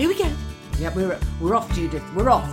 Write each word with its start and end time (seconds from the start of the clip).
Here 0.00 0.08
we 0.08 0.14
go. 0.14 0.32
Yeah, 0.78 0.94
we're 0.94 1.20
we're 1.42 1.54
off, 1.54 1.70
Judith. 1.74 2.02
We're 2.14 2.30
off. 2.30 2.48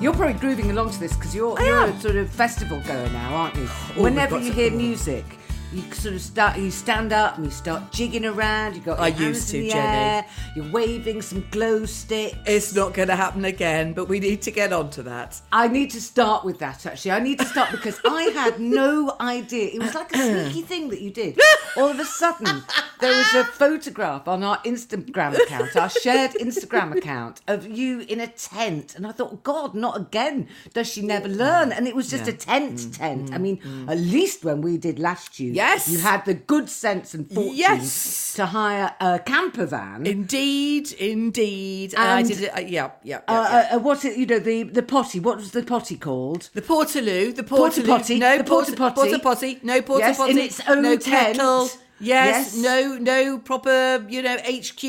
You're 0.00 0.14
probably 0.14 0.40
grooving 0.40 0.70
along 0.70 0.92
to 0.92 0.98
this 0.98 1.14
because 1.14 1.34
you're, 1.34 1.60
I 1.60 1.66
you're 1.66 1.76
am. 1.82 1.90
a 1.90 2.00
sort 2.00 2.16
of 2.16 2.30
festival 2.30 2.80
goer 2.86 3.10
now, 3.10 3.34
aren't 3.34 3.54
you? 3.56 3.66
Oh, 3.68 3.92
we've 3.96 4.04
Whenever 4.04 4.36
got 4.36 4.44
you 4.44 4.50
hear 4.50 4.70
music, 4.70 5.26
you 5.72 5.82
sort 5.92 6.14
of 6.14 6.20
start, 6.20 6.58
you 6.58 6.70
stand 6.70 7.12
up 7.12 7.36
and 7.36 7.44
you 7.44 7.50
start 7.50 7.92
jigging 7.92 8.24
around. 8.24 8.74
You 8.74 8.80
got 8.80 8.98
I 8.98 9.08
your 9.08 9.16
hands 9.16 9.36
used 9.36 9.54
in 9.54 9.60
to, 9.60 9.66
the 9.66 9.72
Jenny. 9.72 9.96
air. 9.96 10.26
You're 10.54 10.70
waving 10.70 11.22
some 11.22 11.44
glow 11.50 11.86
sticks. 11.86 12.36
It's 12.46 12.74
not 12.74 12.94
going 12.94 13.08
to 13.08 13.16
happen 13.16 13.44
again, 13.44 13.92
but 13.92 14.08
we 14.08 14.20
need 14.20 14.42
to 14.42 14.50
get 14.50 14.72
on 14.72 14.90
to 14.90 15.02
that. 15.04 15.40
I 15.52 15.68
need 15.68 15.90
to 15.90 16.00
start 16.00 16.44
with 16.44 16.58
that 16.60 16.86
actually. 16.86 17.10
I 17.10 17.20
need 17.20 17.38
to 17.40 17.44
start 17.44 17.72
because 17.72 18.00
I 18.04 18.22
had 18.34 18.60
no 18.60 19.16
idea. 19.20 19.70
It 19.72 19.80
was 19.80 19.94
like 19.94 20.14
a 20.14 20.18
sneaky 20.18 20.62
thing 20.62 20.88
that 20.90 21.00
you 21.00 21.10
did. 21.10 21.38
All 21.76 21.88
of 21.88 21.98
a 21.98 22.04
sudden, 22.04 22.62
there 23.00 23.16
was 23.16 23.34
a 23.34 23.44
photograph 23.44 24.28
on 24.28 24.42
our 24.42 24.58
Instagram 24.58 25.38
account, 25.38 25.76
our 25.76 25.90
shared 25.90 26.32
Instagram 26.32 26.96
account, 26.96 27.40
of 27.48 27.66
you 27.66 28.00
in 28.00 28.20
a 28.20 28.26
tent. 28.28 28.94
And 28.94 29.06
I 29.06 29.12
thought, 29.12 29.42
God, 29.42 29.74
not 29.74 29.96
again. 29.96 30.48
Does 30.72 30.88
she 30.88 31.02
never 31.02 31.28
learn? 31.28 31.72
And 31.72 31.86
it 31.86 31.94
was 31.94 32.08
just 32.08 32.28
a 32.28 32.32
tent 32.32 32.78
mm, 32.78 32.96
tent. 32.96 33.32
I 33.32 33.38
mm, 33.38 33.40
mean, 33.40 33.56
mm. 33.58 33.90
at 33.90 33.98
least 33.98 34.44
when 34.44 34.60
we 34.60 34.76
did 34.78 34.98
last 34.98 35.38
year, 35.40 35.52
Yes. 35.66 35.88
you 35.88 35.98
had 35.98 36.24
the 36.24 36.34
good 36.34 36.68
sense 36.68 37.12
and 37.14 37.30
fortune 37.30 37.54
Yes. 37.56 38.34
to 38.34 38.46
hire 38.46 38.94
a 39.00 39.18
camper 39.18 39.66
van. 39.66 40.06
Indeed, 40.06 40.92
indeed. 40.92 41.94
And, 41.94 42.02
I 42.02 42.22
did 42.22 42.40
it. 42.42 42.50
Uh, 42.56 42.60
yeah, 42.60 42.66
yeah. 42.68 42.90
yeah, 43.02 43.16
uh, 43.28 43.48
yeah. 43.50 43.68
uh, 43.72 43.76
uh, 43.76 43.78
what's 43.80 44.04
it? 44.04 44.16
You 44.16 44.26
know 44.26 44.38
the 44.38 44.62
the 44.64 44.82
potty. 44.82 45.18
What 45.20 45.36
was 45.38 45.50
the 45.52 45.62
potty 45.62 45.96
called? 45.96 46.50
the 46.54 46.62
portaloo, 46.62 47.34
the 47.34 47.42
Porta 47.42 47.80
portaloo, 47.82 47.86
potty, 47.86 48.18
no 48.18 48.38
the 48.38 48.44
porta 48.44 48.72
potty. 48.72 48.94
porta 49.00 49.18
potty, 49.18 49.58
no 49.62 49.82
porta 49.82 50.06
Yes, 50.06 50.16
potty, 50.16 50.30
in 50.32 50.38
its 50.38 50.60
own 50.68 50.82
no 50.82 50.96
tent. 50.96 51.36
kettle. 51.36 51.68
Yes, 51.98 52.54
Yes. 52.54 52.56
no, 52.62 52.98
no 52.98 53.38
proper, 53.38 54.04
you 54.06 54.20
know, 54.20 54.36
HQ, 54.36 54.82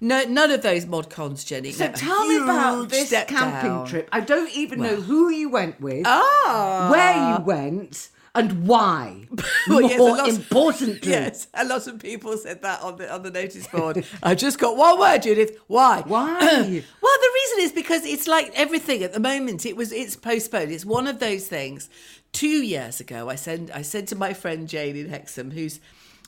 no, 0.00 0.22
none 0.28 0.52
of 0.52 0.62
those 0.62 0.86
mod 0.86 1.10
cons, 1.10 1.42
Jenny. 1.42 1.72
So 1.72 1.86
No, 1.88 1.92
tell 1.92 2.24
me 2.28 2.36
about 2.36 2.88
this 2.88 3.10
camping 3.26 3.70
down. 3.70 3.86
trip. 3.88 4.08
I 4.12 4.20
don't 4.20 4.50
even 4.54 4.80
know 4.80 4.94
who 5.08 5.28
you 5.28 5.48
went 5.48 5.80
with, 5.80 6.04
Ah, 6.06 6.88
where 6.92 7.16
you 7.38 7.44
went, 7.44 8.10
and 8.36 8.66
why. 8.66 9.26
Well, 9.68 9.80
More 9.80 9.90
yes, 9.90 9.98
lot- 10.00 10.28
importantly, 10.28 11.10
Yes, 11.10 11.48
a 11.52 11.64
lot 11.64 11.86
of 11.88 11.98
people 11.98 12.36
said 12.36 12.62
that 12.62 12.80
on 12.82 12.96
the 12.96 13.12
on 13.12 13.22
the 13.22 13.30
notice 13.30 13.66
board. 13.66 14.04
I 14.22 14.34
just 14.34 14.58
got 14.58 14.76
one 14.76 14.98
word, 14.98 15.22
Judith. 15.22 15.58
Why? 15.66 16.02
Why? 16.06 16.38
well, 16.40 17.18
the 17.26 17.30
reason 17.34 17.58
is 17.60 17.72
because 17.72 18.04
it's 18.04 18.26
like 18.28 18.52
everything 18.54 19.02
at 19.02 19.12
the 19.12 19.20
moment. 19.20 19.66
It 19.66 19.76
was 19.76 19.90
it's 19.92 20.14
postponed. 20.16 20.70
It's 20.70 20.84
one 20.84 21.06
of 21.08 21.18
those 21.18 21.48
things. 21.48 21.88
Two 22.32 22.46
years 22.62 23.00
ago, 23.00 23.28
I 23.28 23.34
said 23.34 23.70
I 23.74 23.82
said 23.82 24.06
to 24.08 24.16
my 24.16 24.32
friend 24.34 24.68
Jane 24.68 24.96
in 24.96 25.08
Hexham, 25.08 25.50
who's 25.50 25.80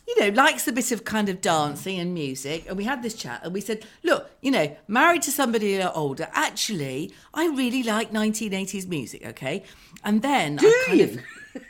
you 0.07 0.19
know 0.21 0.29
likes 0.31 0.67
a 0.67 0.73
bit 0.73 0.91
of 0.91 1.05
kind 1.05 1.29
of 1.29 1.41
dancing 1.41 1.99
and 2.01 2.13
music, 2.15 2.65
and 2.69 2.77
we 2.77 2.85
had 2.85 3.03
this 3.03 3.15
chat, 3.15 3.41
and 3.45 3.53
we 3.55 3.61
said, 3.61 3.85
look, 4.03 4.31
you 4.43 4.51
know, 4.51 4.77
married 4.89 5.23
to 5.23 5.31
somebody 5.31 5.77
a 5.77 5.85
lot 5.85 5.97
older, 5.97 6.29
actually, 6.33 7.13
I 7.35 7.47
really 7.49 7.83
like 7.83 8.11
1980s 8.13 8.89
music. 8.89 9.25
Okay, 9.27 9.63
and 10.03 10.23
then 10.23 10.57
Do 10.57 10.67
I 10.67 10.85
kind 10.87 10.99
you? 10.99 11.05
of. 11.05 11.19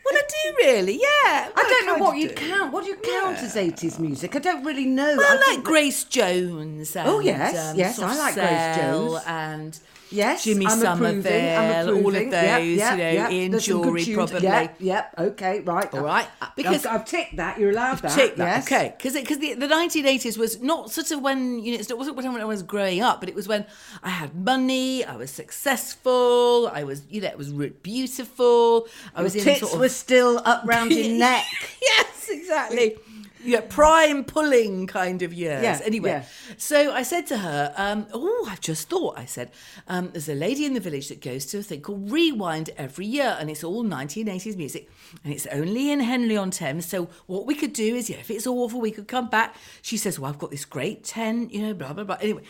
Well, 0.05 0.15
I 0.17 0.23
do 0.29 0.55
really, 0.67 0.95
yeah. 0.95 1.49
I 1.55 1.63
don't 1.69 1.87
know 1.87 2.05
what 2.05 2.15
of 2.17 2.23
you 2.23 2.29
do. 2.29 2.35
count. 2.35 2.73
What 2.73 2.85
do 2.85 2.91
you 2.91 2.97
count 2.97 3.39
as 3.39 3.57
eighties 3.57 3.99
music? 3.99 4.35
I 4.37 4.39
don't 4.39 4.65
really 4.65 4.87
know. 4.87 5.17
Well, 5.17 5.39
I 5.39 5.55
like 5.55 5.65
Grace 5.65 6.05
Jones. 6.05 6.95
And, 6.97 7.09
Oh, 7.09 7.21
yes, 7.21 7.75
yes, 7.77 7.99
I 7.99 8.17
like 8.17 8.35
Grace 8.35 8.77
Jones. 8.77 9.23
And 9.27 9.79
Yes, 10.11 10.45
Jimmy 10.45 10.67
I'm 10.67 10.81
approving, 10.83 11.23
Somerville, 11.23 11.89
I'm 11.91 12.05
all 12.05 12.09
of 12.09 12.15
those, 12.15 12.33
Yep, 12.33 12.63
you 12.63 12.77
know, 12.77 12.95
yep. 12.97 13.31
in 13.31 13.51
There's 13.53 13.65
some 13.67 13.77
good 13.77 13.83
jewellery 13.85 14.05
tunes. 14.05 14.17
probably. 14.31 14.49
Yep, 14.49 14.77
yep, 14.81 15.15
okay, 15.19 15.61
right. 15.61 15.95
All 15.95 16.01
right, 16.01 16.27
uh, 16.41 16.47
because- 16.57 16.87
I've, 16.87 17.01
I've 17.01 17.05
ticked 17.07 17.37
that. 17.37 17.59
You're 17.59 17.71
allowed 17.71 17.99
that. 17.99 18.13
Tick 18.13 18.37
that, 18.37 18.47
yes. 18.47 18.67
okay? 18.73 18.95
Because 18.97 19.39
the, 19.39 19.55
the 19.55 19.67
1980s 19.67 20.39
was 20.39 20.61
not 20.63 20.91
sort 20.91 21.11
of 21.11 21.21
when 21.21 21.59
you 21.63 21.73
know 21.75 21.79
it 21.81 21.99
wasn't 21.99 22.17
when 22.17 22.27
I 22.27 22.45
was 22.45 22.63
growing 22.63 23.03
up, 23.03 23.21
but 23.21 23.29
it 23.29 23.35
was 23.35 23.47
when 23.49 23.67
I 24.03 24.11
had 24.11 24.35
money, 24.35 25.05
I 25.05 25.17
was 25.17 25.31
successful, 25.31 26.69
I 26.73 26.85
was 26.85 27.03
you 27.11 27.21
know 27.21 27.29
it 27.29 27.39
was 27.39 27.53
beautiful, 27.53 28.89
I 29.15 29.23
was 29.23 29.35
Your 29.35 29.43
in 29.43 29.45
tits 29.49 29.61
sort 29.61 29.75
of 29.75 29.81
were 29.81 29.89
still 29.89 30.41
up 30.45 30.63
round 30.65 30.93
your 30.93 31.09
neck. 31.19 31.45
yes, 31.83 32.29
exactly. 32.31 32.97
Yeah, 33.45 33.61
prime 33.61 34.25
pulling 34.25 34.87
kind 34.87 35.23
of 35.23 35.33
years. 35.33 35.63
Yeah, 35.63 35.81
anyway, 35.85 36.11
yeah. 36.11 36.25
so 36.57 36.93
I 36.93 37.03
said 37.03 37.27
to 37.29 37.39
her, 37.39 37.73
um, 37.77 38.07
"Oh, 38.13 38.47
I've 38.51 38.61
just 38.61 38.89
thought." 38.89 39.19
I 39.19 39.25
said, 39.25 39.51
um, 39.87 40.11
"There's 40.13 40.29
a 40.29 40.35
lady 40.35 40.65
in 40.65 40.75
the 40.75 40.81
village 40.81 41.09
that 41.09 41.21
goes 41.21 41.47
to 41.47 41.59
a 41.59 41.63
thing 41.63 41.81
called 41.81 42.11
Rewind 42.11 42.71
every 42.77 43.07
year, 43.07 43.37
and 43.39 43.51
it's 43.51 43.63
all 43.63 43.85
1980s 43.85 44.57
music, 44.57 44.89
and 45.25 45.33
it's 45.33 45.47
only 45.47 45.91
in 45.91 46.01
Henley 46.01 46.37
on 46.37 46.51
Thames. 46.51 46.87
So 46.87 47.09
what 47.27 47.47
we 47.47 47.55
could 47.55 47.73
do 47.73 47.95
is, 47.95 48.11
yeah, 48.11 48.19
if 48.19 48.31
it's 48.31 48.47
awful, 48.47 48.81
we 48.81 48.91
could 48.91 49.09
come 49.09 49.29
back." 49.29 49.55
She 49.83 49.97
says, 49.97 50.19
"Well, 50.19 50.31
I've 50.31 50.39
got 50.39 50.51
this 50.51 50.65
great 50.65 51.05
tent, 51.05 51.53
you 51.53 51.63
know, 51.63 51.75
blah 51.75 51.93
blah 51.93 52.05
blah." 52.05 52.19
Anyway, 52.21 52.43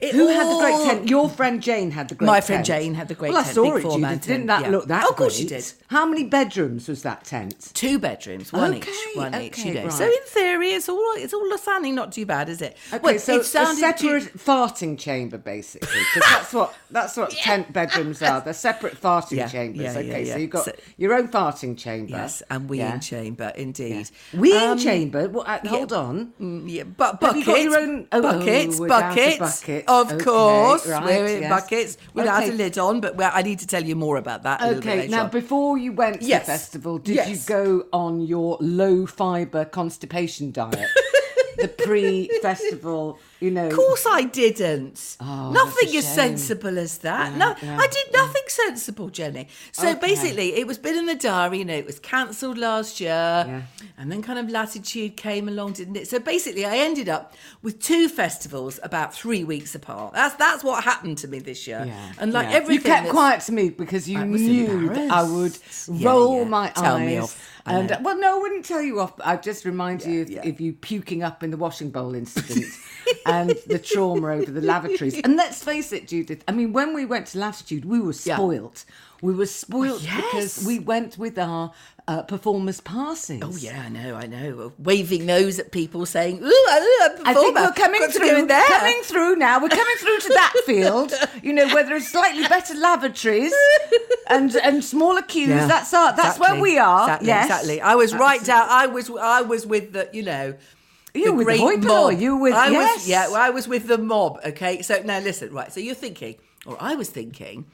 it 0.00 0.14
Who 0.14 0.28
had 0.28 0.46
the 0.48 0.58
great 0.60 0.86
tent? 0.88 1.08
Your 1.10 1.28
friend 1.28 1.60
Jane 1.60 1.90
had 1.90 2.08
the 2.08 2.14
great 2.14 2.26
tent. 2.26 2.32
My 2.32 2.36
tent. 2.38 2.46
friend 2.46 2.64
Jane 2.64 2.94
had 2.94 3.08
the 3.08 3.14
great 3.14 3.32
well, 3.32 3.42
tent, 3.42 3.50
I 3.50 3.54
saw 3.54 3.74
it, 3.76 3.82
Judith. 3.82 4.26
Didn't 4.26 4.46
that 4.46 4.62
yeah. 4.62 4.68
look 4.68 4.86
that 4.86 5.04
Oh, 5.04 5.10
of 5.10 5.16
course 5.16 5.34
she 5.36 5.44
did. 5.46 5.64
How 5.88 6.06
many 6.06 6.22
bedrooms 6.24 6.86
was 6.88 7.02
that 7.02 7.24
tent? 7.24 7.70
Two 7.74 7.98
bedrooms, 7.98 8.52
one 8.52 8.74
Okay, 8.74 8.90
each, 8.90 9.16
one 9.16 9.34
each. 9.34 9.58
You 9.58 9.72
okay, 9.72 9.84
know, 9.84 9.90
so 9.90 10.04
in 10.04 10.12
theory, 10.26 10.68
it's 10.70 10.88
all 10.88 11.12
it's 11.16 11.34
all 11.34 11.58
sounding 11.58 11.96
not 11.96 12.12
too 12.12 12.26
bad, 12.26 12.48
is 12.48 12.62
it? 12.62 12.76
Okay, 12.92 13.00
Well, 13.02 13.18
so 13.18 13.40
it 13.40 13.44
sounded 13.44 13.84
a 13.84 13.92
too- 13.92 14.20
separate 14.20 14.38
farting 14.38 14.96
chamber, 14.98 15.36
basically, 15.38 15.98
because 16.14 16.30
that's 16.30 16.52
what 16.54 16.74
that's 16.92 17.16
what 17.16 17.30
tent 17.48 17.72
bedrooms 17.72 18.22
are. 18.22 18.40
They're 18.40 18.52
separate 18.54 19.00
farting 19.00 19.38
Yeah, 19.38 19.48
chambers. 19.48 19.82
yeah, 19.82 19.92
yeah, 19.94 19.98
okay, 19.98 20.26
yeah. 20.26 20.32
so 20.34 20.38
you've 20.38 20.50
got 20.50 20.64
So- 20.66 20.72
your 20.96 21.14
own 21.14 21.26
farting 21.28 21.76
chamber. 21.76 22.10
Yes, 22.10 22.42
and 22.50 22.70
weeing 22.70 22.76
Yeah. 22.78 22.98
chamber, 22.98 23.52
indeed. 23.56 24.08
Weeing 24.32 24.72
Um, 24.72 24.78
chamber. 24.78 25.28
Well, 25.28 25.44
uh, 25.46 25.58
hold 25.66 25.92
on. 25.92 26.32
mm, 26.40 26.62
Yeah, 26.70 26.84
but 26.84 27.20
buckets, 27.20 27.38
you 27.40 27.44
got 27.46 27.62
your 27.62 27.78
own- 27.80 28.04
buckets, 28.10 28.78
we're 28.78 28.86
down 28.88 29.00
to 29.00 29.16
buckets, 29.16 29.38
buckets. 29.68 29.90
Of 29.90 30.12
Okay, 30.12 30.24
course, 30.24 30.86
right, 30.86 31.04
we're 31.04 31.26
in 31.26 31.42
yes. 31.42 31.50
buckets 31.50 31.98
without 32.14 32.42
Okay. 32.42 32.52
a 32.52 32.54
lid 32.54 32.78
on. 32.78 33.00
But 33.00 33.20
I 33.20 33.42
need 33.42 33.58
to 33.60 33.66
tell 33.66 33.84
you 33.84 33.96
more 33.96 34.16
about 34.16 34.42
that. 34.42 34.62
Okay, 34.62 35.08
now 35.08 35.24
on. 35.24 35.30
before 35.30 35.78
you 35.78 35.92
went 35.92 36.20
to 36.20 36.26
Yes. 36.26 36.46
the 36.46 36.52
festival, 36.52 36.98
did 36.98 37.28
you 37.28 37.36
go 37.46 37.84
on 37.92 38.20
your 38.22 38.56
low 38.60 39.06
fiber 39.06 39.64
constipation 39.64 40.50
diet? 40.52 40.88
the 41.58 41.68
pre-festival, 41.68 43.18
you 43.40 43.50
know. 43.50 43.66
Of 43.68 43.74
course, 43.74 44.04
I 44.08 44.22
didn't. 44.24 45.16
Oh, 45.20 45.52
nothing 45.52 45.96
as 45.96 46.12
sensible 46.14 46.78
as 46.78 46.98
that. 46.98 47.32
Yeah, 47.32 47.38
no, 47.38 47.54
yeah, 47.62 47.78
I 47.78 47.86
did 47.86 48.12
nothing 48.12 48.42
sensible, 48.48 49.08
Jenny. 49.08 49.48
So 49.72 49.88
Okay. 49.88 49.98
basically, 50.00 50.56
it 50.56 50.66
was 50.66 50.78
been 50.78 50.96
in 50.96 51.06
the 51.06 51.14
diary. 51.14 51.58
You 51.58 51.64
know, 51.64 51.74
it 51.74 51.86
was 51.86 51.98
cancelled 51.98 52.58
last 52.58 53.00
year, 53.00 53.44
Yeah. 53.46 53.62
and 53.96 54.10
then 54.10 54.22
kind 54.22 54.38
of 54.38 54.48
Latitude 54.50 55.16
came 55.16 55.48
along, 55.48 55.72
didn't 55.72 55.96
it? 55.96 56.08
So 56.08 56.18
basically, 56.18 56.64
I 56.64 56.76
ended 56.78 57.08
up 57.08 57.34
with 57.62 57.80
two 57.80 58.08
festivals 58.08 58.80
about 58.82 59.14
three 59.14 59.44
weeks 59.44 59.74
apart. 59.74 60.14
That's 60.14 60.34
that's 60.34 60.64
what 60.64 60.84
happened 60.84 61.18
to 61.18 61.28
me 61.28 61.38
this 61.38 61.66
year. 61.66 61.84
Yeah, 61.86 62.12
and 62.18 62.32
like 62.32 62.48
yeah. 62.50 62.56
everything, 62.56 62.90
you 62.90 62.96
kept 62.96 63.08
quiet 63.10 63.40
to 63.42 63.52
me 63.52 63.70
because 63.70 64.08
you 64.08 64.18
I 64.18 64.24
knew 64.24 64.90
I 65.10 65.22
would. 65.22 65.56
Yeah, 65.88 66.08
roll 66.10 66.38
yeah. 66.38 66.44
my 66.48 66.68
Tell 66.70 66.96
eyes. 66.96 67.06
me 67.06 67.18
off. 67.18 67.54
And 67.66 67.90
know. 67.90 67.96
Uh, 67.96 68.00
well, 68.02 68.18
no, 68.18 68.36
I 68.38 68.40
wouldn't 68.40 68.64
tell 68.64 68.82
you 68.82 69.00
off. 69.00 69.12
I'd 69.22 69.42
just 69.42 69.64
remind 69.64 70.04
you 70.04 70.22
of, 70.22 70.30
yeah. 70.30 70.46
of 70.48 70.60
you 70.60 70.72
puking 70.72 71.22
up 71.22 71.42
in 71.42 71.50
the 71.50 71.56
washing 71.56 71.90
bowl 71.90 72.14
incident 72.14 72.64
and 73.28 73.50
the 73.66 73.78
trauma 73.78 74.28
over 74.28 74.50
the 74.50 74.60
lavatories. 74.62 75.18
And 75.20 75.36
let's 75.36 75.62
face 75.62 75.92
it, 75.92 76.08
Judith. 76.08 76.42
I 76.48 76.52
mean, 76.52 76.72
when 76.72 76.94
we 76.94 77.04
went 77.04 77.26
to 77.28 77.38
Latitude, 77.38 77.84
we 77.84 78.00
were 78.00 78.14
Yeah. 78.24 78.36
spoilt. 78.36 78.84
We 79.20 79.34
were 79.34 79.46
spoilt 79.46 80.02
yes. 80.02 80.16
because 80.16 80.64
we 80.64 80.78
went 80.78 81.18
with 81.18 81.38
our 81.38 81.72
uh, 82.06 82.22
performers' 82.22 82.80
passes. 82.80 83.42
Oh 83.42 83.54
yeah, 83.58 83.82
I 83.84 83.88
know, 83.88 84.14
I 84.14 84.26
know. 84.26 84.72
Waving 84.78 85.26
those 85.26 85.58
at 85.58 85.72
people, 85.72 86.06
saying, 86.06 86.38
"Ooh, 86.42 86.46
ooh 86.46 86.66
I'm 86.70 86.82
a 86.82 87.04
I 87.28 87.34
think 87.34 87.54
performer. 87.54 87.60
we're 87.62 87.72
coming 87.72 88.00
Got 88.00 88.12
through. 88.12 88.46
there." 88.46 88.64
Coming 88.66 89.00
through 89.02 89.36
now. 89.36 89.60
We're 89.60 89.68
coming 89.68 89.96
through 89.98 90.18
to 90.20 90.28
that 90.28 90.54
field. 90.64 91.12
You 91.42 91.52
know, 91.52 91.66
where 91.74 91.84
there 91.84 91.96
are 91.96 92.00
slightly 92.00 92.46
better 92.48 92.74
lavatories 92.74 93.52
and 94.28 94.54
and 94.56 94.84
smaller 94.84 95.22
queues. 95.22 95.48
Yeah, 95.48 95.66
that's 95.66 95.92
our. 95.92 96.14
That's 96.16 96.38
where 96.38 96.58
we 96.60 96.78
are. 96.78 97.02
Exactly, 97.02 97.26
yes, 97.26 97.44
exactly. 97.46 97.80
I 97.80 97.94
was 97.96 98.14
right 98.14 98.42
down. 98.44 98.66
I 98.70 98.86
was. 98.86 99.10
I 99.10 99.42
was 99.42 99.66
with 99.66 99.92
the. 99.92 100.08
You 100.12 100.22
know. 100.22 100.54
You 101.14 101.32
were 101.32 101.44
with 101.44 101.82
the 101.82 101.88
polloi, 101.88 102.10
you 102.18 102.36
were 102.36 102.42
with- 102.42 102.54
I 102.54 102.68
yes. 102.68 102.96
was, 102.98 103.08
yeah, 103.08 103.26
well, 103.28 103.36
I 103.36 103.50
was 103.50 103.66
with 103.66 103.86
the 103.86 103.98
mob. 103.98 104.40
Okay, 104.44 104.82
so 104.82 105.00
now 105.04 105.18
listen, 105.20 105.52
right? 105.52 105.72
So 105.72 105.80
you're 105.80 105.94
thinking, 105.94 106.36
or 106.66 106.76
I 106.80 106.94
was 106.94 107.08
thinking, 107.10 107.66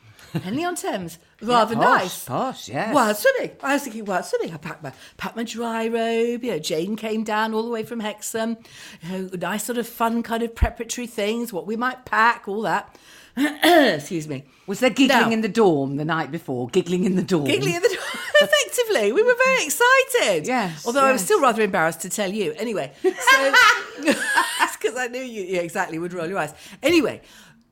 Henley 0.43 0.65
on 0.65 0.75
Thames, 0.75 1.19
rather 1.43 1.75
posh, 1.77 1.85
nice, 2.03 2.25
posh, 2.25 2.69
yes. 2.69 2.95
Wild 2.95 3.17
swimming. 3.17 3.53
I 3.63 3.75
was 3.75 3.83
thinking 3.83 4.05
wild 4.05 4.25
swimming. 4.25 4.53
I 4.53 4.57
packed 4.57 4.83
my 4.83 4.93
packed 5.17 5.37
my 5.37 5.45
dry 5.45 5.87
robe. 5.87 6.43
You 6.43 6.53
know, 6.53 6.59
Jane 6.59 6.97
came 6.97 7.23
down 7.23 7.55
all 7.55 7.63
the 7.63 7.71
way 7.71 7.85
from 7.85 8.01
Hexham. 8.01 8.57
You 9.03 9.11
know, 9.19 9.31
nice 9.39 9.65
sort 9.65 9.79
of 9.79 9.87
fun 9.87 10.23
kind 10.25 10.43
of 10.43 10.55
preparatory 10.55 11.07
things. 11.07 11.53
What 11.53 11.67
we 11.67 11.77
might 11.77 12.05
pack, 12.05 12.49
all 12.49 12.63
that. 12.63 12.97
Excuse 13.97 14.29
me. 14.29 14.45
Was 14.67 14.81
there 14.81 14.91
giggling 14.91 15.21
Now- 15.27 15.31
in 15.31 15.41
the 15.41 15.49
dorm 15.49 15.97
the 15.97 16.05
night 16.05 16.31
before? 16.31 16.69
Giggling 16.69 17.05
in 17.05 17.17
the 17.17 17.23
dorm. 17.23 17.45
Giggling 17.45 17.75
at 17.75 17.83
the. 17.83 17.89
Effectively, 18.41 19.13
we 19.13 19.23
were 19.23 19.35
very 19.45 19.65
excited. 19.65 20.47
Yes, 20.47 20.85
Although 20.87 21.05
I 21.05 21.13
was 21.13 21.21
yes. 21.21 21.25
still 21.27 21.41
rather 21.41 21.63
embarrassed 21.63 22.01
to 22.03 22.11
tell 22.11 22.31
you. 22.33 22.53
Anyway, 22.59 22.93
so 23.03 23.11
because 24.03 24.97
I 24.97 25.09
knew 25.11 25.23
you 25.23 25.45
yeah, 25.45 25.61
exactly 25.61 25.99
would 25.99 26.13
roll 26.13 26.29
your 26.29 26.39
eyes. 26.39 26.55
Anyway. 26.83 27.21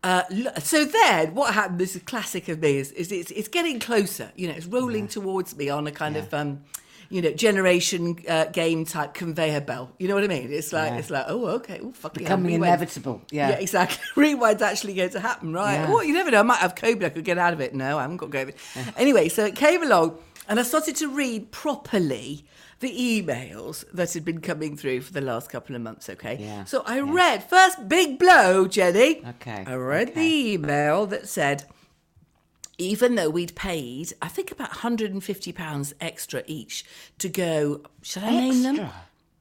Uh, 0.05 0.25
lo- 0.31 0.51
so 0.59 0.85
then, 0.85 1.33
what 1.33 1.55
happened? 1.55 1.79
This 1.79 1.95
is 1.95 2.03
classic 2.03 2.49
of 2.49 2.61
me. 2.61 2.77
Is, 2.79 2.91
is 2.91 3.13
it's, 3.13 3.31
it's 3.31 3.47
getting 3.47 3.79
closer. 3.79 4.33
You 4.35 4.49
know, 4.49 4.55
it's 4.55 4.67
rolling 4.67 5.07
towards 5.07 5.57
me 5.57 5.69
on 5.69 5.87
a 5.87 5.93
kind 5.93 6.17
of, 6.17 6.35
um, 6.35 6.63
you 7.13 7.21
know, 7.23 7.33
generation 7.33 8.17
uh, 8.29 8.47
game 8.47 8.85
type 8.87 9.13
conveyor 9.15 9.61
belt. 9.61 9.91
You 9.99 10.09
know 10.09 10.15
what 10.15 10.25
I 10.25 10.29
mean? 10.29 10.51
It's 10.51 10.73
like 10.73 10.93
Yeah. 10.93 10.99
it's 10.99 11.11
like, 11.11 11.27
oh, 11.29 11.47
okay, 11.59 11.79
oh, 11.83 11.93
fuck 11.93 12.15
Becoming 12.15 12.55
rewind. 12.55 12.65
inevitable, 12.65 13.23
yeah. 13.31 13.51
yeah, 13.51 13.57
exactly. 13.57 13.99
Rewind's 14.25 14.63
actually 14.63 14.95
going 14.95 15.11
to 15.11 15.21
happen, 15.21 15.53
right? 15.53 15.75
Yeah. 15.75 15.87
Oh, 15.91 16.01
you 16.01 16.15
never 16.15 16.31
know. 16.31 16.41
I 16.41 16.43
might 16.43 16.59
have 16.59 16.75
COVID. 16.75 17.05
I 17.05 17.11
could 17.11 17.25
get 17.25 17.39
out 17.39 17.53
of 17.53 17.61
it. 17.61 17.75
No, 17.75 17.99
I 17.99 18.03
haven't 18.03 18.17
got 18.17 18.31
COVID. 18.31 18.55
Anyway, 18.97 19.29
so 19.29 19.45
it 19.45 19.55
came 19.55 19.83
along, 19.83 20.19
and 20.49 20.59
I 20.59 20.63
started 20.63 20.97
to 20.97 21.09
read 21.09 21.53
properly 21.53 22.45
the 22.81 22.91
emails 22.91 23.85
that 23.93 24.13
had 24.13 24.25
been 24.25 24.41
coming 24.41 24.77
through 24.77 25.01
for 25.03 25.13
the 25.13 25.21
last 25.21 25.51
couple 25.51 25.77
of 25.77 25.83
months. 25.83 26.09
Okay, 26.09 26.37
Yeah, 26.41 26.65
so 26.65 26.83
I 26.87 26.99
read 27.01 27.45
first 27.45 27.89
big 27.89 28.19
blow, 28.19 28.67
Jenny. 28.67 29.23
Okay, 29.35 29.65
I 29.67 29.75
read 29.75 30.11
okay. 30.11 30.21
the 30.21 30.53
email 30.55 31.07
that 31.07 31.29
said. 31.29 31.65
Even 32.79 33.15
though 33.15 33.31
we'd 33.31 33.55
paid, 33.55 34.13
I 34.23 34.29
think 34.29 34.51
about 34.51 34.71
£150 34.71 35.93
extra 36.01 36.43
each 36.47 36.85
to 37.19 37.29
go, 37.29 37.83
should 38.03 38.25
I 38.25 38.31
name 38.31 38.63
them? 38.63 38.81
Extra? 38.81 38.93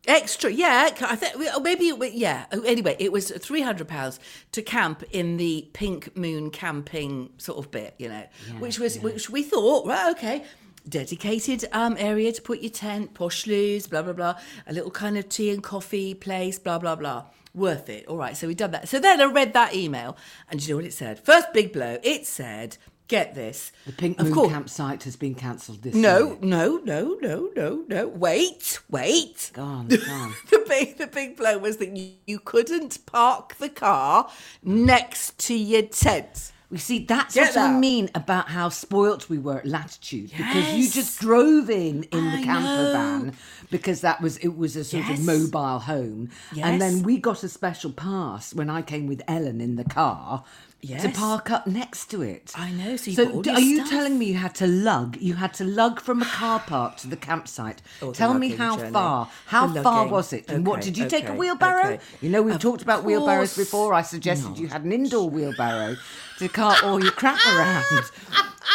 Extra, 0.07 0.51
yeah. 0.51 0.89
I 1.01 1.15
think 1.15 1.61
maybe 1.61 1.91
was, 1.93 2.11
yeah. 2.13 2.45
Oh, 2.51 2.61
Anyway, 2.63 2.95
it 2.99 3.11
was 3.11 3.29
three 3.31 3.61
hundred 3.61 3.87
pounds 3.87 4.19
to 4.51 4.61
camp 4.63 5.03
in 5.11 5.37
the 5.37 5.69
Pink 5.73 6.17
Moon 6.17 6.49
camping 6.49 7.29
sort 7.37 7.59
of 7.59 7.69
bit, 7.69 7.93
you 7.99 8.09
know, 8.09 8.23
which 8.57 8.79
was 8.79 8.97
which 8.99 9.29
we 9.29 9.43
thought, 9.43 9.85
right, 9.85 10.09
okay, 10.11 10.43
dedicated 10.89 11.65
um 11.71 11.95
area 11.99 12.31
to 12.31 12.41
put 12.41 12.61
your 12.61 12.71
tent, 12.71 13.13
posh 13.13 13.45
loos, 13.45 13.85
blah 13.85 14.01
blah 14.01 14.13
blah, 14.13 14.39
a 14.65 14.73
little 14.73 14.89
kind 14.89 15.17
of 15.19 15.29
tea 15.29 15.51
and 15.51 15.61
coffee 15.61 16.15
place, 16.15 16.57
blah 16.57 16.79
blah 16.79 16.95
blah. 16.95 17.25
Worth 17.53 17.87
it. 17.89 18.07
All 18.07 18.17
right, 18.17 18.35
so 18.35 18.47
we 18.47 18.55
done 18.55 18.71
that. 18.71 18.87
So 18.87 18.97
then 18.97 19.21
I 19.21 19.25
read 19.25 19.53
that 19.53 19.75
email, 19.75 20.17
and 20.49 20.59
do 20.59 20.65
you 20.65 20.71
know 20.73 20.77
what 20.77 20.85
it 20.85 20.93
said? 20.93 21.19
First 21.19 21.53
big 21.53 21.73
blow. 21.73 21.99
It 22.01 22.25
said, 22.25 22.77
"Get 23.11 23.35
this." 23.35 23.71
The 23.85 23.91
Pink 23.91 24.19
of 24.19 24.25
Moon 24.25 24.33
course, 24.33 24.51
campsite 24.51 25.03
has 25.03 25.15
been 25.15 25.35
cancelled 25.35 25.83
this 25.83 25.93
no, 25.93 26.29
year. 26.29 26.37
no, 26.41 26.77
no, 26.83 27.17
no, 27.21 27.49
no, 27.55 27.83
no. 27.87 28.07
Wait, 28.07 28.79
wait. 28.89 29.51
Go 29.53 29.63
on, 29.63 29.87
go 29.89 30.11
on. 30.11 30.33
the 30.49 30.65
big 30.67 30.97
the 30.97 31.07
big 31.07 31.37
blow 31.37 31.57
was 31.57 31.77
that 31.77 31.95
you, 31.95 32.13
you 32.25 32.39
couldn't 32.39 33.05
park 33.05 33.55
the 33.55 33.69
car 33.69 34.29
next 34.63 35.37
to 35.47 35.53
your 35.53 35.83
tent. 35.83 36.51
We 36.71 36.77
see 36.77 36.99
that's 36.99 37.35
Get 37.35 37.53
what 37.53 37.57
I 37.57 37.77
mean 37.77 38.09
about 38.15 38.47
how 38.47 38.69
spoilt 38.69 39.29
we 39.29 39.37
were 39.37 39.57
at 39.57 39.65
Latitude 39.65 40.31
yes. 40.31 40.37
because 40.37 40.73
you 40.73 40.89
just 40.89 41.19
drove 41.19 41.69
in 41.69 42.03
in 42.03 42.31
the 42.31 42.37
I 42.37 42.43
camper 42.43 42.63
know. 42.63 42.91
van 42.93 43.33
because 43.71 44.01
that 44.01 44.21
was 44.21 44.37
it 44.37 44.55
was 44.55 44.75
a 44.75 44.83
sort 44.83 45.05
Yes. 45.07 45.17
of 45.19 45.25
mobile 45.25 45.79
home, 45.79 46.29
Yes. 46.53 46.65
and 46.67 46.79
then 46.81 47.01
we 47.01 47.17
got 47.17 47.43
a 47.43 47.49
special 47.49 47.91
pass 47.91 48.53
when 48.53 48.69
I 48.69 48.83
came 48.83 49.07
with 49.07 49.21
Ellen 49.27 49.59
in 49.61 49.75
the 49.77 49.83
car. 49.85 50.43
To 50.83 51.09
park 51.09 51.51
up 51.51 51.67
next 51.67 52.07
to 52.09 52.23
it. 52.23 52.51
I 52.55 52.71
know, 52.71 52.95
so 52.97 53.11
you 53.11 53.15
so 53.15 53.25
got 53.25 53.33
all 53.35 53.41
d- 53.43 53.49
your 53.51 53.57
are 53.59 53.61
you 53.61 53.75
stuff. 53.77 53.89
telling 53.91 54.17
me 54.17 54.25
you 54.25 54.33
had 54.37 54.55
to 54.55 54.65
lug? 54.65 55.15
You 55.21 55.35
had 55.35 55.53
to 55.55 55.63
lug 55.63 56.01
from 56.01 56.23
a 56.23 56.25
car 56.25 56.59
park 56.65 56.97
to 56.97 57.07
the 57.07 57.15
campsite. 57.15 57.83
Oh, 58.01 58.07
the 58.07 58.13
Tell 58.17 58.33
me 58.33 58.49
how 58.55 58.77
journey. 58.77 58.91
far. 58.91 59.29
How 59.45 59.67
The 59.67 59.83
far 59.83 60.07
was 60.07 60.33
it? 60.33 60.49
And 60.49 60.65
what 60.65 60.81
did 60.81 60.97
you 60.97 61.07
take 61.07 61.29
a 61.29 61.33
wheelbarrow? 61.35 61.85
okay. 61.85 61.99
You 62.19 62.31
know 62.31 62.41
we've 62.41 62.55
Of 62.55 62.61
talked 62.61 62.81
about 62.81 63.03
wheelbarrows 63.03 63.55
before. 63.55 63.93
I 63.93 64.01
suggested 64.01 64.57
you 64.57 64.69
had 64.69 64.83
an 64.83 64.91
indoor 64.91 65.29
wheelbarrow 65.29 65.97
to 66.39 66.47
cart 66.49 66.83
all 66.83 66.99
your 66.99 67.11
crap 67.11 67.39
around. 67.55 68.09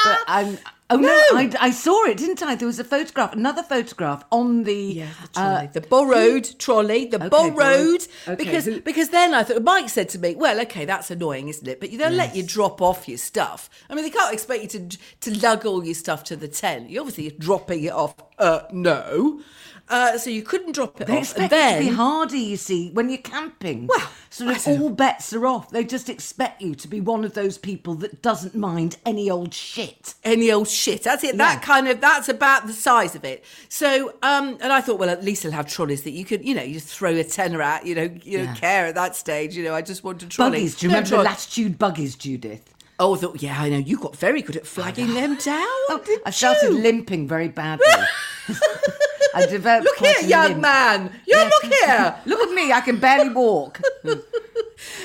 But 0.05 0.21
I'm. 0.29 0.59
Oh 0.89 0.97
no, 0.97 1.09
I, 1.09 1.53
I 1.61 1.71
saw 1.71 2.05
it, 2.05 2.17
didn't 2.17 2.43
I? 2.45 2.55
There 2.55 2.67
was 2.67 2.79
a 2.79 2.85
photograph, 2.85 3.33
another 3.33 3.65
photograph 3.65 4.25
on 4.31 4.63
the. 4.63 4.75
Yeah, 4.75 5.09
the 5.35 5.41
uh, 5.41 5.67
the 5.73 5.81
borrowed 5.81 6.49
trolley, 6.61 7.07
the 7.07 7.19
borrowed. 7.19 7.57
borrowed. 7.57 8.07
Okay, 8.29 8.37
Because 8.37 8.69
because 8.85 9.09
then 9.09 9.35
I 9.35 9.43
thought 9.43 9.63
Mike 9.65 9.89
said 9.89 10.09
to 10.11 10.19
me, 10.21 10.37
"Well, 10.37 10.61
okay, 10.61 10.85
that's 10.85 11.11
annoying, 11.11 11.49
isn't 11.49 11.67
it? 11.67 11.81
But 11.81 11.91
you 11.91 11.99
they'll 11.99 12.11
let 12.11 12.37
you 12.37 12.45
drop 12.45 12.81
off 12.81 13.09
your 13.09 13.19
stuff. 13.19 13.69
I 13.91 13.95
mean, 13.95 14.05
they 14.05 14.11
can't 14.11 14.33
expect 14.33 14.63
you 14.63 14.69
to 14.69 14.99
to 15.23 15.41
lug 15.41 15.67
all 15.67 15.85
your 15.85 15.95
stuff 15.95 16.23
to 16.25 16.37
the 16.37 16.49
tent. 16.49 16.89
You 16.89 17.01
obviously 17.01 17.31
dropping 17.37 17.83
it 17.83 17.93
off. 17.93 18.15
Uh, 18.39 18.61
no." 18.73 19.41
Uh, 19.89 20.19
so 20.19 20.29
you 20.31 20.43
couldn't 20.43 20.73
drop 20.73 21.01
it 21.01 21.07
They 21.07 21.13
off. 21.13 21.19
expect 21.21 21.51
then 21.51 21.79
to 21.81 21.89
be 21.91 21.95
hardy, 21.95 22.41
you 22.41 22.57
see, 22.57 22.91
when 22.91 23.09
you're 23.09 23.19
camping. 23.19 23.87
Well, 23.87 24.09
sort 24.31 24.57
of 24.57 24.67
all 24.67 24.91
bets 24.91 25.33
are 25.33 25.47
off. 25.47 25.71
They 25.71 25.85
just 25.85 26.09
expect 26.09 26.61
you 26.61 26.75
to 26.75 26.89
be 26.89 27.01
one 27.01 27.25
of 27.25 27.35
those 27.35 27.57
people 27.57 27.95
that 27.97 28.21
doesn't 28.21 28.57
mind 28.57 28.97
any 29.07 29.31
old 29.31 29.55
shit. 29.55 30.15
any 30.25 30.51
old 30.51 30.67
shit. 30.67 31.05
That's 31.05 31.23
it. 31.23 31.37
That 31.37 31.63
kind 31.63 31.87
of 31.87 32.01
that's 32.01 32.29
about 32.29 32.67
the 32.67 32.73
size 32.73 33.15
of 33.15 33.25
it. 33.25 33.45
So, 33.69 34.15
um, 34.25 34.59
and 34.61 34.73
I 34.73 34.81
thought, 34.81 34.99
well, 34.99 35.09
at 35.09 35.23
least 35.23 35.45
they'll 35.45 35.53
have 35.53 35.69
trolleys 35.69 36.03
that 36.03 36.11
you 36.11 36.25
could, 36.25 36.45
you 36.45 36.57
know, 36.57 36.63
you 36.65 36.75
just 36.75 36.89
throw 36.89 37.15
a 37.15 37.23
tenner 37.23 37.63
at. 37.63 37.87
You 37.87 37.95
know, 37.95 38.03
you 38.25 38.39
Yeah. 38.41 38.47
don't 38.47 38.57
care 38.57 38.87
at 38.87 38.97
that 38.97 39.15
stage. 39.15 39.57
You 39.57 39.63
know, 39.63 39.75
I 39.77 39.83
just 39.83 40.03
want 40.03 40.21
a 40.21 40.27
trolley. 40.27 40.63
Buggies. 40.63 40.75
Do 40.81 40.87
you 40.87 40.91
No 40.91 40.95
remember 40.97 41.09
the 41.11 41.15
trolley. 41.15 41.25
latitude 41.27 41.79
buggies, 41.79 42.17
Judith? 42.17 42.75
Oh, 42.99 43.15
thought, 43.17 43.43
yeah, 43.43 43.61
I 43.61 43.69
know. 43.69 43.77
You 43.79 43.99
got 43.99 44.17
very 44.17 44.41
good 44.43 44.57
at 44.57 44.67
flagging 44.67 45.13
them 45.15 45.37
down. 45.37 45.63
Oh, 45.91 46.01
I 46.25 46.31
started 46.31 46.71
you? 46.73 46.79
limping 46.79 47.29
very 47.29 47.49
badly. 47.49 47.85
I 49.35 49.45
developed 49.47 49.85
Look 49.85 49.99
here, 49.99 50.27
young 50.29 50.49
limp. 50.53 50.61
man. 50.63 51.13
You 51.27 51.37
Yeah. 51.37 51.51
look 51.53 51.73
here. 51.75 52.17
Look 52.27 52.41
at 52.49 52.55
me, 52.55 52.73
I 52.73 52.81
can 52.81 52.99
barely 52.99 53.31
walk. 53.31 53.81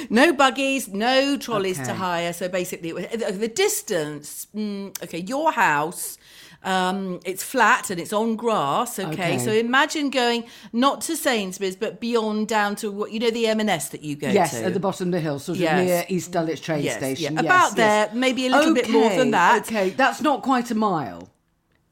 No 0.10 0.34
buggies, 0.34 0.90
no 0.90 1.38
trolleys 1.38 1.78
to 1.80 1.94
hire. 1.94 2.34
So 2.34 2.50
basically, 2.50 2.92
the 2.92 3.32
the 3.32 3.48
distance. 3.48 4.48
Mm, 4.54 5.02
okay, 5.04 5.20
your 5.20 5.52
house. 5.54 6.18
Um, 6.64 7.20
it's 7.26 7.44
flat 7.44 7.90
and 7.90 8.00
it's 8.00 8.14
on 8.14 8.36
grass. 8.36 9.00
Okay? 9.00 9.12
Okay. 9.12 9.38
so 9.40 9.52
imagine 9.52 10.10
going 10.12 10.44
not 10.74 11.02
to 11.02 11.16
Sainsbury's 11.18 11.76
but 11.76 12.00
beyond 12.00 12.48
down 12.48 12.76
to 12.78 12.92
what 12.92 13.12
you 13.12 13.20
know 13.20 13.32
the 13.32 13.48
M&S 13.48 13.90
that 13.90 14.02
you 14.04 14.16
go 14.16 14.30
yes, 14.30 14.52
to. 14.52 14.66
at 14.66 14.74
the 14.74 14.80
bottom 14.80 15.08
of 15.08 15.12
the 15.14 15.20
hill, 15.20 15.40
sort 15.40 15.58
of 15.58 15.62
Yes. 15.62 15.86
near 15.88 16.06
East 16.08 16.32
Dulwich 16.32 16.62
train 16.62 16.84
Yes, 16.84 16.98
station. 16.98 17.34
yeah. 17.36 17.42
Yes, 17.42 17.46
About 17.46 17.66
yes. 17.70 17.74
there, 17.74 18.10
maybe 18.14 18.46
a 18.46 18.52
little 18.52 18.74
bit 18.76 18.90
more 18.90 19.10
than 19.10 19.32
that. 19.32 19.64
Okay, 19.68 19.90
that's 19.90 20.22
not 20.22 20.44
quite 20.44 20.70
a 20.70 20.76
mile. 20.76 21.31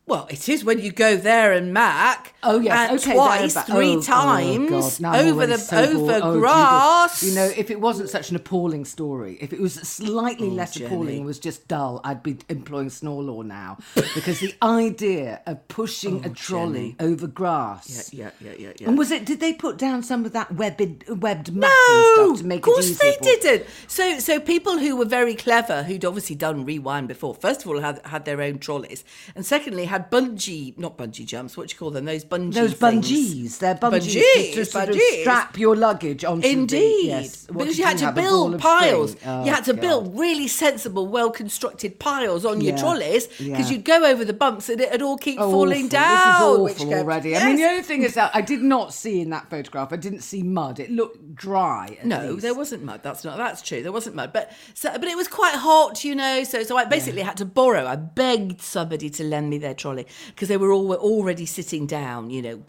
Well, 0.10 0.26
it 0.28 0.50
is 0.50 0.66
when 0.66 0.80
you 0.80 0.92
go 0.92 1.16
there 1.18 1.54
and 1.54 1.72
Mac. 1.72 2.34
Oh 2.42 2.60
yes, 2.60 2.90
and 2.90 3.00
okay. 3.00 3.14
twice, 3.14 3.54
three 3.66 3.94
oh, 3.94 3.98
oh, 3.98 4.02
times 4.02 5.00
God, 5.00 5.16
over 5.24 5.46
the 5.46 5.60
so 5.60 5.78
over. 5.78 6.20
Oh, 6.24 6.40
grass. 6.40 7.22
You 7.22 7.36
know, 7.36 7.46
if 7.56 7.70
it 7.70 7.80
wasn't 7.80 8.10
such 8.10 8.32
an 8.32 8.36
appalling 8.36 8.86
story, 8.86 9.38
if 9.40 9.54
it 9.54 9.60
was 9.60 9.76
slightly 9.76 10.48
oh, 10.48 10.52
less 10.52 10.74
Jenny. 10.74 10.88
appalling 10.88 11.18
and 11.18 11.26
was 11.28 11.38
just 11.38 11.68
dull, 11.68 12.02
I'd 12.04 12.24
be 12.24 12.38
employing 12.50 12.90
snore 12.90 13.22
law 13.22 13.44
now. 13.44 13.78
Because 14.16 14.40
the 14.40 14.56
idea 14.64 15.42
of 15.46 15.68
pushing 15.68 16.26
oh, 16.26 16.32
a 16.32 16.34
trolley 16.34 16.96
over 17.00 17.28
grass. 17.28 18.12
yeah, 18.12 18.32
yeah, 18.42 18.54
yeah, 18.58 18.72
yeah. 18.80 18.88
And 18.88 18.98
was 18.98 19.12
it? 19.12 19.26
Did 19.26 19.40
they 19.40 19.54
put 19.54 19.78
down 19.78 20.02
some 20.02 20.26
of 20.26 20.34
that 20.34 20.56
webbed, 20.56 21.08
webbed 21.08 21.56
No, 21.56 21.68
stuff 22.16 22.40
to 22.40 22.46
make 22.46 22.58
it? 22.58 22.62
of 22.62 22.74
course 22.74 22.98
they 22.98 23.16
didn't. 23.22 23.68
So, 23.86 24.18
so 24.18 24.40
people 24.40 24.80
who 24.80 24.96
were 24.96 25.06
very 25.06 25.36
clever, 25.36 25.84
who'd 25.84 26.04
obviously 26.04 26.36
done 26.36 26.66
rewind 26.66 27.08
before, 27.08 27.36
first 27.36 27.62
of 27.62 27.68
all 27.68 27.80
had 27.80 28.02
had 28.06 28.26
their 28.26 28.42
own 28.42 28.58
trolleys, 28.58 29.04
and 29.36 29.46
secondly 29.46 29.86
had 29.86 29.99
bungee, 30.00 30.78
not 30.78 30.98
bungee 30.98 31.26
jumps. 31.26 31.56
What 31.58 31.68
do 31.70 31.74
you 31.74 31.80
call 31.80 31.92
them? 31.92 32.06
Those 32.06 32.26
bungee. 32.26 32.54
Those 32.54 32.74
things. 32.74 33.08
bungees, 33.10 33.58
they're 33.60 33.76
bungees, 33.76 34.16
Bungees, 34.16 34.50
to, 34.52 34.56
to 34.56 34.66
sort 34.66 34.90
of 34.90 34.96
strap 35.22 35.58
your 35.58 35.76
luggage 35.76 36.24
onto 36.26 36.42
the- 36.42 36.52
Indeed, 36.52 37.06
yes. 37.08 37.48
What 37.50 37.60
because 37.60 37.78
you 37.78 37.86
had 37.86 37.98
to 38.00 38.10
a 38.10 38.12
ball 38.12 38.50
build 38.50 38.62
piles. 38.62 39.16
Oh, 39.26 39.44
you 39.46 39.52
had 39.52 39.66
to 39.66 39.74
God. 39.74 39.82
build 39.82 40.20
really 40.20 40.48
sensible, 40.48 41.08
well 41.08 41.32
constructed 41.32 42.00
piles 42.00 42.46
on 42.46 42.62
your 42.62 42.78
trolleys 42.78 43.28
because 43.28 43.48
yeah. 43.48 43.68
you'd 43.70 43.86
go 43.86 44.06
over 44.06 44.24
the 44.26 44.34
bumps 44.34 44.70
and 44.70 44.80
it'd 44.82 45.02
all 45.02 45.18
keep 45.18 45.40
Oh, 45.40 45.52
falling 45.52 45.86
awful. 45.86 45.90
down. 45.90 46.64
This 46.66 46.76
is 46.78 46.82
awful 46.84 46.94
already. 46.96 47.36
I 47.36 47.46
mean, 47.46 47.56
the 47.58 47.66
only 47.66 47.84
thing 47.84 48.04
is 48.04 48.14
that 48.16 48.32
I 48.36 48.42
did 48.42 48.62
not 48.62 48.94
see 48.94 49.22
in 49.22 49.30
that 49.32 49.50
photograph. 49.50 49.92
I 49.92 49.96
didn't 49.98 50.22
see 50.22 50.44
mud. 50.44 50.80
It 50.80 50.92
looked 50.92 51.36
dry. 51.36 51.98
No, 52.04 52.32
least. 52.32 52.42
there 52.42 52.54
wasn't 52.54 52.84
mud. 52.84 53.02
That's 53.04 53.24
not. 53.24 53.38
That's 53.38 53.62
true. 53.62 53.82
There 53.84 53.92
wasn't 53.92 54.16
mud, 54.16 54.32
but 54.34 54.52
so, 54.74 54.92
but 54.94 55.06
it 55.06 55.18
was 55.18 55.28
quite 55.28 55.56
hot, 55.56 56.04
you 56.04 56.16
know. 56.16 56.44
So, 56.44 56.64
so 56.64 56.78
I 56.78 56.86
basically 56.86 57.22
had 57.22 57.38
to 57.38 57.46
borrow. 57.46 57.86
I 57.86 57.96
begged 57.96 58.62
somebody 58.62 59.10
to 59.12 59.24
lend 59.24 59.50
me 59.50 59.58
their 59.58 59.74
trolley. 59.74 59.89
Trolley 59.90 60.08
because 60.28 60.48
they 60.48 60.58
were 60.58 60.72
all 60.72 60.88
were 60.88 60.98
already 60.98 61.46
sitting 61.46 61.86
down, 61.86 62.30
you 62.30 62.42
know, 62.42 62.62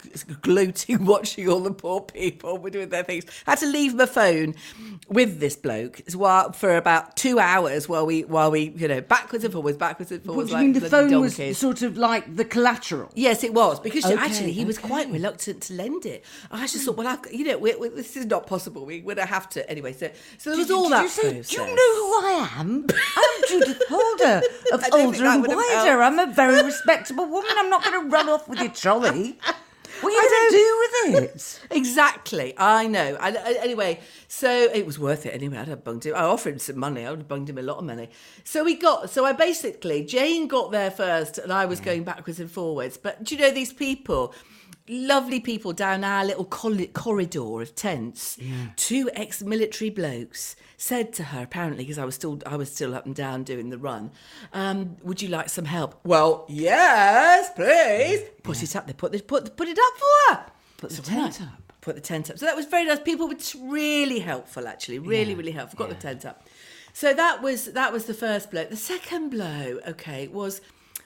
gloating, 0.43 1.05
watching 1.05 1.49
all 1.49 1.61
the 1.61 1.73
poor 1.73 2.01
people 2.01 2.59
were 2.59 2.71
doing 2.71 2.89
their 2.89 3.05
things. 3.05 3.25
I 3.47 3.53
had 3.53 3.59
to 3.61 3.67
leave 3.67 3.95
my 3.95 4.07
phone 4.07 4.55
with 5.09 5.41
this 5.41 5.57
bloke 5.57 6.03
for 6.55 6.77
about 6.77 7.17
two 7.17 7.39
hours 7.39 7.89
while 7.89 8.07
we 8.07 8.25
while 8.25 8.51
we 8.51 8.71
you 8.77 8.89
know 8.89 9.01
backwards 9.01 9.45
and 9.45 9.53
forwards, 9.53 9.77
backwards 9.77 10.13
and 10.13 10.25
What 10.25 10.35
forwards. 10.35 10.51
do 10.51 10.57
you 10.57 10.63
like 10.63 10.73
mean 10.73 10.83
the 10.83 10.91
phone 10.91 11.21
was 11.21 11.59
sort 11.59 11.83
of 11.83 11.97
like 11.97 12.37
the 12.37 12.45
collateral? 12.45 13.11
Yes, 13.15 13.45
it 13.45 13.55
was 13.55 13.81
because 13.81 14.05
Okay, 14.05 14.15
actually 14.15 14.53
he 14.53 14.65
was 14.65 14.79
quite 14.79 15.11
reluctant 15.11 15.63
to 15.65 15.75
lend 15.75 16.07
it. 16.07 16.25
I 16.51 16.61
just 16.61 16.79
hmm. 16.79 16.85
thought, 16.87 16.97
well, 16.97 17.07
I've, 17.07 17.33
you 17.33 17.45
know, 17.45 17.59
we, 17.59 17.75
we, 17.77 17.89
this 17.91 18.17
is 18.17 18.27
not 18.27 18.47
possible. 18.47 18.85
We 18.85 19.01
would 19.03 19.19
have 19.19 19.49
to 19.51 19.69
anyway. 19.71 19.93
So, 19.93 20.11
so 20.39 20.51
there 20.51 20.59
was 20.59 20.69
Did, 20.69 20.75
all 20.75 20.85
did 20.85 20.93
that 20.93 21.03
you 21.03 21.09
say, 21.09 21.23
process. 21.23 21.49
do 21.49 21.63
you 21.63 21.67
know 21.67 21.75
who 21.75 22.27
I 22.27 22.51
am? 22.59 22.87
I'm 23.17 23.49
Judith 23.49 23.83
Holder 23.89 24.43
of 24.73 24.85
Older 24.93 25.25
and 25.27 25.47
Wider. 25.47 26.03
I'm 26.03 26.19
a 26.19 26.27
very 26.33 26.63
respectable 27.11 27.33
woman. 27.33 27.51
I'm 27.57 27.71
not 27.71 27.85
going 27.85 28.03
to 28.03 28.09
run 28.09 28.29
off 28.29 28.49
with 28.49 28.61
your 28.61 28.71
trolley. 28.71 29.39
What 30.01 30.13
are 30.13 30.17
you 30.17 30.31
going 30.31 30.51
to 30.51 30.57
do 30.57 31.15
with 31.15 31.25
it? 31.25 31.61
Exactly, 31.77 32.55
I 32.57 32.87
know. 32.87 33.17
And 33.21 33.37
uh, 33.37 33.41
anyway, 33.61 34.01
so 34.29 34.51
it 34.51 34.87
was 34.87 34.99
worth 34.99 35.27
it 35.27 35.35
anyway. 35.35 35.59
I'd 35.59 35.69
have 35.69 35.85
bunged 35.85 36.07
him. 36.07 36.15
I 36.15 36.23
offered 36.23 36.55
him 36.55 36.59
some 36.59 36.79
money. 36.79 37.07
I 37.07 37.11
would 37.11 37.21
have 37.21 37.29
bunged 37.29 37.51
him 37.51 37.59
a 37.59 37.63
lot 37.63 37.79
of 37.79 37.85
money. 37.85 38.09
So 38.45 38.65
we 38.65 38.75
got. 38.77 39.11
So 39.11 39.25
I 39.25 39.33
basically 39.33 40.05
Jane 40.05 40.49
got 40.49 40.73
there 40.73 40.91
first, 40.91 41.39
and 41.39 41.53
I 41.53 41.67
was 41.67 41.81
going 41.81 42.05
backwards 42.05 42.41
and 42.41 42.51
forwards. 42.51 42.97
But 42.97 43.25
do 43.25 43.35
you 43.35 43.41
know 43.41 43.51
these 43.51 43.73
people? 43.73 44.35
Lovely 44.89 45.39
people 45.39 45.73
down 45.73 46.03
our 46.03 46.25
little 46.25 46.45
corridor 46.45 47.61
of 47.63 47.75
tents. 47.77 48.37
Two 48.77 49.09
ex-military 49.15 49.91
blokes 49.91 50.57
said 50.81 51.13
to 51.13 51.25
her, 51.25 51.43
apparently, 51.43 51.85
because 51.85 51.99
I 51.99 52.05
was 52.07 52.15
still 52.15 52.41
I 52.47 52.57
was 52.57 52.73
still 52.73 52.95
up 52.95 53.05
and 53.05 53.15
down 53.15 53.45
doing 53.45 53.69
the 53.69 53.79
run. 53.79 54.11
Um, 54.53 54.97
would 55.03 55.21
you 55.21 55.29
like 55.29 55.51
some 55.51 55.67
help? 55.67 56.01
Well, 56.05 56.47
yes, 56.49 57.51
please. 57.55 58.23
Put 58.43 58.63
it 58.63 58.75
up. 58.75 58.87
They 58.87 58.95
put 58.95 59.13
this 59.13 59.23
put 59.23 59.57
put 59.57 59.69
it 59.69 59.79
up 59.79 59.95
for 59.99 60.35
her. 60.35 60.47
Put 60.79 60.91
the 60.91 60.97
So 60.97 61.03
tent 61.03 61.43
up. 61.43 61.73
Put 61.83 61.95
the 61.97 62.01
tent 62.01 62.31
up. 62.31 62.39
So 62.39 62.47
that 62.47 62.57
was 62.57 62.67
very 62.67 62.85
nice. 62.85 62.99
People 63.01 63.29
were 63.29 63.37
really 63.63 64.21
helpful, 64.21 64.67
actually. 64.67 64.99
Really, 64.99 65.35
really 65.35 65.53
helpful. 65.53 65.79
Got 65.79 65.91
the 65.91 65.95
tent 65.95 66.25
up. 66.25 66.47
So 66.93 67.13
that 67.13 67.43
was 67.43 67.67
that 67.67 67.93
was 67.93 68.07
the 68.07 68.15
first 68.15 68.51
blow. 68.51 68.65
The 68.65 68.77
second 68.77 69.29
blow, 69.31 69.81
okay, 69.87 70.29
was 70.29 70.63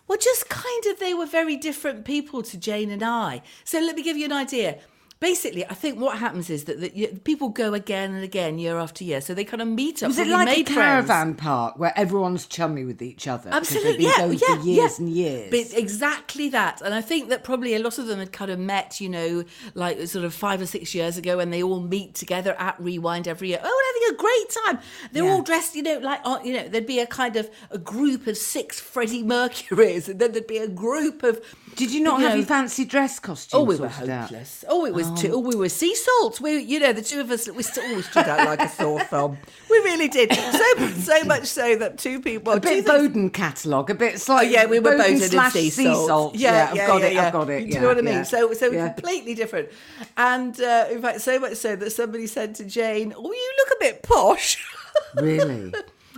well, 0.06 0.18
just 0.18 0.48
kind 0.48 0.86
of 0.86 1.00
they 1.00 1.14
were 1.14 1.26
very 1.26 1.56
different 1.56 2.04
people 2.04 2.42
to 2.42 2.56
Jane 2.56 2.90
and 2.90 3.02
I. 3.02 3.42
So 3.64 3.80
let 3.80 3.96
me 3.96 4.02
give 4.02 4.16
you 4.16 4.26
an 4.26 4.32
idea. 4.32 4.78
Basically, 5.24 5.64
I 5.64 5.72
think 5.72 5.98
what 5.98 6.18
happens 6.18 6.50
is 6.50 6.64
that, 6.64 6.82
that 6.82 6.94
you, 6.94 7.08
people 7.24 7.48
go 7.48 7.72
again 7.72 8.12
and 8.12 8.22
again, 8.22 8.58
year 8.58 8.78
after 8.78 9.04
year. 9.04 9.22
So 9.22 9.32
they 9.32 9.42
kind 9.42 9.62
of 9.62 9.68
meet 9.68 10.02
up. 10.02 10.08
Was 10.08 10.18
it 10.18 10.26
like 10.28 10.48
a 10.48 10.64
friends. 10.64 10.68
caravan 10.68 11.34
park 11.34 11.78
where 11.78 11.94
everyone's 11.96 12.44
chummy 12.44 12.84
with 12.84 13.00
each 13.00 13.26
other? 13.26 13.48
Absolutely, 13.50 14.04
yeah, 14.04 14.26
yeah, 14.26 14.56
for 14.56 14.62
years 14.62 14.66
yeah. 14.66 14.96
and 14.98 15.08
years. 15.08 15.50
But 15.50 15.78
exactly 15.78 16.50
that, 16.50 16.82
and 16.82 16.92
I 16.92 17.00
think 17.00 17.30
that 17.30 17.42
probably 17.42 17.74
a 17.74 17.78
lot 17.78 17.96
of 17.98 18.06
them 18.06 18.18
had 18.18 18.32
kind 18.32 18.50
of 18.50 18.58
met, 18.58 19.00
you 19.00 19.08
know, 19.08 19.44
like 19.72 20.06
sort 20.08 20.26
of 20.26 20.34
five 20.34 20.60
or 20.60 20.66
six 20.66 20.94
years 20.94 21.16
ago, 21.16 21.38
and 21.38 21.50
they 21.50 21.62
all 21.62 21.80
meet 21.80 22.14
together 22.14 22.54
at 22.58 22.78
Rewind 22.78 23.26
every 23.26 23.48
year. 23.48 23.60
Oh, 23.64 23.74
we're 23.74 24.02
having 24.02 24.18
a 24.18 24.22
great 24.22 24.50
time. 24.64 24.78
They're 25.12 25.24
Yeah. 25.24 25.32
all 25.32 25.42
dressed, 25.42 25.74
you 25.74 25.82
know, 25.82 26.00
like 26.00 26.20
uh, 26.24 26.38
you 26.44 26.52
know, 26.52 26.68
there'd 26.68 26.86
be 26.86 27.00
a 27.00 27.06
kind 27.06 27.36
of 27.36 27.48
a 27.70 27.78
group 27.78 28.26
of 28.26 28.36
six 28.36 28.78
Freddie 28.78 29.22
Mercurys, 29.24 30.06
and 30.06 30.20
then 30.20 30.32
there'd 30.32 30.46
be 30.46 30.58
a 30.58 30.68
group 30.68 31.22
of. 31.22 31.40
Did 31.76 31.92
you 31.92 32.02
not 32.02 32.18
you 32.20 32.26
have 32.26 32.32
know, 32.34 32.40
your 32.40 32.46
fancy 32.46 32.84
dress 32.84 33.18
costume? 33.18 33.60
Oh, 33.60 33.64
we 33.64 33.76
were 33.76 33.88
sorted 33.88 34.10
out? 34.10 34.28
hopeless. 34.28 34.64
Oh, 34.68 34.84
it 34.84 34.92
was 34.94 35.13
too. 35.16 35.32
Oh, 35.34 35.38
we 35.38 35.54
were 35.56 35.68
sea 35.68 35.94
salts. 35.94 36.40
We, 36.40 36.58
you 36.58 36.78
know, 36.80 36.92
the 36.92 37.02
two 37.02 37.20
of 37.20 37.30
us, 37.30 37.48
we 37.50 37.62
still 37.62 37.84
always 37.84 38.08
stood 38.08 38.26
out 38.28 38.46
like 38.46 38.60
a 38.60 38.68
sore 38.68 39.00
thumb. 39.04 39.38
We 39.70 39.78
really 39.80 40.06
did. 40.08 40.32
So, 40.32 40.88
so 41.00 41.24
much 41.24 41.46
so 41.46 41.74
that 41.76 41.98
two 41.98 42.20
people, 42.20 42.52
A 42.52 42.60
bit 42.60 42.86
Boden 42.86 43.28
catalogue, 43.30 43.90
a 43.90 43.94
bit 43.94 44.20
slightly. 44.20 44.56
Oh, 44.56 44.60
yeah, 44.60 44.66
we 44.66 44.78
were 44.78 44.96
Boden 44.96 45.14
and 45.14 45.22
slash 45.22 45.52
sea 45.54 45.70
salt. 45.70 46.06
salt. 46.06 46.34
Yeah, 46.36 46.68
I've 46.70 46.76
got 46.86 47.00
yeah, 47.00 47.06
it. 47.06 47.14
yeah. 47.14 47.26
I've 47.26 47.32
got 47.32 47.50
it. 47.50 47.60
Do 47.60 47.66
yeah, 47.66 47.74
you 47.74 47.80
know 47.80 47.88
what 47.88 47.98
I 47.98 48.02
mean? 48.02 48.14
yeah. 48.14 48.22
So, 48.22 48.52
so 48.52 48.70
Yeah. 48.70 48.90
completely 48.92 49.34
different. 49.34 49.70
And 50.16 50.60
uh, 50.60 50.86
in 50.92 51.02
fact, 51.02 51.22
so 51.22 51.40
much 51.40 51.54
so 51.56 51.74
that 51.74 51.90
somebody 51.90 52.28
said 52.28 52.54
to 52.56 52.64
Jane, 52.64 53.12
"Oh, 53.16 53.32
you 53.32 53.52
look 53.58 53.76
a 53.76 53.80
bit 53.80 54.02
posh." 54.04 54.64
really. 55.16 55.72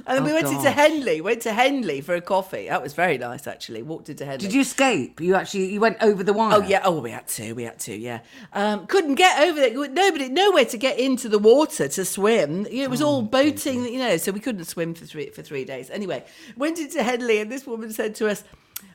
And 0.06 0.16
then 0.16 0.24
we 0.24 0.30
Oh, 0.30 0.34
went 0.34 0.46
into. 0.48 0.70
Henley. 0.70 1.20
Went 1.20 1.42
to 1.42 1.52
Henley 1.52 2.00
for 2.00 2.14
a 2.14 2.20
coffee. 2.20 2.68
That 2.68 2.82
was 2.82 2.92
very 2.92 3.18
nice, 3.18 3.46
actually. 3.46 3.82
Walked 3.82 4.08
into 4.08 4.24
Henley. 4.24 4.38
Did 4.46 4.54
you 4.54 4.60
escape? 4.60 5.20
You 5.20 5.34
actually 5.34 5.72
you 5.72 5.80
went 5.80 5.96
over 6.00 6.22
the 6.22 6.32
wire. 6.32 6.58
Oh 6.58 6.62
yeah, 6.62 6.80
oh 6.84 7.00
we 7.00 7.10
had 7.10 7.26
to, 7.28 7.52
we 7.54 7.64
had 7.64 7.78
to, 7.80 7.96
yeah. 7.96 8.20
Um, 8.52 8.86
couldn't 8.86 9.16
get 9.16 9.40
over 9.40 9.60
it. 9.60 9.74
Nobody, 9.92 10.28
nowhere 10.28 10.64
to 10.66 10.78
get 10.78 10.98
into 10.98 11.28
the 11.28 11.38
water 11.38 11.88
to 11.88 12.04
swim. 12.04 12.66
It 12.70 12.88
was 12.88 13.02
Oh, 13.02 13.06
all 13.06 13.22
boating, 13.22 13.84
you 13.84 13.98
know, 13.98 14.16
so 14.16 14.30
we 14.32 14.40
couldn't 14.40 14.64
swim 14.66 14.94
for 14.94 15.06
three 15.06 15.30
for 15.30 15.42
three 15.42 15.64
days. 15.64 15.90
Anyway, 15.90 16.24
went 16.56 16.78
into 16.78 17.02
Henley, 17.02 17.38
and 17.40 17.50
this 17.50 17.66
woman 17.66 17.92
said 17.92 18.14
to 18.16 18.28
us, 18.28 18.44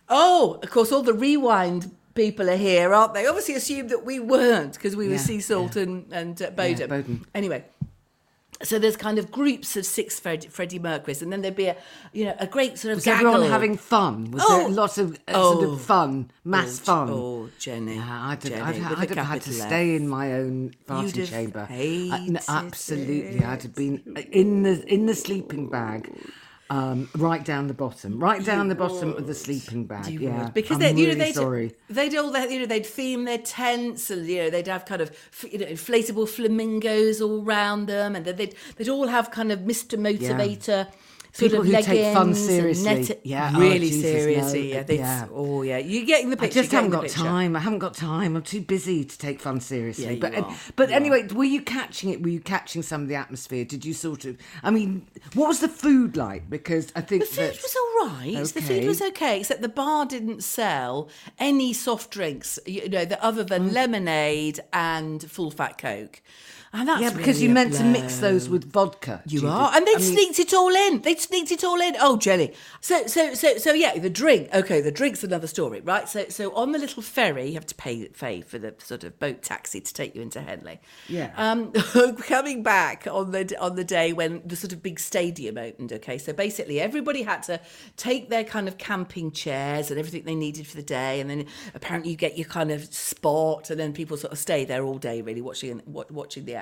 "Oh, 0.09 0.59
of 0.63 0.69
course, 0.69 0.91
all 0.91 1.03
the 1.03 1.13
rewind." 1.13 1.91
People 2.13 2.49
are 2.49 2.57
here, 2.57 2.93
aren't 2.93 3.13
they? 3.13 3.25
Obviously, 3.25 3.53
assumed 3.55 3.89
that 3.89 4.03
we 4.03 4.19
weren't 4.19 4.73
because 4.73 4.97
we 4.97 5.07
were 5.07 5.13
Yeah, 5.13 5.19
Sea 5.19 5.39
Salt 5.39 5.77
and 5.77 6.11
and 6.11 6.41
uh, 6.41 6.49
Boden. 6.49 6.89
Boden. 6.89 7.25
Anyway, 7.33 7.63
so 8.63 8.79
there's 8.79 8.97
kind 8.97 9.17
of 9.19 9.31
groups 9.31 9.75
of 9.77 9.85
six 9.85 10.19
Fred, 10.19 10.45
Freddie 10.51 10.79
Mercurys, 10.79 11.21
and 11.21 11.31
then 11.31 11.41
there'd 11.41 11.55
be 11.55 11.67
a 11.67 11.75
you 12.13 12.25
know 12.25 12.35
a 12.39 12.47
great 12.47 12.77
sort 12.77 12.91
of 12.93 12.97
Was 12.97 13.07
everyone 13.07 13.43
having 13.49 13.77
fun? 13.77 14.31
Was 14.31 14.43
Oh. 14.45 14.57
there 14.59 14.69
lots 14.69 14.97
of 14.97 15.17
uh, 15.27 15.33
sort 15.33 15.63
Oh. 15.67 15.71
of 15.73 15.81
fun, 15.81 16.31
mass 16.43 16.79
Oh, 16.81 16.83
fun? 16.83 17.09
Oh, 17.11 17.49
Jenny. 17.59 17.95
Yeah, 17.95 18.27
I'd, 18.29 18.41
Jenny, 18.41 18.55
have, 18.55 18.67
I'd, 18.67 18.75
a 18.75 18.99
I'd 18.99 19.09
have 19.17 19.25
had 19.27 19.41
to 19.43 19.49
F. 19.49 19.55
stay 19.67 19.95
in 19.95 20.07
my 20.07 20.33
own 20.33 20.73
have 20.87 21.29
chamber. 21.29 21.67
I- 21.69 22.25
no, 22.27 22.39
absolutely, 22.47 23.43
I'd 23.43 23.61
have 23.63 23.75
been 23.75 24.01
in 24.31 24.63
the 24.63 24.83
in 24.93 25.05
the 25.05 25.15
sleeping 25.15 25.69
bag, 25.69 26.11
um, 26.71 27.09
right 27.17 27.43
down 27.43 27.67
the 27.67 27.73
bottom, 27.73 28.17
right 28.17 28.43
down 28.45 28.69
the 28.69 28.75
bottom 28.75 29.09
of 29.09 29.27
the 29.27 29.35
sleeping 29.35 29.83
bag. 29.83 30.07
You 30.07 30.21
yeah, 30.21 30.45
would. 30.45 30.53
because 30.53 30.77
they, 30.77 30.91
you 30.91 31.07
really 31.07 31.19
know, 31.19 31.25
they'd, 31.25 31.35
sorry. 31.35 31.73
they'd 31.89 32.15
all 32.15 32.31
you 32.49 32.59
know, 32.61 32.65
they'd 32.65 32.85
theme 32.85 33.25
their 33.25 33.39
tents, 33.39 34.09
and 34.09 34.25
you 34.25 34.37
know, 34.37 34.49
they'd 34.49 34.67
have 34.67 34.85
kind 34.85 35.01
of, 35.01 35.11
you 35.51 35.57
know, 35.57 35.65
inflatable 35.65 36.29
flamingos 36.29 37.21
all 37.21 37.41
round 37.41 37.87
them, 37.87 38.15
and 38.15 38.25
they'd 38.25 38.55
they'd 38.77 38.87
all 38.87 39.07
have 39.07 39.31
kind 39.31 39.51
of 39.51 39.59
Mr. 39.59 39.99
Motivator. 39.99 40.87
Sort 41.33 41.51
People 41.51 41.61
of 41.61 41.67
who 41.67 41.81
take 41.81 42.13
fun 42.13 42.33
seriously. 42.35 43.17
Yeah, 43.23 43.53
oh, 43.55 43.59
really 43.61 43.89
Jesus, 43.89 44.01
seriously. 44.01 44.73
no, 44.73 44.79
Yeah, 44.79 44.83
yeah. 44.89 45.27
oh 45.31 45.61
yeah, 45.61 45.77
you're 45.77 46.05
getting 46.05 46.29
the 46.29 46.35
I 46.35 46.41
picture. 46.41 46.59
just 46.59 46.73
haven't 46.73 46.89
got 46.89 47.07
time. 47.07 47.55
I 47.55 47.59
haven't 47.59 47.79
got 47.79 47.93
time. 47.93 48.35
I'm 48.35 48.41
too 48.41 48.59
busy 48.59 49.05
to 49.05 49.17
take 49.17 49.39
fun 49.39 49.61
seriously. 49.61 50.15
Yeah, 50.15 50.19
but 50.19 50.35
uh, 50.35 50.41
are. 50.41 50.55
but 50.75 50.89
You 50.89 50.95
anyway, 50.95 51.27
were 51.27 51.45
you 51.45 51.61
catching 51.61 52.09
it? 52.09 52.21
Were 52.21 52.29
you 52.29 52.41
catching 52.41 52.81
some 52.81 53.03
of 53.03 53.07
the 53.07 53.15
atmosphere? 53.15 53.63
Did 53.63 53.85
you 53.85 53.93
sort 53.93 54.25
of? 54.25 54.37
I 54.61 54.71
mean, 54.71 55.07
what 55.33 55.47
was 55.47 55.61
the 55.61 55.69
food 55.69 56.17
like? 56.17 56.49
Because 56.49 56.91
I 56.97 57.01
think 57.01 57.23
The 57.23 57.29
food 57.33 57.59
was 57.61 57.75
all 57.77 58.07
right. 58.07 58.35
The 58.53 58.61
food 58.61 58.85
was 58.85 59.01
okay, 59.01 59.39
except 59.39 59.61
the 59.61 59.69
bar 59.69 60.05
didn't 60.05 60.43
sell 60.43 61.07
any 61.39 61.71
soft 61.71 62.11
drinks, 62.11 62.59
you 62.65 62.89
know, 62.89 63.05
other 63.21 63.45
than 63.45 63.69
oh. 63.69 63.71
lemonade 63.71 64.59
and 64.73 65.23
full 65.31 65.51
fat 65.51 65.77
coke. 65.77 66.21
And 66.73 66.87
that's 66.87 67.01
yeah, 67.01 67.09
because 67.09 67.37
really 67.37 67.47
you 67.47 67.53
meant 67.53 67.73
to 67.73 67.83
mix 67.83 68.19
those 68.19 68.47
with 68.47 68.71
vodka. 68.71 69.21
You 69.25 69.41
Judith. 69.41 69.53
are, 69.55 69.75
and 69.75 69.85
they 69.85 69.95
I 69.95 69.97
mean, 69.97 70.13
sneaked 70.13 70.39
it 70.39 70.53
all 70.53 70.73
in. 70.73 71.01
They 71.01 71.15
sneaked 71.15 71.51
it 71.51 71.65
all 71.65 71.81
in. 71.81 71.95
Oh, 71.99 72.15
jelly. 72.15 72.53
So, 72.79 73.07
so, 73.07 73.33
so, 73.33 73.57
so, 73.57 73.73
yeah. 73.73 73.97
The 73.97 74.09
drink. 74.09 74.47
Okay, 74.53 74.79
the 74.79 74.91
drink's 74.91 75.21
another 75.21 75.47
story, 75.47 75.81
right? 75.81 76.07
So, 76.07 76.29
so 76.29 76.55
on 76.55 76.71
the 76.71 76.79
little 76.79 77.03
ferry, 77.03 77.47
you 77.47 77.55
have 77.55 77.65
to 77.65 77.75
pay 77.75 78.07
pay 78.07 78.39
for 78.39 78.57
the 78.57 78.73
sort 78.77 79.03
of 79.03 79.19
boat 79.19 79.41
taxi 79.41 79.81
to 79.81 79.93
take 79.93 80.15
you 80.15 80.21
into 80.21 80.39
Henley. 80.39 80.79
Yeah. 81.09 81.31
Um, 81.35 81.71
coming 82.19 82.63
back 82.63 83.05
on 83.05 83.31
the 83.31 83.53
on 83.59 83.75
the 83.75 83.83
day 83.83 84.13
when 84.13 84.41
the 84.45 84.55
sort 84.55 84.71
of 84.71 84.81
big 84.81 84.97
stadium 84.97 85.57
opened. 85.57 85.91
Okay, 85.91 86.17
so 86.17 86.31
basically 86.31 86.79
everybody 86.79 87.23
had 87.23 87.43
to 87.43 87.59
take 87.97 88.29
their 88.29 88.45
kind 88.45 88.69
of 88.69 88.77
camping 88.77 89.31
chairs 89.31 89.91
and 89.91 89.99
everything 89.99 90.23
they 90.23 90.35
needed 90.35 90.65
for 90.67 90.77
the 90.77 90.83
day, 90.83 91.19
and 91.19 91.29
then 91.29 91.47
apparently 91.75 92.11
you 92.11 92.17
get 92.17 92.37
your 92.37 92.47
kind 92.47 92.71
of 92.71 92.85
spot, 92.93 93.69
and 93.69 93.77
then 93.77 93.91
people 93.91 94.15
sort 94.15 94.31
of 94.31 94.39
stay 94.39 94.63
there 94.63 94.85
all 94.85 94.97
day, 94.97 95.21
really 95.21 95.41
watching 95.41 95.81
wa- 95.85 96.05
watching 96.09 96.45
the 96.45 96.60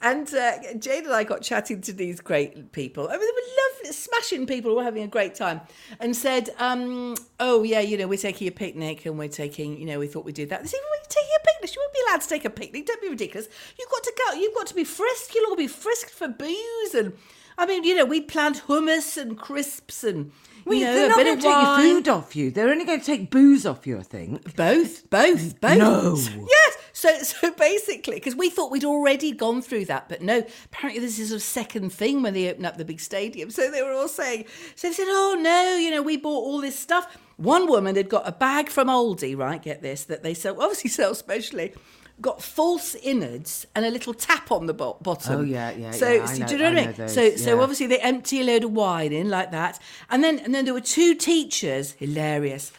And 0.00 0.32
uh, 0.32 0.58
Jane 0.78 1.04
and 1.04 1.12
I 1.12 1.24
got 1.24 1.42
chatting 1.42 1.80
to 1.82 1.92
these 1.92 2.20
great 2.20 2.72
people. 2.72 3.08
I 3.08 3.12
mean, 3.12 3.20
they 3.20 3.26
were 3.26 3.84
lovely, 3.84 3.92
smashing 3.92 4.46
people 4.46 4.74
were 4.76 4.84
having 4.84 5.02
a 5.02 5.08
great 5.08 5.34
time, 5.34 5.60
and 6.00 6.16
said, 6.16 6.50
um, 6.58 7.16
"Oh 7.40 7.62
yeah, 7.62 7.80
you 7.80 7.98
know, 7.98 8.06
we're 8.06 8.18
taking 8.18 8.48
a 8.48 8.52
picnic, 8.52 9.06
and 9.06 9.18
we're 9.18 9.28
taking, 9.28 9.78
you 9.78 9.86
know, 9.86 9.98
we 9.98 10.06
thought 10.06 10.24
we'd 10.24 10.34
do 10.34 10.46
that." 10.46 10.62
They 10.62 10.68
said, 10.68 10.78
"Well, 10.82 10.98
you're 10.98 11.08
taking 11.08 11.36
a 11.36 11.46
picnic? 11.46 11.74
You 11.74 11.82
won't 11.82 11.92
be 11.92 12.00
allowed 12.08 12.20
to 12.22 12.28
take 12.28 12.44
a 12.44 12.50
picnic. 12.50 12.86
Don't 12.86 13.02
be 13.02 13.08
ridiculous. 13.08 13.48
You've 13.78 13.90
got 13.90 14.02
to 14.04 14.12
go. 14.16 14.34
You've 14.34 14.54
got 14.54 14.66
to 14.68 14.74
be 14.74 14.84
frisked. 14.84 15.34
You'll 15.34 15.50
all 15.50 15.56
be 15.56 15.68
frisked 15.68 16.12
for 16.12 16.28
booze." 16.28 16.94
And 16.94 17.14
I 17.58 17.66
mean, 17.66 17.84
you 17.84 17.96
know, 17.96 18.04
we 18.04 18.20
planned 18.20 18.62
hummus 18.68 19.20
and 19.20 19.36
crisps 19.36 20.04
and. 20.04 20.32
Well, 20.64 20.78
you 20.78 20.84
know, 20.84 20.94
they're 20.94 21.08
not 21.08 21.16
going 21.16 21.36
to 21.36 21.42
take 21.42 21.52
your 21.52 21.76
food 21.76 22.08
off 22.08 22.36
you. 22.36 22.50
They're 22.52 22.70
only 22.70 22.84
going 22.84 23.00
to 23.00 23.04
take 23.04 23.32
booze 23.32 23.66
off 23.66 23.84
you. 23.84 23.98
I 23.98 24.02
think. 24.02 24.54
Both, 24.54 25.10
both, 25.10 25.60
both. 25.60 25.76
No. 25.76 26.14
Yes. 26.16 26.76
So, 26.92 27.16
so 27.22 27.50
basically, 27.52 28.16
because 28.16 28.34
we 28.36 28.50
thought 28.50 28.70
we'd 28.70 28.84
already 28.84 29.32
gone 29.32 29.62
through 29.62 29.86
that, 29.86 30.08
but 30.08 30.22
no. 30.22 30.44
Apparently, 30.66 31.00
this 31.00 31.18
is 31.18 31.32
a 31.32 31.40
second 31.40 31.90
thing 31.92 32.22
when 32.22 32.34
they 32.34 32.50
open 32.50 32.64
up 32.64 32.76
the 32.76 32.84
big 32.84 33.00
stadium. 33.00 33.50
So 33.50 33.70
they 33.70 33.82
were 33.82 33.92
all 33.92 34.08
saying, 34.08 34.44
so 34.76 34.88
they 34.88 34.94
said, 34.94 35.06
"Oh 35.08 35.36
no, 35.40 35.76
you 35.76 35.90
know, 35.90 36.02
we 36.02 36.16
bought 36.16 36.44
all 36.44 36.60
this 36.60 36.78
stuff." 36.78 37.16
One 37.36 37.66
woman 37.66 37.96
had 37.96 38.08
got 38.08 38.28
a 38.28 38.32
bag 38.32 38.68
from 38.68 38.88
Aldi, 38.88 39.36
right? 39.36 39.60
Get 39.60 39.82
this, 39.82 40.04
that 40.04 40.22
they 40.22 40.34
sell 40.34 40.60
obviously 40.60 40.90
sell 41.00 41.14
specially. 41.14 41.72
Got 42.20 42.42
false 42.42 42.94
innards 42.94 43.66
and 43.74 43.84
a 43.86 43.90
little 43.90 44.12
tap 44.14 44.52
on 44.52 44.66
the 44.66 44.74
bo- 44.74 44.98
bottom. 45.00 45.40
Oh, 45.40 45.42
yeah, 45.42 45.70
yeah, 45.72 45.90
So, 45.92 46.08
yeah, 46.12 46.22
I 46.22 46.26
so 46.26 46.38
know- 46.42 46.46
do 46.46 46.52
you 46.52 46.58
know 46.58 46.66
I 46.66 46.68
what 46.74 46.78
I 46.78 46.86
mean? 46.86 46.94
those, 46.94 47.14
so, 47.14 47.36
so 47.36 47.60
obviously 47.60 47.86
they 47.86 47.98
empty 47.98 48.42
a 48.42 48.44
load 48.44 48.64
of 48.64 48.72
wine 48.72 49.12
in 49.12 49.28
like 49.30 49.50
that, 49.50 49.80
and 50.10 50.22
then 50.22 50.38
and 50.40 50.54
then 50.54 50.66
there 50.66 50.74
were 50.74 50.80
two 50.82 51.14
teachers, 51.14 51.92
hilarious, 51.92 52.70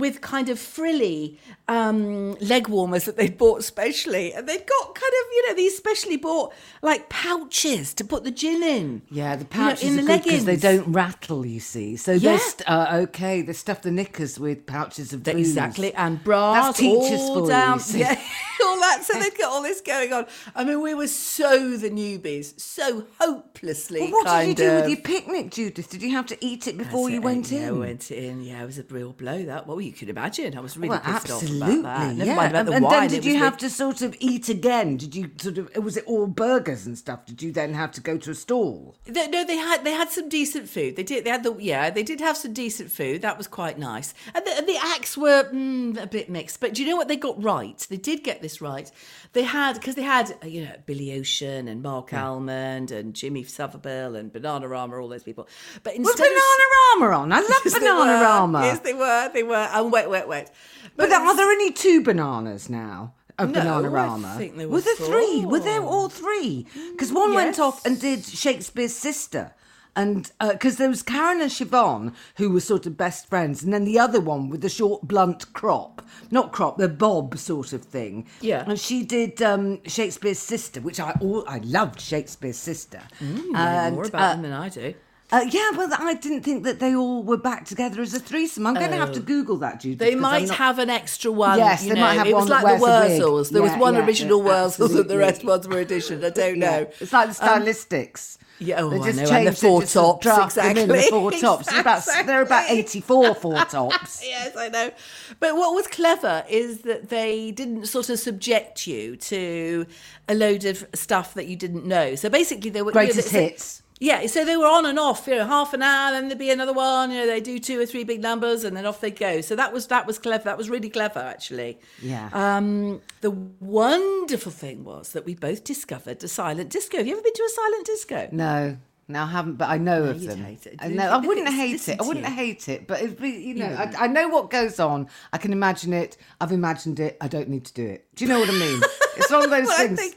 with 0.00 0.20
kind 0.20 0.48
of 0.48 0.58
frilly 0.58 1.38
um, 1.68 2.32
leg 2.40 2.66
warmers 2.68 3.04
that 3.04 3.16
they'd 3.16 3.38
bought 3.38 3.62
specially, 3.62 4.32
and 4.32 4.48
they'd 4.48 4.66
got 4.66 4.94
kind 4.94 5.12
of 5.20 5.32
you 5.32 5.48
know 5.48 5.54
these 5.54 5.76
specially 5.76 6.16
bought 6.16 6.52
like 6.82 7.08
pouches 7.08 7.94
to 7.94 8.04
put 8.04 8.24
the 8.24 8.30
gin 8.32 8.62
in. 8.62 9.02
Yeah, 9.10 9.36
the 9.36 9.44
You 9.44 9.60
know, 9.60 9.66
pouches 9.66 9.82
in 9.84 9.96
the 10.04 10.18
because 10.18 10.44
they 10.44 10.56
don't 10.56 10.92
rattle. 10.92 11.46
You 11.46 11.60
see, 11.60 11.96
so 11.96 12.12
Yeah. 12.12 12.30
they're 12.30 12.38
st- 12.38 12.68
uh, 12.68 12.88
okay. 13.04 13.42
They 13.42 13.52
stuff 13.52 13.82
the 13.82 13.90
knickers 13.92 14.38
with 14.40 14.66
pouches 14.66 15.12
of 15.12 15.22
booze. 15.22 15.36
Exactly, 15.36 15.94
and 15.94 16.22
bras 16.24 16.66
That's 16.66 16.78
teachers 16.80 17.20
all 17.20 17.42
for 17.44 17.48
down. 17.48 17.74
you 17.74 17.80
see. 17.80 17.98
yeah, 18.00 18.20
all 18.64 18.80
that. 18.80 19.04
So 19.04 19.18
they'd 19.20 19.34
got 19.38 19.52
all 19.52 19.62
this 19.62 19.80
going 19.80 20.12
on. 20.12 20.26
I 20.54 20.64
mean, 20.64 20.80
we 20.80 20.94
were 20.94 21.06
so 21.06 21.76
the 21.76 21.90
newbies, 21.90 22.58
so 22.58 23.06
hopelessly. 23.20 24.00
Well, 24.00 24.10
what 24.24 24.40
did 24.40 24.48
you 24.48 24.54
do 24.54 24.74
with 24.76 24.88
your 24.88 24.96
picnic, 24.98 25.50
Judith? 25.50 25.90
Did 25.90 26.02
you 26.02 26.10
have 26.12 26.26
to 26.26 26.44
eat 26.44 26.66
it 26.66 26.76
before 26.78 27.08
That's 27.08 27.14
you 27.14 27.20
it, 27.20 27.24
went 27.24 27.52
in? 27.52 27.72
we 27.74 27.78
went 27.80 28.10
in. 28.10 28.40
Yeah, 28.42 28.62
it 28.62 28.66
was 28.66 28.78
a 28.78 28.84
real 28.84 29.12
blow. 29.12 29.44
That 29.44 29.66
well, 29.66 29.80
you 29.80 29.89
could 29.92 30.08
imagine. 30.08 30.56
I 30.56 30.60
was 30.60 30.76
really 30.76 30.90
well, 30.90 31.00
pissed 31.00 31.30
absolutely. 31.30 31.62
off 31.62 31.78
about 31.80 31.98
that. 32.00 32.16
Never 32.16 32.30
yeah. 32.30 32.36
mind 32.36 32.50
about 32.52 32.58
and 32.60 32.68
the 32.68 32.72
and 32.72 32.84
wine. 32.84 33.00
then 33.00 33.08
did 33.10 33.24
you 33.24 33.38
have 33.38 33.54
the- 33.58 33.68
to 33.68 33.70
sort 33.70 34.02
of 34.02 34.16
eat 34.20 34.48
again? 34.48 34.96
Did 34.96 35.14
you 35.14 35.30
sort 35.40 35.58
of 35.58 35.76
was 35.76 35.96
it 35.96 36.04
all 36.06 36.26
burgers 36.26 36.86
and 36.86 36.96
stuff? 36.98 37.26
Did 37.26 37.42
you 37.42 37.52
then 37.52 37.74
have 37.74 37.90
to 37.92 38.00
go 38.00 38.16
to 38.18 38.30
a 38.30 38.34
stall? 38.34 38.96
They- 39.04 39.28
No, 39.28 39.44
they 39.44 39.56
had 39.56 39.84
they 39.84 39.92
had 39.92 40.10
some 40.10 40.28
decent 40.28 40.68
food. 40.68 40.96
They 40.96 41.02
did. 41.02 41.24
They 41.24 41.30
had 41.30 41.42
the 41.42 41.54
yeah. 41.58 41.90
They 41.90 42.02
did 42.02 42.20
have 42.20 42.36
some 42.36 42.52
decent 42.52 42.90
food. 42.90 43.22
That 43.22 43.38
was 43.38 43.46
quite 43.46 43.78
nice. 43.78 44.14
And 44.34 44.44
the, 44.46 44.50
and 44.58 44.66
the 44.66 44.78
acts 44.82 45.16
were 45.16 45.44
mm, 45.44 46.00
a 46.02 46.06
bit 46.06 46.28
mixed. 46.30 46.60
But 46.60 46.74
do 46.74 46.82
you 46.82 46.88
know 46.90 46.96
what 46.96 47.08
they 47.08 47.16
got 47.16 47.42
right? 47.42 47.78
They 47.88 47.96
did 47.96 48.24
get 48.24 48.42
this 48.42 48.60
right. 48.60 48.90
They 49.32 49.44
had 49.44 49.74
because 49.74 49.94
they 49.94 50.02
had 50.02 50.32
uh, 50.42 50.46
you 50.46 50.64
know 50.64 50.74
Billy 50.86 51.18
Ocean 51.18 51.68
and 51.68 51.82
Marc 51.82 52.12
Almond 52.12 52.90
and 52.90 53.14
Jimmy 53.14 53.44
Somerville 53.44 54.16
and 54.16 54.32
Bananarama, 54.32 55.00
all 55.00 55.08
those 55.08 55.22
people. 55.22 55.48
But 55.82 55.96
Was 55.98 56.08
instead 56.08 56.26
of- 56.26 56.38
Bananarama 56.38 57.18
on? 57.18 57.32
I 57.32 57.40
love 57.40 57.50
Yes, 57.64 57.74
they 57.74 57.80
were. 57.80 57.86
Bananarama. 57.90 58.62
Yes, 58.62 58.78
they 58.80 58.94
were. 58.94 59.30
They 59.32 59.42
were. 59.42 59.68
And 59.72 59.92
wet, 59.92 60.10
wet, 60.10 60.28
wet. 60.28 60.54
But 60.96 61.12
are 61.12 61.36
there 61.36 61.50
any 61.50 61.72
two 61.72 62.02
bananas 62.02 62.68
now? 62.68 63.14
Of 63.38 63.52
No, 63.52 64.28
I 64.28 64.36
think 64.36 64.56
there 64.56 64.68
were 64.68 64.74
were 64.74 64.80
there 64.82 64.96
three? 64.96 65.46
Were 65.46 65.60
there 65.60 65.80
four. 65.80 65.90
all 65.90 66.08
three? 66.10 66.66
Because 66.92 67.10
one 67.12 67.34
went 67.34 67.58
off 67.58 67.84
and 67.86 67.98
did 67.98 68.24
Shakespears 68.24 68.94
Sister. 68.94 69.54
And 69.96 70.30
because 70.40 70.76
there 70.76 70.88
was 70.88 71.02
Karen 71.02 71.40
and 71.40 71.50
Siobhan 71.50 72.14
who 72.36 72.50
were 72.50 72.60
sort 72.60 72.86
of 72.86 72.96
best 72.96 73.28
friends, 73.28 73.62
and 73.62 73.72
then 73.72 73.84
the 73.84 73.98
other 73.98 74.20
one 74.20 74.48
with 74.48 74.60
the 74.60 74.68
short, 74.68 75.08
blunt 75.08 75.52
crop, 75.52 76.06
not 76.30 76.52
crop, 76.52 76.78
the 76.78 76.88
bob 76.88 77.36
sort 77.38 77.72
of 77.72 77.82
thing. 77.82 78.26
Yeah. 78.40 78.64
and 78.68 78.78
she 78.78 79.02
did 79.02 79.42
um, 79.42 79.82
Shakespears 79.86 80.38
Sister, 80.38 80.80
which 80.80 81.00
I 81.00 81.12
all 81.20 81.44
I 81.48 81.58
loved 81.58 82.00
Shakespears 82.00 82.56
Sister. 82.56 83.00
You 83.20 83.52
know 83.52 83.90
more 83.92 84.04
about 84.04 84.22
uh, 84.22 84.32
them 84.34 84.42
than 84.42 84.52
I 84.52 84.68
do. 84.68 84.94
Uh, 85.32 85.44
yeah, 85.50 85.70
well, 85.76 85.88
I 85.98 86.14
didn't 86.14 86.42
think 86.42 86.64
that 86.64 86.80
they 86.80 86.94
all 86.94 87.22
were 87.22 87.36
back 87.36 87.64
together 87.66 88.02
as 88.02 88.14
a 88.14 88.20
threesome. 88.20 88.66
I'm 88.66 88.74
going 88.74 88.90
to 88.90 88.96
have 88.96 89.12
to 89.12 89.20
Google 89.20 89.56
that, 89.58 89.80
Judy. 89.80 89.94
Oh. 89.94 89.98
They 90.10 90.14
might 90.14 90.48
not- 90.48 90.56
have 90.56 90.78
an 90.78 90.90
extra 90.90 91.30
one. 91.30 91.58
Yes, 91.58 91.82
you 91.84 91.90
they 91.90 91.94
know. 91.96 92.00
might 92.00 92.14
have 92.14 92.26
it 92.26 92.32
one 92.34 92.42
was 92.42 92.50
like 92.50 92.64
the. 92.80 92.84
Wurzels. 92.84 93.50
There 93.50 93.62
was 93.62 93.72
one 93.76 93.94
yeah, 93.94 94.04
original 94.06 94.44
yeah, 94.44 94.50
Wurzels 94.50 94.98
and 95.00 95.08
the 95.08 95.18
rest 95.18 95.44
ones 95.44 95.68
were 95.68 95.78
edition. 95.78 96.24
I 96.24 96.30
don't 96.30 96.58
Yeah, 96.58 96.70
know. 96.70 96.90
It's 97.00 97.12
like 97.12 97.32
the 97.32 97.44
Um, 97.52 97.62
stylistics. 97.62 98.38
yeah, 98.58 98.80
oh, 98.80 98.90
they 98.90 98.98
I 98.98 99.12
just 99.12 99.18
know, 99.30 99.36
and 99.36 99.46
the 99.46 99.50
it, 99.52 99.58
four 99.58 99.80
just 99.82 99.92
sort 99.92 100.16
of 100.26 100.32
tops, 100.36 100.56
in, 100.56 100.74
the 100.74 100.82
exactly. 100.82 101.08
four 101.10 101.30
tops. 101.32 101.66
They're 101.70 101.80
about, 101.80 102.04
they're 102.26 102.42
about 102.42 102.70
84 102.70 103.34
four 103.36 103.54
tops. 103.64 104.22
Yes, 104.26 104.56
I 104.56 104.68
know. 104.68 104.90
But 105.38 105.56
what 105.56 105.74
was 105.74 105.86
clever 105.86 106.44
is 106.48 106.80
that 106.82 107.08
they 107.08 107.52
didn't 107.52 107.86
sort 107.86 108.10
of 108.10 108.18
subject 108.18 108.86
you 108.86 109.16
to 109.16 109.86
a 110.28 110.34
load 110.34 110.64
of 110.64 110.84
stuff 110.94 111.34
that 111.34 111.46
you 111.46 111.56
didn't 111.56 111.84
know. 111.86 112.14
So 112.16 112.28
basically, 112.28 112.70
they 112.70 112.82
were 112.82 112.90
you 112.90 112.94
know, 112.94 113.06
Greatest 113.06 113.30
hits. 113.30 113.79
Yeah, 114.02 114.26
so 114.28 114.46
they 114.46 114.56
were 114.56 114.64
on 114.66 114.86
and 114.86 114.98
off, 114.98 115.26
you 115.26 115.34
know, 115.36 115.46
half 115.46 115.74
an 115.74 115.82
hour, 115.82 116.12
then 116.12 116.28
there'd 116.28 116.38
be 116.38 116.50
another 116.50 116.72
one. 116.72 117.10
You 117.10 117.18
know, 117.18 117.26
they 117.26 117.40
do 117.42 117.58
two 117.58 117.78
or 117.78 117.84
three 117.84 118.02
big 118.02 118.22
numbers, 118.22 118.64
and 118.64 118.74
then 118.74 118.86
off 118.86 119.00
they 119.02 119.10
go. 119.10 119.42
So 119.42 119.54
that 119.56 119.74
was 119.74 119.88
that 119.88 120.06
was 120.06 120.18
clever. 120.18 120.44
That 120.44 120.56
was 120.56 120.70
really 120.70 120.88
clever, 120.88 121.18
actually. 121.20 121.78
Yeah. 122.00 122.30
Um, 122.32 123.02
the 123.20 123.30
wonderful 123.30 124.52
thing 124.52 124.84
was 124.84 125.12
that 125.12 125.24
we 125.26 125.34
both 125.34 125.64
discovered 125.64 126.24
a 126.24 126.28
silent 126.28 126.70
disco. 126.70 126.96
Have 126.98 127.06
you 127.06 127.12
ever 127.12 127.22
been 127.22 127.32
to 127.34 127.42
a 127.42 127.48
silent 127.50 127.86
disco? 127.86 128.28
No, 128.32 128.76
no, 129.08 129.22
I 129.22 129.26
haven't, 129.26 129.56
but 129.56 129.68
I 129.68 129.76
know 129.78 130.04
of 130.04 130.22
you'd 130.22 130.30
them. 130.30 130.44
hate 130.44 130.66
it. 130.66 130.76
I 130.78 130.88
know. 130.88 131.10
I 131.10 131.18
wouldn't 131.18 131.48
hate 131.48 131.88
it. 131.88 132.00
I 132.00 132.02
wouldn't 132.02 132.26
hate 132.26 132.68
it, 132.68 132.86
but 132.86 133.02
it'd 133.02 133.20
be, 133.20 133.30
you 133.30 133.54
know. 133.54 133.66
I, 133.66 134.04
I 134.04 134.06
know 134.06 134.28
what 134.28 134.50
goes 134.50 134.80
on. 134.80 135.08
I 135.32 135.38
can 135.38 135.52
imagine 135.52 135.92
it. 135.92 136.16
I've 136.40 136.52
imagined 136.52 137.00
it. 137.00 137.16
I 137.20 137.28
don't 137.28 137.48
need 137.48 137.64
to 137.66 137.74
do 137.74 137.86
it. 137.86 138.06
Do 138.14 138.24
you 138.24 138.28
know 138.30 138.40
what 138.40 138.48
I 138.48 138.52
mean? 138.52 138.80
It's 139.16 139.30
one 139.30 139.44
of 139.44 139.50
those 139.50 139.66
Well, 139.66 139.76
things. 139.76 140.00
think- 140.00 140.16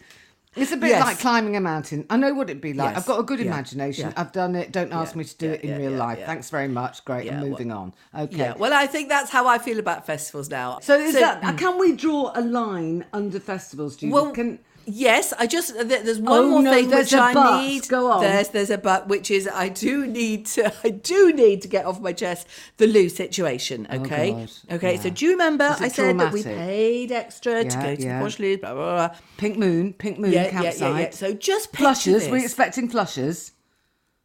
It's 0.55 0.71
a 0.71 0.77
bit 0.77 0.89
Yes. 0.89 1.01
like 1.03 1.19
climbing 1.19 1.55
a 1.55 1.61
mountain. 1.61 2.05
I 2.09 2.17
know 2.17 2.33
what 2.33 2.49
it'd 2.49 2.61
be 2.61 2.73
like. 2.73 2.89
Yes. 2.91 2.97
I've 2.99 3.05
got 3.07 3.19
a 3.19 3.23
good 3.23 3.39
Yeah. 3.39 3.47
imagination. 3.47 4.07
Yeah. 4.09 4.21
I've 4.21 4.31
done 4.31 4.55
it. 4.55 4.71
Don't 4.71 4.93
ask 4.93 5.13
Yeah. 5.13 5.19
me 5.19 5.23
to 5.25 5.37
do 5.37 5.51
it 5.51 5.61
in 5.61 5.77
real 5.77 5.91
life. 5.93 6.19
Thanks 6.25 6.49
very 6.49 6.67
much. 6.67 7.03
Great. 7.05 7.31
I'm 7.31 7.41
well- 7.41 7.49
moving 7.49 7.71
on. 7.71 7.93
Okay. 8.17 8.53
Well, 8.57 8.73
I 8.73 8.85
think 8.87 9.09
that's 9.09 9.31
how 9.31 9.47
I 9.47 9.57
feel 9.57 9.79
about 9.79 10.05
festivals 10.05 10.49
now. 10.49 10.79
so 10.81 10.95
is 10.99 11.13
that? 11.15 11.41
Mm. 11.41 11.57
Can 11.57 11.79
we 11.79 11.93
draw 11.95 12.31
a 12.35 12.41
line 12.41 13.05
under 13.13 13.39
festivals, 13.39 13.95
Judith? 13.95 14.13
Well, 14.13 14.31
can, 14.31 14.59
yes, 14.85 15.33
I 15.37 15.47
just 15.47 15.73
there's 15.87 16.19
one 16.19 16.39
Oh, 16.39 16.49
more 16.49 16.61
no, 16.61 16.73
thing 16.73 16.89
which 16.89 17.13
I 17.13 17.33
but. 17.33 17.61
need. 17.61 17.87
Go 17.87 18.11
on. 18.11 18.21
There's 18.21 18.49
there's 18.49 18.69
a 18.69 18.77
but, 18.77 19.07
which 19.07 19.29
is 19.31 19.47
I 19.47 19.69
do 19.69 20.05
need 20.07 20.45
to 20.47 20.71
I 20.83 20.89
do 20.89 21.33
need 21.33 21.61
to 21.63 21.67
get 21.67 21.85
off 21.85 21.99
my 22.01 22.13
chest 22.13 22.47
the 22.77 22.87
loo 22.87 23.09
situation. 23.09 23.87
Okay, 23.91 24.33
Oh, 24.69 24.75
okay. 24.75 24.95
Yeah. 24.95 25.01
So 25.01 25.09
do 25.09 25.25
you 25.25 25.31
remember 25.31 25.75
I 25.79 25.87
said 25.87 26.19
that 26.19 26.33
we 26.33 26.43
paid 26.43 27.11
extra 27.11 27.63
to 27.63 27.77
go 27.77 27.95
to 27.95 28.01
yeah. 28.01 28.19
the 28.19 28.23
posh 28.25 28.39
loo, 28.39 28.57
blah 28.57 28.73
blah 28.73 29.07
blah. 29.07 29.17
Pink 29.37 29.57
Moon, 29.57 29.93
Pink 29.93 30.19
Moon 30.19 30.31
Yeah, 30.31 30.43
yeah, 30.45 30.49
campsite. 30.51 30.79
yeah, 30.79 30.99
yeah. 30.99 31.09
So 31.11 31.33
just 31.33 31.71
picture 31.71 31.83
Flushes. 31.83 32.13
this. 32.23 32.29
We're 32.31 32.43
expecting 32.43 32.89
flushes. 32.89 33.51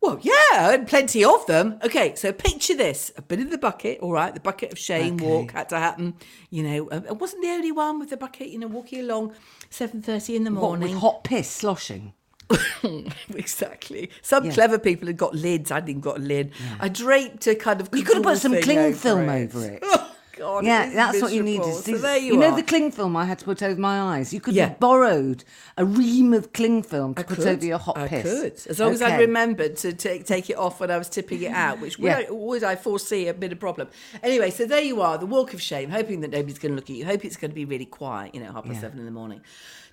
Well, 0.01 0.19
yeah, 0.23 0.71
and 0.75 0.87
plenty 0.87 1.25
of 1.25 1.45
them. 1.47 1.79
Okay, 1.85 2.15
so 2.15 2.33
picture 2.33 2.75
this: 2.77 3.11
a 3.17 3.23
bit 3.23 3.41
of 3.41 3.51
the 3.51 3.59
bucket, 3.59 3.99
all 4.01 4.13
right, 4.13 4.33
the 4.33 4.39
bucket 4.41 4.71
of 4.73 4.79
shame 4.79 5.15
Okay. 5.17 5.25
walk 5.25 5.53
had 5.53 5.69
to 5.71 5.79
happen. 5.79 6.15
You 6.51 6.63
know, 6.63 6.89
I 6.93 6.97
I 7.09 7.13
wasn't 7.13 7.43
the 7.43 7.49
only 7.51 7.73
one 7.73 7.99
with 7.99 8.11
the 8.11 8.17
bucket. 8.17 8.49
You 8.49 8.61
know, 8.61 8.69
walking 8.69 9.01
along 9.01 9.35
seven 9.71 10.01
thirty 10.01 10.37
in 10.37 10.45
the 10.45 10.51
What, 10.53 10.61
morning. 10.61 10.91
with 10.93 10.99
hot 11.01 11.25
piss 11.25 11.51
sloshing. 11.51 12.13
exactly. 13.35 14.11
Some 14.23 14.47
Yeah. 14.47 14.53
clever 14.53 14.79
people 14.79 15.07
had 15.09 15.17
got 15.17 15.35
lids. 15.35 15.71
I 15.71 15.81
didn't 15.81 15.91
even 15.91 16.01
got 16.01 16.17
a 16.19 16.21
lid. 16.21 16.53
I 16.81 16.89
draped 16.89 17.47
a 17.47 17.55
kind 17.55 17.81
of. 17.81 17.89
You 17.93 18.05
could 18.05 18.17
have 18.17 18.25
put 18.25 18.39
some 18.39 18.61
cling 18.61 18.95
film 18.95 19.29
over 19.29 19.65
it. 19.65 19.83
God! 20.38 20.64
Yeah, 20.64 20.87
is 20.88 20.94
that's 20.94 21.20
what 21.22 21.33
you 21.33 21.42
need 21.42 21.59
miserable. 21.59 21.79
See, 21.81 21.92
So 21.92 21.98
there 21.98 22.16
you, 22.18 22.37
know 22.37 22.53
are. 22.53 22.57
the 22.57 22.62
cling 22.62 22.90
film 22.92 23.16
I 23.16 23.24
had 23.24 23.38
to 23.40 23.44
put 23.44 23.62
over 23.62 23.81
my 23.81 24.01
eyes. 24.01 24.33
You 24.33 24.40
could 24.40 24.55
Yeah. 24.55 24.68
have 24.68 24.81
borrowed 24.81 25.44
a 25.77 25.85
ream 25.85 26.33
of 26.33 26.53
cling 26.53 26.83
film 26.83 27.14
to 27.14 27.20
I 27.20 27.22
put 27.24 27.37
could. 27.38 27.46
over 27.46 27.66
your 27.66 27.79
hot 27.79 27.98
I 27.98 28.09
piss. 28.09 28.22
could, 28.22 28.70
as 28.70 28.79
long 28.79 28.92
as 28.92 29.03
I 29.03 29.18
remembered 29.18 29.77
to 29.79 29.92
take 29.92 30.24
take 30.27 30.48
it 30.51 30.57
off 30.57 30.81
when 30.81 30.90
I 30.90 30.98
was 30.98 31.09
tipping 31.09 31.42
it 31.42 31.53
out, 31.53 31.81
which 31.81 31.98
would, 31.98 32.12
I, 32.12 32.27
would 32.31 32.64
I 32.64 32.77
foresee 32.77 33.29
a 33.29 33.35
bit 33.35 33.53
of 33.53 33.59
problem. 33.61 33.88
Anyway, 34.22 34.51
so 34.51 34.64
there 34.66 34.83
you 34.83 35.03
are, 35.03 35.18
the 35.18 35.27
walk 35.27 35.53
of 35.55 35.61
shame, 35.61 35.90
hoping 35.90 36.20
that 36.20 36.31
nobody's 36.31 36.59
going 36.59 36.72
to 36.72 36.77
look 36.77 36.88
at 36.88 36.96
you, 36.96 37.05
hope 37.05 37.24
it's 37.24 37.37
going 37.37 37.51
to 37.51 37.55
be 37.55 37.64
really 37.64 37.87
quiet, 37.87 38.35
you 38.35 38.40
know, 38.40 38.53
half 38.53 38.64
past 38.64 38.77
Yeah. 38.77 38.81
seven 38.83 38.98
in 39.01 39.05
the 39.05 39.11
morning. 39.11 39.40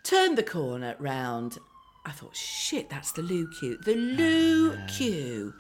Turned 0.04 0.38
the 0.38 0.44
corner 0.44 0.96
round. 1.00 1.58
I 2.08 2.12
thought, 2.12 2.36
shit, 2.36 2.88
that's 2.92 3.12
the 3.14 3.24
loo 3.24 3.50
queue. 3.60 3.80
The 3.84 3.94
oh, 3.94 3.96
loo 3.96 4.78
queue 4.88 5.54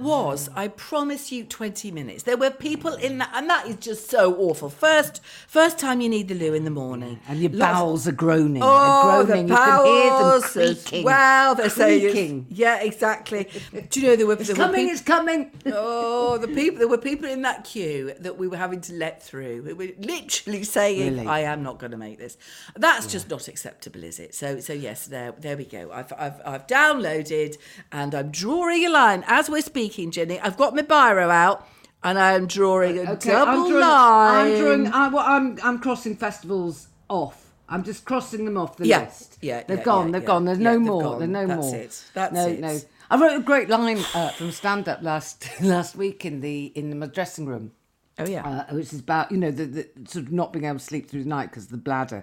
was, 0.00 0.48
I 0.54 0.68
promise 0.68 1.30
you, 1.30 1.44
20 1.44 1.90
minutes. 1.90 2.22
There 2.24 2.36
were 2.36 2.50
people 2.50 2.94
in 2.94 3.18
that, 3.18 3.30
and 3.34 3.48
that 3.50 3.66
is 3.66 3.76
just 3.76 4.10
so 4.10 4.34
awful. 4.36 4.68
First, 4.70 5.20
first 5.46 5.78
time 5.78 6.00
you 6.00 6.08
need 6.08 6.28
the 6.28 6.34
loo 6.34 6.54
in 6.54 6.64
the 6.64 6.70
morning. 6.70 7.20
And 7.28 7.40
your 7.40 7.50
Lots- 7.50 7.72
bowels 7.72 8.08
are 8.08 8.12
groaning. 8.12 8.62
Oh, 8.64 9.24
groaning. 9.24 9.46
the 9.46 9.52
you 9.54 9.58
can 9.58 9.84
hear 9.86 10.04
them 10.04 10.18
bowels 10.18 10.44
creaking. 10.52 11.04
well. 11.04 11.54
They're 11.54 11.70
saying 11.70 12.04
it's- 12.04 12.44
yeah, 12.58 12.76
exactly. 12.82 13.48
Do 13.90 14.00
you 14.00 14.06
know 14.08 14.16
there 14.16 14.26
were 14.26 14.32
It's 14.34 14.46
there 14.48 14.56
were 14.56 14.64
coming, 14.64 14.88
it's 14.88 15.00
coming. 15.02 15.50
Oh, 15.66 16.38
the 16.38 16.48
people! 16.48 16.78
There 16.78 16.88
were 16.88 16.98
people 16.98 17.28
in 17.28 17.42
that 17.42 17.64
queue 17.64 18.14
that 18.20 18.38
we 18.38 18.48
were 18.48 18.56
having 18.56 18.80
to 18.82 18.92
let 18.94 19.22
through. 19.22 19.62
We 19.62 19.72
were 19.72 19.92
literally 19.98 20.62
saying, 20.64 21.16
Really? 21.16 21.26
"I 21.26 21.40
am 21.40 21.62
not 21.62 21.78
going 21.78 21.90
to 21.92 21.96
make 21.98 22.18
this." 22.18 22.36
That's 22.76 23.06
just 23.06 23.28
not 23.28 23.48
acceptable, 23.48 24.02
is 24.04 24.18
it? 24.18 24.34
So, 24.34 24.60
so 24.60 24.72
yes, 24.72 25.06
there, 25.06 25.32
there 25.38 25.56
we 25.56 25.64
go. 25.64 25.90
I've, 25.92 26.12
I've, 26.16 26.40
I've 26.44 26.66
downloaded 26.66 27.56
and 27.92 28.14
I'm 28.14 28.30
drawing 28.30 28.84
a 28.86 28.90
line 28.90 29.24
as 29.26 29.50
we're 29.50 29.60
speaking, 29.62 29.89
Jenny. 30.12 30.38
I've 30.40 30.56
got 30.56 30.74
my 30.74 30.82
biro 30.82 31.30
out 31.30 31.66
and 32.02 32.18
I'm 32.18 32.46
drawing 32.46 32.98
a 32.98 33.12
Okay, 33.12 33.30
double 33.30 33.50
I'm 33.64 33.68
drawing, 33.70 33.80
line. 33.80 34.52
I'm 34.52 34.58
drawing. 34.58 34.86
I, 34.88 35.08
well, 35.08 35.24
I'm 35.26 35.58
I'm 35.62 35.78
crossing 35.78 36.16
festivals 36.16 36.88
off. 37.08 37.46
I'm 37.68 37.84
just 37.84 38.04
crossing 38.04 38.44
them 38.44 38.56
off 38.56 38.76
the 38.76 38.86
Yeah, 38.86 39.00
list. 39.04 39.38
yeah, 39.42 39.62
they've 39.62 39.78
yeah, 39.78 39.84
gone. 39.84 40.06
yeah, 40.06 40.12
they've 40.12 40.22
yeah. 40.22 40.26
gone. 40.26 40.44
There's 40.44 40.58
no 40.58 40.78
more. 40.78 41.02
gone. 41.02 41.18
There's 41.18 41.30
no 41.30 41.46
That's 41.46 41.66
more. 41.66 41.76
it. 41.76 42.04
That's 42.14 42.34
no, 42.34 42.48
it. 42.48 42.60
no. 42.60 42.80
I 43.10 43.16
wrote 43.20 43.36
a 43.36 43.40
great 43.40 43.68
line 43.68 43.98
uh, 44.14 44.30
from 44.30 44.50
stand 44.52 44.88
up 44.88 45.02
last 45.02 45.48
last 45.60 45.96
week 45.96 46.24
in 46.24 46.40
the 46.40 46.66
in 46.74 46.98
my 46.98 47.06
dressing 47.06 47.46
room. 47.46 47.72
Oh 48.18 48.26
yeah. 48.26 48.46
uh, 48.68 48.74
which 48.74 48.92
is 48.92 49.00
about 49.00 49.30
you 49.32 49.38
know 49.38 49.50
the, 49.50 49.64
the 49.66 49.88
sort 50.06 50.26
of 50.26 50.32
not 50.32 50.52
being 50.52 50.64
able 50.64 50.78
to 50.78 50.84
sleep 50.84 51.08
through 51.10 51.22
the 51.24 51.28
night 51.28 51.50
because 51.50 51.64
of 51.64 51.70
the 51.70 51.76
bladder. 51.78 52.22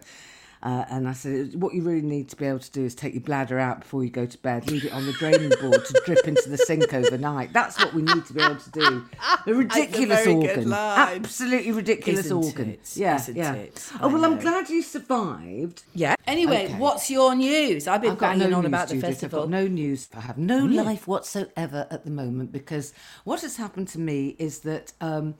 Uh, 0.67 0.83
and 0.89 1.07
I 1.07 1.13
said, 1.13 1.55
what 1.61 1.73
you 1.73 1.81
really 1.81 2.01
need 2.01 2.27
to 2.27 2.35
be 2.35 2.45
able 2.45 2.59
to 2.59 2.71
do 2.71 2.83
is 2.83 2.93
take 2.93 3.13
your 3.13 3.21
bladder 3.21 3.57
out 3.57 3.79
before 3.79 4.03
you 4.03 4.09
go 4.09 4.25
to 4.25 4.37
bed, 4.39 4.69
leave 4.69 4.83
it 4.83 4.91
on 4.91 5.05
the 5.05 5.13
draining 5.13 5.53
board 5.61 5.85
to 5.85 6.01
drip 6.05 6.27
into 6.27 6.49
the 6.49 6.57
sink 6.57 6.93
overnight. 6.93 7.53
That's 7.53 7.79
what 7.79 7.93
we 7.93 8.01
need 8.01 8.25
to 8.25 8.33
be 8.33 8.41
able 8.41 8.57
to 8.57 8.71
do. 8.71 9.05
A 9.47 9.53
ridiculous 9.53 10.25
good 10.25 10.35
organ, 10.35 10.73
absolutely 10.73 11.71
ridiculous 11.71 12.25
Isn't 12.25 12.43
organ. 12.43 12.69
it? 12.71 12.97
Yeah, 12.97 13.15
Isn't 13.15 13.37
yeah. 13.37 13.53
it? 13.53 13.89
Oh 14.01 14.09
well, 14.09 14.25
I'm 14.25 14.39
glad 14.39 14.69
you 14.69 14.81
survived. 14.81 15.83
Yeah. 15.93 16.15
Anyway, 16.27 16.65
Okay. 16.65 16.73
what's 16.73 17.09
your 17.09 17.33
news? 17.33 17.87
I've 17.87 18.01
been 18.01 18.11
I've 18.11 18.19
banging 18.19 18.49
no 18.49 18.57
on 18.57 18.65
about 18.65 18.89
the 18.89 18.95
Judith. 18.95 19.09
festival. 19.11 19.43
I've 19.43 19.45
got 19.45 19.49
no 19.51 19.67
news. 19.67 20.09
I 20.17 20.19
have 20.19 20.37
no 20.37 20.65
life 20.65 21.07
whatsoever 21.07 21.87
at 21.89 22.03
the 22.03 22.11
moment 22.11 22.51
because 22.51 22.93
what 23.23 23.39
has 23.39 23.55
happened 23.55 23.87
to 23.89 23.99
me 23.99 24.35
is 24.37 24.59
that 24.59 24.91
um, 24.99 25.35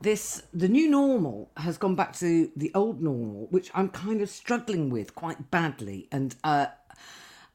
this 0.00 0.42
the 0.52 0.68
new 0.68 0.90
normal 0.90 1.50
has 1.56 1.78
gone 1.78 1.94
back 1.94 2.12
to 2.18 2.50
the 2.56 2.70
old 2.74 3.02
normal, 3.02 3.46
which 3.50 3.70
I'm 3.74 3.88
kind 3.88 4.20
of 4.20 4.28
struggling 4.28 4.90
with 4.90 5.14
quite 5.14 5.50
badly, 5.50 6.08
and 6.12 6.34
uh, 6.44 6.66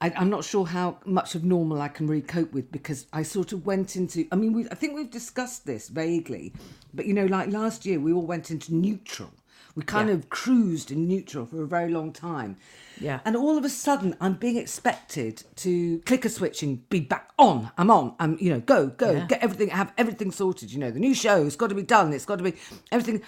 I, 0.01 0.11
I'm 0.17 0.29
not 0.29 0.43
sure 0.43 0.65
how 0.65 0.97
much 1.05 1.35
of 1.35 1.43
normal 1.43 1.81
I 1.81 1.87
can 1.87 2.07
really 2.07 2.23
cope 2.23 2.51
with 2.51 2.71
because 2.71 3.05
I 3.13 3.21
sort 3.21 3.53
of 3.53 3.65
went 3.65 3.95
into. 3.95 4.27
I 4.31 4.35
mean, 4.35 4.53
we 4.53 4.67
I 4.69 4.75
think 4.75 4.95
we've 4.95 5.11
discussed 5.11 5.65
this 5.65 5.87
vaguely, 5.87 6.53
but 6.93 7.05
you 7.05 7.13
know, 7.13 7.25
like 7.25 7.49
last 7.49 7.85
year, 7.85 7.99
we 7.99 8.11
all 8.11 8.25
went 8.25 8.49
into 8.49 8.73
neutral. 8.73 9.31
We 9.75 9.83
kind 9.83 10.09
Yeah. 10.09 10.15
of 10.15 10.29
cruised 10.29 10.91
in 10.91 11.07
neutral 11.07 11.45
for 11.45 11.61
a 11.63 11.67
very 11.67 11.91
long 11.91 12.11
time. 12.11 12.57
Yeah. 12.99 13.19
And 13.25 13.35
all 13.35 13.57
of 13.57 13.63
a 13.63 13.69
sudden, 13.69 14.15
I'm 14.19 14.33
being 14.33 14.57
expected 14.57 15.43
to 15.57 15.99
click 16.05 16.25
a 16.25 16.29
switch 16.29 16.61
and 16.61 16.87
be 16.89 16.99
back 16.99 17.31
on. 17.39 17.71
I'm 17.77 17.89
on. 17.89 18.15
I'm, 18.19 18.37
you 18.39 18.49
know, 18.51 18.59
go, 18.59 18.87
go, 18.87 19.25
get 19.27 19.41
everything, 19.41 19.69
have 19.69 19.93
everything 19.97 20.31
sorted. 20.31 20.71
You 20.73 20.79
know, 20.79 20.91
the 20.91 20.99
new 20.99 21.13
show 21.13 21.43
has 21.43 21.55
got 21.55 21.69
to 21.69 21.75
be 21.75 21.83
done. 21.83 22.11
It's 22.13 22.25
got 22.25 22.37
to 22.37 22.43
be 22.43 22.53
everything. 22.91 23.21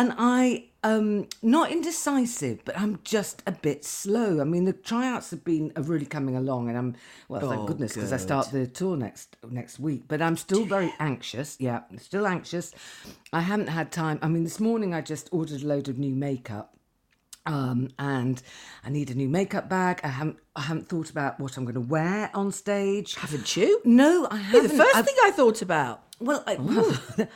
And 0.00 0.14
I, 0.16 0.64
um, 0.82 1.28
not 1.42 1.70
indecisive, 1.70 2.64
but 2.64 2.74
I'm 2.80 3.00
just 3.04 3.42
a 3.46 3.52
bit 3.52 3.84
slow. 3.84 4.40
I 4.40 4.44
mean, 4.44 4.64
the 4.64 4.72
tryouts 4.72 5.30
have 5.30 5.44
been 5.44 5.72
are 5.76 5.82
really 5.82 6.06
coming 6.06 6.36
along, 6.36 6.70
and 6.70 6.78
I'm 6.78 6.96
well, 7.28 7.42
thank 7.42 7.60
Oh, 7.60 7.66
goodness, 7.66 7.92
because 7.92 8.10
I 8.10 8.16
start 8.16 8.50
the 8.50 8.66
tour 8.66 8.96
next 8.96 9.36
next 9.50 9.78
week. 9.78 10.04
But 10.08 10.22
I'm 10.22 10.38
still 10.38 10.64
very 10.64 10.90
anxious. 11.00 11.58
Yeah, 11.60 11.82
still 11.98 12.26
anxious. 12.26 12.72
I 13.30 13.42
haven't 13.42 13.66
had 13.66 13.92
time. 13.92 14.18
I 14.22 14.28
mean, 14.28 14.42
this 14.42 14.58
morning 14.58 14.94
I 14.94 15.02
just 15.02 15.28
ordered 15.32 15.60
a 15.60 15.66
load 15.66 15.90
of 15.90 15.98
new 15.98 16.14
makeup 16.14 16.78
um, 17.46 17.88
and 17.98 18.42
I 18.84 18.90
need 18.90 19.10
a 19.10 19.14
new 19.14 19.28
makeup 19.28 19.68
bag. 19.68 20.00
I 20.04 20.08
haven't, 20.08 20.36
I 20.56 20.62
haven't 20.62 20.88
thought 20.88 21.10
about 21.10 21.38
what 21.38 21.56
I'm 21.56 21.64
going 21.64 21.74
to 21.74 21.80
wear 21.80 22.30
on 22.34 22.50
stage. 22.52 23.14
Haven't 23.14 23.56
you? 23.56 23.80
No, 23.84 24.26
I 24.30 24.36
haven't. 24.36 24.76
the 24.76 24.82
1st 24.82 24.94
I've- 24.94 25.06
thing 25.06 25.16
I 25.24 25.30
thought 25.30 25.62
about. 25.62 26.02
well, 26.18 26.42
I, 26.46 26.56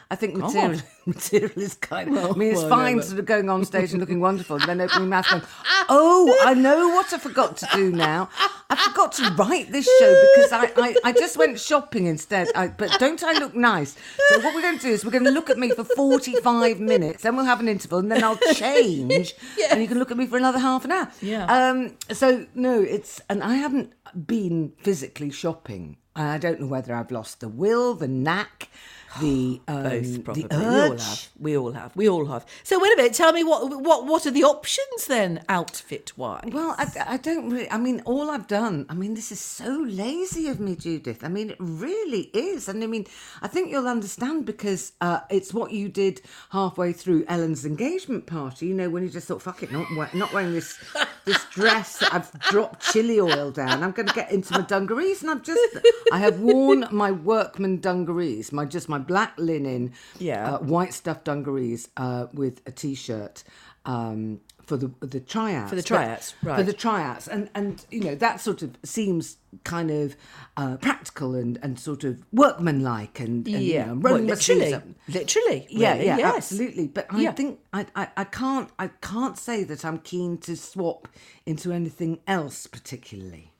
I 0.10 0.16
think 0.16 0.34
material, 0.36 0.80
material 1.06 1.50
is 1.56 1.74
kind 1.74 2.16
of. 2.18 2.32
I 2.32 2.34
mean, 2.34 2.50
it's 2.50 2.58
well, 2.60 2.68
no, 2.70 2.74
fine 2.76 2.96
but- 2.96 3.04
sort 3.06 3.20
of 3.20 3.26
going 3.26 3.48
on 3.48 3.64
stage 3.64 3.92
and 3.92 4.00
looking 4.00 4.20
wonderful, 4.20 4.56
and 4.56 4.64
then 4.68 4.80
opening 4.80 5.08
mouth 5.08 5.28
going, 5.30 5.42
"Oh, 5.88 6.36
I 6.44 6.54
know 6.54 6.88
what 6.88 7.12
I 7.12 7.18
forgot 7.18 7.56
to 7.58 7.68
do 7.72 7.92
now. 7.92 8.28
I 8.70 8.76
forgot 8.76 9.12
to 9.12 9.30
write 9.38 9.70
this 9.70 9.84
show 10.00 10.22
because 10.34 10.50
I, 10.52 10.72
I, 10.76 10.94
I 11.04 11.12
just 11.12 11.36
went 11.36 11.60
shopping 11.60 12.06
instead. 12.06 12.48
I, 12.56 12.66
but 12.68 12.98
don't 12.98 13.22
I 13.22 13.32
look 13.38 13.54
nice? 13.54 13.94
So 14.30 14.40
what 14.40 14.54
we're 14.54 14.62
going 14.62 14.78
to 14.78 14.82
do 14.82 14.90
is 14.90 15.04
we're 15.04 15.12
going 15.12 15.24
to 15.24 15.30
look 15.30 15.48
at 15.48 15.58
me 15.58 15.70
for 15.70 15.84
forty-five 15.84 16.80
minutes, 16.80 17.22
then 17.22 17.36
we'll 17.36 17.44
have 17.44 17.60
an 17.60 17.68
interval, 17.68 18.00
and 18.00 18.10
then 18.10 18.24
I'll 18.24 18.38
change, 18.54 19.34
and 19.70 19.80
you 19.80 19.86
can 19.86 19.98
look 19.98 20.10
at 20.10 20.16
me 20.16 20.26
for 20.26 20.36
another 20.38 20.58
half 20.58 20.84
an 20.84 20.92
hour. 20.92 21.10
Yeah. 21.22 21.44
Um. 21.46 21.94
So 22.10 22.46
no, 22.54 22.80
it's 23.04 23.20
and 23.28 23.42
I 23.42 23.56
haven't 23.56 23.92
been 24.26 24.72
physically 24.78 25.30
shopping. 25.30 25.98
I 26.16 26.38
don't 26.38 26.58
know 26.58 26.66
whether 26.66 26.94
I've 26.94 27.10
lost 27.10 27.40
the 27.40 27.50
will, 27.50 27.92
the 27.92 28.08
knack, 28.08 28.70
the 29.20 29.60
um, 29.68 29.82
Both, 29.82 30.24
probably. 30.24 30.42
the 30.44 30.58
we 30.58 30.64
all 30.64 30.98
have. 30.98 31.28
We 31.38 31.56
all 31.56 31.72
have. 31.72 31.96
We 31.96 32.08
all 32.08 32.26
have. 32.26 32.46
So 32.62 32.80
wait 32.80 32.92
a 32.92 32.96
minute. 32.96 33.14
Tell 33.14 33.32
me 33.32 33.44
what 33.44 33.80
what 33.80 34.06
what 34.06 34.26
are 34.26 34.30
the 34.30 34.44
options 34.44 35.06
then, 35.06 35.44
outfit 35.48 36.12
wise? 36.16 36.50
Well, 36.52 36.74
I, 36.78 36.86
I 37.06 37.16
don't 37.18 37.50
really. 37.50 37.70
I 37.70 37.76
mean, 37.76 38.02
all 38.04 38.30
I've 38.30 38.46
done. 38.46 38.86
I 38.88 38.94
mean, 38.94 39.14
this 39.14 39.30
is 39.30 39.40
so 39.40 39.84
lazy 39.88 40.48
of 40.48 40.60
me, 40.60 40.76
Judith. 40.76 41.22
I 41.22 41.28
mean, 41.28 41.50
it 41.50 41.56
really 41.60 42.30
is. 42.34 42.68
And 42.68 42.82
I 42.82 42.86
mean, 42.86 43.06
I 43.42 43.48
think 43.48 43.70
you'll 43.70 43.88
understand 43.88 44.46
because 44.46 44.92
uh, 45.00 45.20
it's 45.30 45.54
what 45.54 45.72
you 45.72 45.88
did 45.88 46.20
halfway 46.50 46.92
through 46.92 47.24
Ellen's 47.28 47.64
engagement 47.64 48.26
party. 48.26 48.66
You 48.66 48.74
know, 48.74 48.90
when 48.90 49.02
you 49.02 49.10
just 49.10 49.28
thought, 49.28 49.42
"Fuck 49.42 49.62
it, 49.62 49.70
not 49.72 50.14
not 50.14 50.32
wearing 50.32 50.52
this 50.52 50.76
this 51.24 51.44
dress 51.52 51.98
that 51.98 52.12
I've 52.12 52.32
dropped 52.40 52.80
chili 52.92 53.20
oil 53.20 53.50
down. 53.50 53.82
I'm 53.82 53.92
going 53.92 54.08
to 54.08 54.14
get 54.14 54.32
into 54.32 54.52
my 54.54 54.62
dungarees." 54.62 55.22
And 55.22 55.30
I've 55.30 55.42
just, 55.42 55.60
I 56.12 56.18
have 56.18 56.40
worn 56.40 56.86
my 56.90 57.10
workman 57.10 57.80
dungarees, 57.80 58.52
my 58.52 58.64
just 58.64 58.88
my 58.88 58.98
black 59.06 59.32
linen, 59.38 59.92
Yeah. 60.18 60.54
uh, 60.54 60.58
white 60.58 60.94
stuff 60.94 61.24
dungarees 61.24 61.88
uh, 61.96 62.26
with 62.32 62.60
a 62.66 62.72
t-shirt. 62.72 63.44
Um, 63.86 64.40
for 64.64 64.78
the 64.78 64.90
the 65.00 65.20
tryouts, 65.20 65.68
For 65.68 65.76
the 65.76 65.82
But- 65.82 65.86
tryouts, 65.86 66.34
For 66.42 66.62
the 66.62 66.72
tryouts, 66.72 67.28
and 67.28 67.50
and 67.54 67.84
you 67.90 68.00
know 68.00 68.14
that 68.14 68.40
sort 68.40 68.62
of 68.62 68.70
seems 68.82 69.36
kind 69.62 69.90
of 69.90 70.16
uh, 70.56 70.78
practical 70.78 71.34
and 71.34 71.58
and 71.62 71.78
sort 71.78 72.02
of 72.02 72.24
workmanlike 72.32 73.20
and, 73.20 73.46
and 73.46 73.62
you 73.62 73.78
know, 73.84 73.94
well, 73.96 74.16
literally, 74.16 74.74
literally. 75.06 75.66
Yeah, 75.68 75.92
really, 75.92 76.06
yeah, 76.06 76.16
yes. 76.16 76.34
absolutely. 76.36 76.86
But 76.88 77.06
I 77.10 77.20
Yeah. 77.20 77.32
think 77.32 77.60
I, 77.74 77.84
I, 77.94 78.08
I 78.16 78.24
can't 78.24 78.70
I 78.78 78.88
can't 79.02 79.36
say 79.36 79.64
that 79.64 79.84
I'm 79.84 79.98
keen 79.98 80.38
to 80.38 80.56
swap 80.56 81.08
into 81.44 81.70
anything 81.70 82.20
else 82.26 82.66
particularly. 82.66 83.52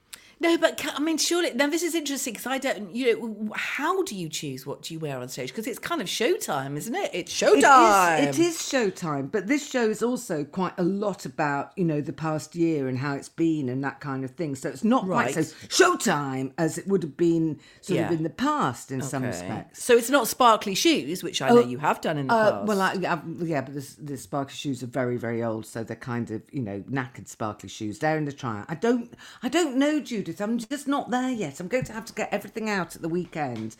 No, 0.45 0.59
but 0.59 0.85
I 0.95 1.01
mean, 1.01 1.17
surely 1.17 1.53
now 1.55 1.69
this 1.69 1.83
is 1.83 1.95
interesting 1.95 2.35
because 2.35 2.47
I 2.47 2.59
don't. 2.59 2.95
You 2.95 3.19
know, 3.19 3.53
how 3.57 4.03
do 4.03 4.15
you 4.15 4.29
choose 4.29 4.67
what 4.67 4.83
do 4.83 4.93
you 4.93 5.01
wear 5.01 5.19
on 5.19 5.29
stage? 5.29 5.49
Because 5.49 5.67
it's 5.67 5.79
kind 5.79 6.01
of 6.03 6.07
showtime, 6.07 6.77
isn't 6.77 6.95
it? 6.95 7.11
It's 7.15 7.33
showtime. 7.33 8.19
It 8.23 8.29
is, 8.29 8.39
it 8.39 8.43
is 8.43 8.57
showtime, 8.59 9.31
but 9.33 9.47
this 9.47 9.67
show 9.69 9.89
is 9.89 10.03
also 10.03 10.45
quite 10.45 10.75
a 10.79 10.83
lot 10.83 11.25
about 11.25 11.73
you 11.77 11.85
know 11.85 12.01
the 12.03 12.13
past 12.13 12.55
year 12.55 12.89
and 12.89 12.99
how 12.99 13.15
it's 13.15 13.31
been 13.31 13.71
and 13.71 13.83
that 13.85 14.01
kind 14.01 14.23
of 14.23 14.33
thing. 14.33 14.55
So 14.55 14.69
it's 14.69 14.85
not 14.85 15.07
quite 15.07 15.35
Right. 15.35 15.45
so 15.47 15.55
showtime 15.69 16.53
as 16.59 16.77
it 16.79 16.87
would 16.89 17.03
have 17.03 17.17
been 17.17 17.59
sort 17.81 18.01
of 18.01 18.11
in 18.13 18.23
the 18.23 18.31
past 18.31 18.91
in 18.93 19.01
some 19.01 19.23
respects. 19.23 19.83
So 19.83 19.97
it's 19.97 20.11
not 20.11 20.29
sparkly 20.29 20.75
shoes, 20.75 21.23
which 21.23 21.41
I 21.41 21.49
know 21.49 21.61
you 21.61 21.79
have 21.79 22.01
done 22.03 22.19
in 22.19 22.27
the 22.27 22.35
Uh, 22.35 22.51
past. 22.53 22.67
well, 22.69 22.81
I, 22.83 22.93
I, 22.93 23.21
yeah, 23.45 23.63
but 23.63 23.75
the, 23.75 23.97
the 24.03 24.17
sparkly 24.19 24.55
shoes 24.55 24.83
are 24.83 24.87
very, 24.89 25.17
very 25.17 25.43
old, 25.43 25.65
so 25.65 25.83
they're 25.83 25.97
kind 25.97 26.31
of 26.31 26.43
you 26.53 26.61
know 26.63 26.81
knackered 26.91 27.29
sparkly 27.29 27.71
shoes. 27.71 27.99
They're 28.01 28.19
in 28.19 28.27
the 28.27 28.33
trial. 28.33 28.65
I 28.69 28.75
don't, 28.75 29.15
I 29.43 29.49
don't 29.49 29.77
know, 29.77 30.01
Judith. 30.01 30.34
I'm 30.41 30.59
just 30.59 30.89
not 30.89 31.11
there 31.11 31.31
yet. 31.31 31.61
I'm 31.61 31.69
going 31.69 31.85
to 31.85 31.93
have 31.93 32.05
to 32.07 32.13
get 32.13 32.33
everything 32.33 32.69
out 32.69 32.97
at 32.97 33.03
the 33.03 33.09
weekend, 33.09 33.77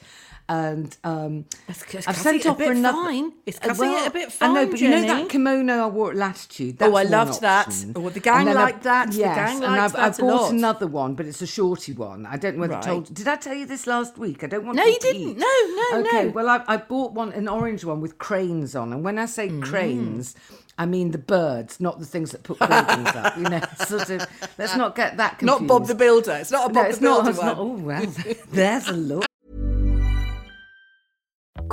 and 0.49 0.95
um, 1.05 1.45
That's- 1.67 1.85
that's 1.91 2.07
I've 2.09 2.17
sent 2.19 2.37
it 2.41 2.47
a 2.47 2.51
off 2.51 2.59
for 2.59 2.71
another. 2.73 2.97
fine. 3.03 3.33
It's 3.47 3.59
Uh, 3.59 3.69
cussing 3.69 3.93
it 3.93 4.07
a 4.07 4.11
bit 4.11 4.33
I 4.43 4.49
know, 4.49 4.55
fine, 4.55 4.71
but 4.71 4.81
you 4.81 4.91
know 4.91 5.01
that 5.03 5.29
kimono 5.31 5.85
I 5.85 5.87
wore 5.87 6.11
at 6.11 6.17
Latitude. 6.17 6.77
Oh, 6.83 6.95
I 6.97 7.05
loved 7.05 7.41
that. 7.41 7.75
Oh, 7.97 8.11
the 8.11 8.21
gang 8.21 8.47
liked 8.53 8.83
that. 8.83 9.11
The 9.13 9.19
Yes, 9.19 9.37
gang 9.37 9.65
and 9.65 9.75
I've, 9.81 9.93
that 9.93 10.01
I've 10.01 10.19
a 10.19 10.23
bought 10.23 10.53
another 10.53 10.87
one, 10.87 11.15
but 11.15 11.25
it's 11.27 11.41
a 11.41 11.47
shorty 11.47 11.93
one. 11.95 12.27
I 12.27 12.37
don't 12.37 12.57
know 12.57 12.61
whether 12.63 12.75
I 12.75 12.77
Right. 12.79 12.85
told. 12.85 13.15
Did 13.15 13.27
I 13.27 13.37
tell 13.37 13.55
you 13.55 13.65
this 13.65 13.87
last 13.87 14.19
week? 14.19 14.45
I 14.45 14.47
don't 14.49 14.67
want. 14.67 14.77
No, 14.77 14.85
you 14.85 14.99
didn't. 15.01 15.39
No, 15.39 15.47
no, 15.93 16.01
okay, 16.07 16.25
no. 16.27 16.31
well, 16.33 16.49
I, 16.51 16.63
I 16.67 16.77
bought 16.77 17.13
one, 17.13 17.33
an 17.33 17.49
orange 17.49 17.85
one 17.85 18.01
with 18.03 18.19
cranes 18.19 18.77
on, 18.77 18.93
and 18.93 19.03
when 19.03 19.19
I 19.19 19.25
say 19.27 19.49
Mm. 19.49 19.63
cranes, 19.63 20.35
I 20.77 20.85
mean 20.85 21.13
the 21.13 21.19
birds, 21.19 21.81
not 21.81 22.01
the 22.01 22.05
things 22.07 22.33
that 22.33 22.43
put 22.43 22.59
buildings 22.59 23.15
up. 23.15 23.37
You 23.39 23.45
know, 23.45 23.61
sort 23.87 24.11
of. 24.11 24.27
Let's 24.59 24.77
not 24.77 24.95
get 24.95 25.17
that 25.17 25.39
confused. 25.39 25.61
not 25.63 25.67
Bob 25.69 25.87
the 25.87 25.95
Builder. 25.95 26.33
It's 26.33 26.51
not 26.51 26.69
a 26.71 26.73
No, 26.73 26.81
Bob 26.83 26.91
it's 26.91 26.99
the 26.99 27.05
not. 27.05 27.15
Builder 27.25 27.31
It's 27.31 27.39
one. 27.39 27.47
not. 27.47 27.59
Oh, 27.59 27.67
well, 27.79 28.35
there's 28.53 28.89
a 28.89 28.93
look. 28.93 29.25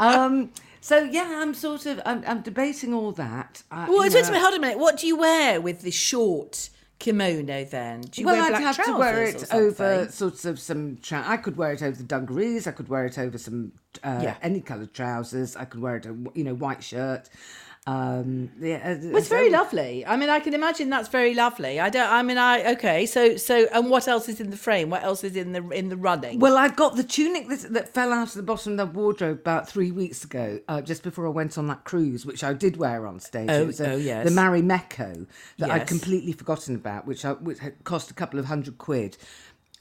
Um. 0.00 0.50
So 0.80 0.98
yeah, 1.04 1.38
I'm 1.40 1.54
sort 1.54 1.86
of. 1.86 2.00
I'm, 2.04 2.24
I'm 2.26 2.42
debating 2.42 2.92
all 2.92 3.12
that. 3.12 3.62
I, 3.70 3.88
Well, 3.88 4.04
you 4.06 4.12
wait 4.14 4.28
a 4.28 4.32
minute. 4.32 4.40
Hold 4.42 4.54
a 4.54 4.58
minute. 4.58 4.78
What 4.78 4.98
do 4.98 5.06
you 5.06 5.16
wear 5.16 5.60
with 5.60 5.82
the 5.82 5.92
short 5.92 6.70
kimono 6.98 7.64
then? 7.64 8.00
Do 8.02 8.20
you 8.20 8.26
well, 8.26 8.36
wear 8.36 8.54
I'd 8.54 8.62
have 8.62 8.84
to 8.84 8.96
wear 8.96 9.22
it 9.24 9.52
over 9.52 10.08
sorts 10.10 10.44
of 10.44 10.58
some. 10.58 10.98
Tra- 11.02 11.24
I 11.26 11.36
could 11.36 11.56
wear 11.56 11.72
it 11.72 11.82
over 11.82 11.96
the 11.96 12.02
dungarees. 12.02 12.66
I 12.66 12.72
could 12.72 12.88
wear 12.88 13.04
it 13.06 13.16
over 13.18 13.38
some 13.38 13.72
uh, 14.02 14.20
Yeah. 14.22 14.36
any 14.42 14.60
coloured 14.60 14.92
trousers. 14.92 15.54
I 15.56 15.66
could 15.66 15.80
wear 15.80 15.96
it, 15.96 16.06
a, 16.06 16.16
you 16.34 16.42
know, 16.44 16.54
white 16.54 16.82
shirt. 16.82 17.28
Um, 17.84 18.52
yeah, 18.60 18.96
Well, 19.02 19.16
it's 19.16 19.26
very 19.26 19.50
lovely. 19.50 20.06
I 20.06 20.16
mean, 20.16 20.28
I 20.28 20.38
can 20.38 20.54
imagine 20.54 20.88
that's 20.88 21.08
very 21.08 21.34
lovely. 21.34 21.80
I 21.80 21.90
don't. 21.90 22.08
I 22.08 22.22
mean, 22.22 22.38
I 22.38 22.72
okay. 22.74 23.06
So, 23.06 23.36
so, 23.36 23.66
and 23.72 23.90
what 23.90 24.06
else 24.06 24.28
is 24.28 24.40
in 24.40 24.50
the 24.50 24.56
frame? 24.56 24.88
What 24.88 25.02
else 25.02 25.24
is 25.24 25.34
in 25.34 25.50
the 25.50 25.68
in 25.70 25.88
the 25.88 25.96
running? 25.96 26.38
Well, 26.38 26.56
i've 26.56 26.76
got 26.76 26.94
the 26.94 27.02
tunic 27.02 27.48
that, 27.48 27.72
that 27.72 27.92
fell 27.92 28.12
out 28.12 28.28
of 28.28 28.34
the 28.34 28.44
bottom 28.44 28.78
of 28.78 28.78
the 28.78 28.86
wardrobe 28.86 29.38
about 29.40 29.68
three 29.68 29.90
weeks 29.90 30.22
ago, 30.22 30.60
uh, 30.68 30.80
just 30.80 31.02
before 31.02 31.26
I 31.26 31.30
went 31.30 31.58
on 31.58 31.66
that 31.68 31.82
cruise, 31.82 32.24
which 32.24 32.44
I 32.44 32.52
did 32.52 32.76
wear 32.76 33.04
on 33.04 33.18
stage. 33.18 33.50
Oh, 33.50 33.66
was, 33.66 33.80
uh, 33.80 33.90
oh, 33.92 33.96
yes. 33.96 34.28
The 34.28 34.34
Marimekko 34.34 35.26
that 35.58 35.70
I'd 35.72 35.88
completely 35.88 36.32
forgotten 36.32 36.76
about, 36.76 37.06
which, 37.06 37.24
I, 37.24 37.32
which 37.32 37.58
had 37.58 37.82
cost 37.82 38.12
a 38.12 38.14
couple 38.14 38.38
of 38.38 38.46
hundred 38.46 38.78
quid. 38.78 39.16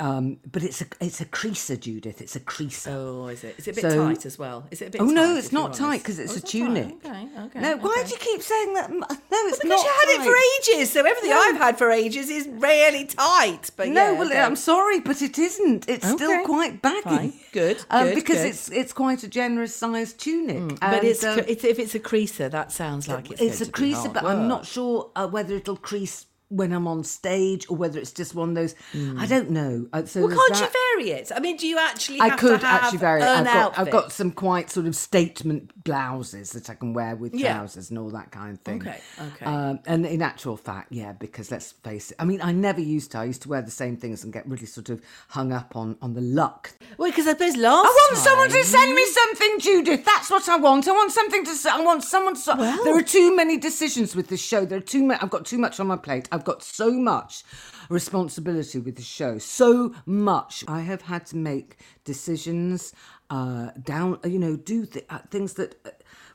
Um, 0.01 0.39
but 0.51 0.63
it's 0.63 0.81
a 0.81 0.85
it's 0.99 1.21
a 1.21 1.25
creaser, 1.25 1.79
Judith. 1.79 2.21
It's 2.21 2.35
a 2.35 2.39
creaser. 2.39 2.87
oh, 2.91 3.27
is 3.27 3.43
it? 3.43 3.53
Is 3.59 3.67
it 3.67 3.71
a 3.77 3.81
bit 3.81 3.91
So- 3.91 4.03
tight 4.07 4.25
as 4.25 4.39
well? 4.39 4.65
Is 4.71 4.81
it 4.81 4.87
a 4.87 4.89
bit? 4.89 4.99
Oh 5.01 5.05
tight, 5.05 5.13
no, 5.13 5.35
it's 5.35 5.51
not 5.51 5.75
tight 5.75 5.99
because 5.99 6.17
it's 6.17 6.33
Oh, 6.33 6.37
a 6.37 6.39
tight. 6.39 6.47
tunic. 6.47 7.05
Okay, 7.05 7.27
okay. 7.45 7.59
No, 7.61 7.77
why 7.77 8.03
do 8.03 8.09
you 8.09 8.17
keep 8.17 8.41
saying 8.41 8.73
that? 8.73 8.89
No, 8.91 9.05
it's 9.07 9.59
Because 9.59 9.69
not. 9.69 9.85
you 9.85 9.91
had 10.01 10.09
it 10.15 10.23
for 10.25 10.35
ages, 10.75 10.91
so 10.91 11.01
everything 11.01 11.31
I've 11.33 11.57
had 11.57 11.77
for 11.77 11.91
ages 11.91 12.31
is 12.31 12.47
really 12.47 13.05
tight. 13.05 13.69
But 13.77 13.89
No, 13.89 13.93
yeah, 14.13 14.17
well, 14.17 14.27
okay. 14.27 14.39
I'm 14.41 14.55
sorry, 14.55 14.99
but 15.01 15.21
it 15.21 15.37
isn't. 15.37 15.87
It's 15.87 16.07
still 16.09 16.43
quite 16.45 16.81
baggy. 16.81 17.01
Fine. 17.03 17.33
Good, 17.51 17.85
um, 17.91 18.05
good, 18.07 18.15
because 18.15 18.37
good. 18.37 18.45
Mm, 18.47 18.49
it's 18.49 18.69
it's 18.71 18.93
quite 18.93 19.21
a 19.23 19.27
generous 19.27 19.75
sized 19.75 20.17
tunic. 20.19 20.79
But 20.79 20.93
And, 20.95 21.03
it's, 21.03 21.23
um, 21.23 21.39
it's 21.47 21.63
if 21.63 21.77
it's 21.77 21.93
a 21.93 21.99
creaser, 21.99 22.49
that 22.49 22.71
sounds 22.71 23.07
like 23.07 23.29
it's. 23.29 23.41
it's 23.41 23.61
a 23.61 23.67
creaser, 23.71 24.11
but 24.11 24.23
I'm 24.25 24.47
not 24.47 24.65
sure 24.65 25.11
uh, 25.15 25.27
whether 25.27 25.53
it'll 25.55 25.77
crease 25.77 26.25
when 26.51 26.71
I'm 26.73 26.87
on 26.87 27.03
stage 27.03 27.65
or 27.69 27.77
whether 27.77 27.97
it's 27.99 28.11
just 28.11 28.35
one 28.35 28.49
of 28.49 28.55
those. 28.55 28.75
I 29.17 29.25
don't 29.25 29.49
know. 29.49 29.87
Uh, 29.93 30.05
so 30.05 30.21
Mm. 30.21 30.27
Well, 30.27 30.37
can't 30.37 30.53
that. 30.59 30.71
you 30.73 31.05
vary 31.09 31.19
it? 31.19 31.31
I 31.35 31.39
mean, 31.39 31.57
do 31.57 31.65
you 31.67 31.79
actually? 31.79 32.19
I 32.19 32.27
have 32.29 32.39
could 32.39 32.63
actually 32.63 32.99
vary. 32.99 33.21
it. 33.21 33.25
I've 33.25 33.45
got 33.45 33.55
outfit? 33.57 33.79
I've 33.79 33.91
got 33.91 34.11
some 34.11 34.31
quite 34.31 34.69
sort 34.69 34.85
of 34.85 34.95
statement 34.95 35.83
blouses 35.83 36.51
that 36.51 36.69
I 36.69 36.75
can 36.75 36.93
wear 36.93 37.15
with 37.15 37.33
Yeah. 37.33 37.53
trousers 37.53 37.89
and 37.89 37.97
all 37.97 38.09
that 38.11 38.31
kind 38.31 38.53
of 38.53 38.59
thing. 38.61 38.81
Okay, 38.81 38.99
okay. 39.19 39.45
Um, 39.45 39.79
and 39.87 40.05
in 40.05 40.21
actual 40.21 40.57
fact, 40.57 40.91
yeah, 40.91 41.13
because 41.13 41.49
let's 41.51 41.71
face 41.71 42.11
it. 42.11 42.17
I 42.19 42.25
mean, 42.25 42.41
I 42.41 42.51
never 42.51 42.81
used 42.81 43.11
to. 43.11 43.19
I 43.19 43.23
used 43.25 43.41
to 43.43 43.49
wear 43.49 43.61
the 43.61 43.71
same 43.71 43.97
things 43.97 44.23
and 44.23 44.31
get 44.33 44.47
really 44.47 44.65
sort 44.65 44.89
of 44.89 45.01
hung 45.29 45.51
up 45.53 45.75
on 45.75 45.97
on 46.01 46.13
the 46.13 46.21
luck. 46.21 46.71
Well, 46.97 47.09
because 47.09 47.27
I 47.27 47.31
suppose 47.31 47.55
last. 47.57 47.85
I 47.85 47.89
want 47.89 48.17
someone 48.17 48.49
to 48.49 48.63
send 48.63 48.93
me 48.93 49.05
something, 49.05 49.59
Judith. 49.59 50.05
That's 50.05 50.29
what 50.29 50.47
I 50.49 50.57
want. 50.57 50.87
I 50.87 50.91
want 50.91 51.11
something 51.11 51.45
to. 51.45 51.51
I 51.71 51.81
want 51.81 52.03
someone 52.03 52.35
to. 52.35 52.79
there 52.83 52.97
are 52.97 53.01
too 53.01 53.35
many 53.35 53.57
decisions 53.57 54.15
with 54.15 54.27
this 54.27 54.41
show. 54.41 54.65
There 54.65 54.77
are 54.77 54.81
too 54.81 55.03
many. 55.03 55.19
I've 55.21 55.29
got 55.29 55.45
too 55.45 55.57
much 55.57 55.79
on 55.79 55.87
my 55.87 55.97
plate. 55.97 56.27
I've 56.31 56.40
got 56.45 56.63
so 56.63 56.91
much 56.91 57.43
responsibility 57.89 58.79
with 58.79 58.95
the 58.95 59.01
show. 59.03 59.37
So 59.37 59.93
much. 60.05 60.63
I 60.67 60.81
have 60.81 61.03
had 61.03 61.25
to 61.27 61.37
make 61.37 61.77
decisions. 62.03 62.93
Uh, 63.29 63.71
down. 63.81 64.19
You 64.25 64.39
know, 64.39 64.55
do 64.57 64.85
th- 64.85 65.05
uh, 65.09 65.19
things 65.29 65.53
that. 65.53 65.75
Uh, 65.85 65.89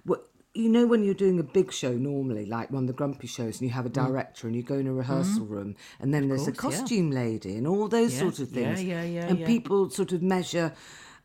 what, 0.04 0.28
you 0.54 0.70
know 0.70 0.86
when 0.86 1.04
you're 1.04 1.12
doing 1.12 1.38
a 1.38 1.42
big 1.42 1.70
show 1.70 1.92
normally, 1.92 2.46
like 2.46 2.70
one 2.70 2.84
of 2.84 2.86
the 2.86 2.94
grumpy 2.94 3.26
shows, 3.26 3.60
and 3.60 3.68
you 3.68 3.74
have 3.74 3.84
a 3.84 3.90
director 3.90 4.46
and 4.46 4.56
you 4.56 4.62
go 4.62 4.76
in 4.76 4.86
a 4.86 4.92
rehearsal 4.94 5.44
room, 5.44 5.76
and 6.00 6.14
then 6.14 6.28
there's 6.28 6.48
a 6.48 6.52
Mm. 6.52 6.56
course, 6.56 6.74
yeah. 6.76 6.80
costume 6.80 7.10
lady 7.10 7.56
and 7.56 7.66
all 7.66 7.88
those 7.88 8.14
Yeah, 8.14 8.20
sort 8.20 8.38
of 8.38 8.50
yeah, 8.52 8.54
things. 8.74 8.82
yeah, 8.84 9.02
yeah, 9.04 9.26
And 9.26 9.40
yeah. 9.40 9.46
people 9.46 9.90
sort 9.90 10.12
of 10.12 10.22
measure 10.22 10.72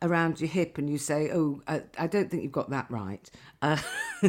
around 0.01 0.41
your 0.41 0.49
hip 0.49 0.77
and 0.77 0.89
you 0.89 0.97
say, 0.97 1.29
"Oh, 1.31 1.61
I, 1.65 1.83
I 1.97 2.07
don't 2.07 2.29
think 2.29 2.43
you've 2.43 2.51
got 2.51 2.71
that 2.71 2.91
right," 2.91 3.29
uh, 3.61 3.77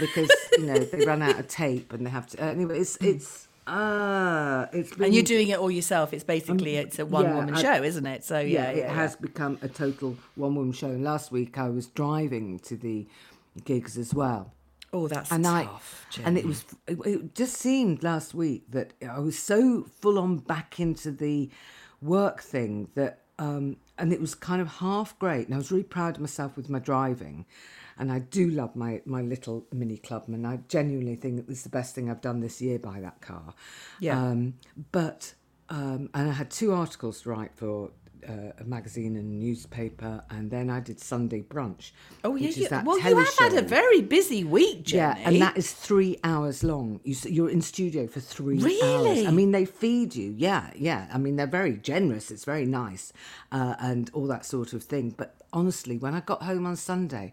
because 0.00 0.30
you 0.56 0.64
know 0.64 0.78
they 0.78 1.04
run 1.04 1.20
out 1.20 1.38
of 1.38 1.48
tape 1.48 1.92
and 1.92 2.06
they 2.06 2.10
have 2.10 2.26
to. 2.28 2.42
Uh, 2.42 2.48
anyway, 2.50 2.78
it's 2.78 2.96
it's 3.02 3.45
uh, 3.66 4.66
it's 4.72 4.94
been, 4.94 5.06
And 5.06 5.14
you're 5.14 5.22
doing 5.24 5.48
it 5.48 5.58
all 5.58 5.70
yourself. 5.70 6.12
It's 6.12 6.24
basically 6.24 6.76
it's 6.76 6.98
a 6.98 7.06
one 7.06 7.34
woman 7.34 7.54
I- 7.54 7.62
show, 7.62 7.82
isn't 7.82 8.06
it? 8.06 8.24
So 8.24 8.38
yeah, 8.38 8.46
yeah, 8.64 8.70
it 8.70 8.76
yeah, 8.78 8.94
has 8.94 9.16
become 9.16 9.58
a 9.62 9.68
total 9.68 10.16
one 10.36 10.54
woman 10.54 10.72
show. 10.72 10.88
And 10.88 11.02
last 11.04 11.32
week 11.32 11.58
I 11.58 11.68
was 11.68 11.86
driving 11.86 12.58
to 12.60 12.76
the 12.76 13.06
gigs 13.64 13.98
as 13.98 14.14
well. 14.14 14.52
Oh, 14.92 15.08
that's 15.08 15.30
and 15.32 15.44
tough. 15.44 16.06
I 16.16 16.22
and 16.22 16.38
it 16.38 16.44
was 16.46 16.64
it, 16.86 16.98
it 17.04 17.34
just 17.34 17.56
seemed 17.56 18.02
last 18.02 18.34
week 18.34 18.70
that 18.70 18.92
I 19.06 19.18
was 19.18 19.38
so 19.38 19.84
full 20.00 20.18
on 20.18 20.38
back 20.38 20.78
into 20.80 21.10
the 21.10 21.50
work 22.00 22.40
thing 22.40 22.88
that 22.94 23.22
um 23.38 23.76
and 23.98 24.12
it 24.12 24.20
was 24.20 24.34
kind 24.34 24.62
of 24.62 24.68
half 24.68 25.18
great 25.18 25.46
and 25.46 25.54
I 25.54 25.58
was 25.58 25.70
really 25.72 25.82
proud 25.82 26.14
of 26.16 26.20
myself 26.20 26.56
with 26.56 26.70
my 26.70 26.78
driving 26.78 27.46
and 27.98 28.12
I 28.12 28.18
do 28.20 28.48
love 28.48 28.76
my 28.76 29.02
my 29.04 29.22
little 29.22 29.66
mini 29.72 29.96
clubman 29.96 30.44
I 30.44 30.58
genuinely 30.68 31.16
think 31.16 31.44
it's 31.48 31.62
the 31.62 31.68
best 31.68 31.94
thing 31.94 32.10
I've 32.10 32.20
done 32.20 32.40
this 32.40 32.60
year 32.60 32.78
by 32.78 33.00
that 33.00 33.20
car 33.20 33.54
Yeah. 34.00 34.20
um 34.20 34.54
but 34.92 35.34
um 35.68 36.10
and 36.14 36.28
I 36.30 36.32
had 36.32 36.50
two 36.50 36.72
articles 36.72 37.22
to 37.22 37.30
write 37.30 37.54
for 37.54 37.90
uh, 38.28 38.52
a 38.58 38.64
magazine 38.64 39.16
and 39.16 39.38
newspaper, 39.38 40.24
and 40.30 40.50
then 40.50 40.68
I 40.70 40.80
did 40.80 41.00
Sunday 41.00 41.42
brunch. 41.42 41.92
Oh 42.24 42.34
yeah, 42.34 42.50
yeah. 42.50 42.82
well, 42.82 42.98
you 42.98 43.16
have 43.16 43.38
had 43.38 43.52
a 43.54 43.62
very 43.62 44.02
busy 44.02 44.44
week, 44.44 44.84
Jenny. 44.84 45.20
Yeah, 45.20 45.28
and 45.28 45.40
that 45.42 45.56
is 45.56 45.72
three 45.72 46.18
hours 46.24 46.64
long. 46.64 47.00
You 47.04 47.14
you're 47.24 47.50
in 47.50 47.62
studio 47.62 48.06
for 48.06 48.20
three 48.20 48.56
hours. 48.58 48.64
Really? 48.72 49.26
I 49.26 49.30
mean, 49.30 49.52
they 49.52 49.64
feed 49.64 50.14
you. 50.16 50.34
Yeah, 50.36 50.70
yeah. 50.74 51.08
I 51.12 51.18
mean, 51.18 51.36
they're 51.36 51.46
very 51.46 51.76
generous. 51.76 52.30
It's 52.30 52.44
very 52.44 52.66
nice, 52.66 53.12
uh, 53.52 53.76
and 53.78 54.10
all 54.12 54.26
that 54.26 54.44
sort 54.44 54.72
of 54.72 54.82
thing. 54.82 55.14
But 55.16 55.36
honestly, 55.52 55.98
when 55.98 56.14
I 56.14 56.20
got 56.20 56.42
home 56.42 56.66
on 56.66 56.76
Sunday, 56.76 57.32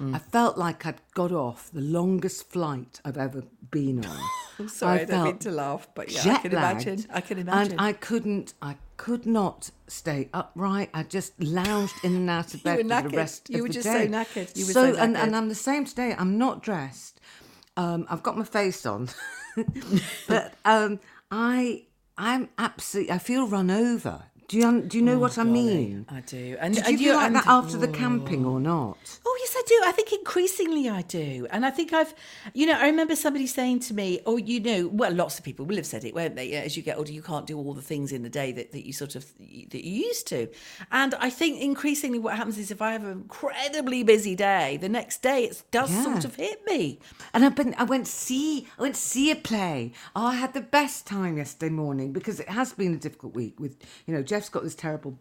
Mm. 0.00 0.14
I 0.14 0.18
felt 0.18 0.58
like 0.58 0.84
I'd 0.86 1.00
got 1.14 1.30
off 1.30 1.70
the 1.72 1.80
longest 1.80 2.50
flight 2.50 3.00
I've 3.04 3.16
ever 3.16 3.44
been 3.70 4.04
on. 4.04 4.18
I'm 4.58 4.68
sorry, 4.68 5.00
I, 5.00 5.04
don't 5.04 5.24
mean 5.24 5.38
to 5.38 5.50
laugh, 5.50 5.88
but 5.94 6.10
yeah, 6.10 6.34
I 6.34 6.38
can 6.38 6.52
imagine. 6.52 7.06
I 7.10 7.20
can 7.20 7.38
imagine. 7.38 7.72
And 7.72 7.80
I 7.80 7.92
couldn't, 7.92 8.54
I 8.60 8.76
could 8.96 9.26
not 9.26 9.70
stay 9.86 10.28
upright. 10.32 10.90
I 10.94 11.04
just 11.04 11.40
lounged 11.40 11.94
in 12.02 12.14
and 12.16 12.30
out 12.30 12.54
of 12.54 12.62
bed 12.64 12.78
for 12.78 13.08
the 13.08 13.16
rest 13.16 13.50
You 13.50 13.56
of 13.56 13.62
were 13.62 13.68
the 13.68 13.74
just 13.74 13.86
day. 13.86 14.06
so 14.06 14.10
knackered. 14.12 14.56
You 14.56 14.66
were 14.66 14.72
so, 14.72 14.94
so 14.94 15.00
and, 15.00 15.14
knackered. 15.14 15.22
and 15.22 15.36
I'm 15.36 15.48
the 15.48 15.54
same 15.54 15.84
today. 15.84 16.14
I'm 16.16 16.38
not 16.38 16.62
dressed. 16.62 17.20
Um, 17.76 18.06
I've 18.08 18.22
got 18.22 18.36
my 18.36 18.44
face 18.44 18.86
on, 18.86 19.08
but 20.28 20.54
um, 20.64 21.00
I, 21.30 21.84
I'm 22.16 22.48
absolutely. 22.58 23.12
I 23.12 23.18
feel 23.18 23.48
run 23.48 23.70
over. 23.70 24.24
Do 24.48 24.58
you 24.58 24.82
do 24.82 24.98
you 24.98 25.04
know 25.04 25.14
oh, 25.14 25.18
what 25.20 25.38
I 25.38 25.44
mean? 25.44 26.06
I 26.10 26.20
do. 26.20 26.56
And 26.60 26.74
Did 26.74 26.86
you 26.88 26.98
feel 26.98 27.14
like 27.16 27.26
and- 27.28 27.36
that 27.36 27.46
after 27.46 27.76
the 27.78 27.88
camping 27.88 28.44
or 28.44 28.60
not? 28.60 28.98
Oh 29.24 29.36
yes, 29.40 29.54
I 29.56 29.62
do. 29.66 29.82
I 29.86 29.92
think 29.92 30.12
increasingly 30.12 30.88
I 30.88 31.02
do, 31.02 31.46
and 31.50 31.64
I 31.64 31.70
think 31.70 31.92
I've, 31.92 32.14
you 32.52 32.66
know, 32.66 32.74
I 32.78 32.86
remember 32.86 33.16
somebody 33.16 33.46
saying 33.46 33.80
to 33.80 33.94
me, 33.94 34.20
"Oh, 34.26 34.36
you 34.36 34.60
know, 34.60 34.88
well, 34.88 35.12
lots 35.12 35.38
of 35.38 35.44
people 35.44 35.64
will 35.64 35.76
have 35.76 35.86
said 35.86 36.04
it, 36.04 36.14
won't 36.14 36.36
they? 36.36 36.52
As 36.52 36.76
you 36.76 36.82
get 36.82 36.98
older, 36.98 37.12
you 37.12 37.22
can't 37.22 37.46
do 37.46 37.56
all 37.58 37.72
the 37.74 37.82
things 37.82 38.12
in 38.12 38.22
the 38.22 38.28
day 38.28 38.52
that, 38.52 38.72
that 38.72 38.86
you 38.86 38.92
sort 38.92 39.14
of 39.16 39.24
that 39.38 39.84
you 39.84 40.06
used 40.06 40.26
to." 40.28 40.48
And 40.92 41.14
I 41.14 41.30
think 41.30 41.60
increasingly 41.60 42.18
what 42.18 42.36
happens 42.36 42.58
is 42.58 42.70
if 42.70 42.82
I 42.82 42.92
have 42.92 43.04
an 43.04 43.12
incredibly 43.12 44.02
busy 44.02 44.34
day, 44.34 44.76
the 44.76 44.88
next 44.88 45.22
day 45.22 45.44
it 45.44 45.62
does 45.70 45.90
Yeah. 45.90 46.04
sort 46.04 46.24
of 46.24 46.36
hit 46.36 46.64
me. 46.66 46.98
And 47.32 47.44
I've 47.44 47.54
been, 47.54 47.74
I 47.78 47.84
went 47.84 48.06
see, 48.06 48.66
I 48.78 48.82
went 48.82 48.96
see 48.96 49.30
a 49.30 49.36
play. 49.36 49.92
Oh, 50.14 50.26
I 50.26 50.34
had 50.34 50.52
the 50.54 50.60
best 50.60 51.06
time 51.06 51.38
yesterday 51.38 51.70
morning 51.70 52.12
because 52.12 52.40
it 52.40 52.48
has 52.48 52.72
been 52.72 52.94
a 52.94 52.98
difficult 52.98 53.34
week. 53.34 53.58
With 53.58 53.76
you 54.06 54.14
know, 54.14 54.22
Jeff's 54.34 54.48
got 54.48 54.64
this 54.64 54.74
terrible 54.74 55.16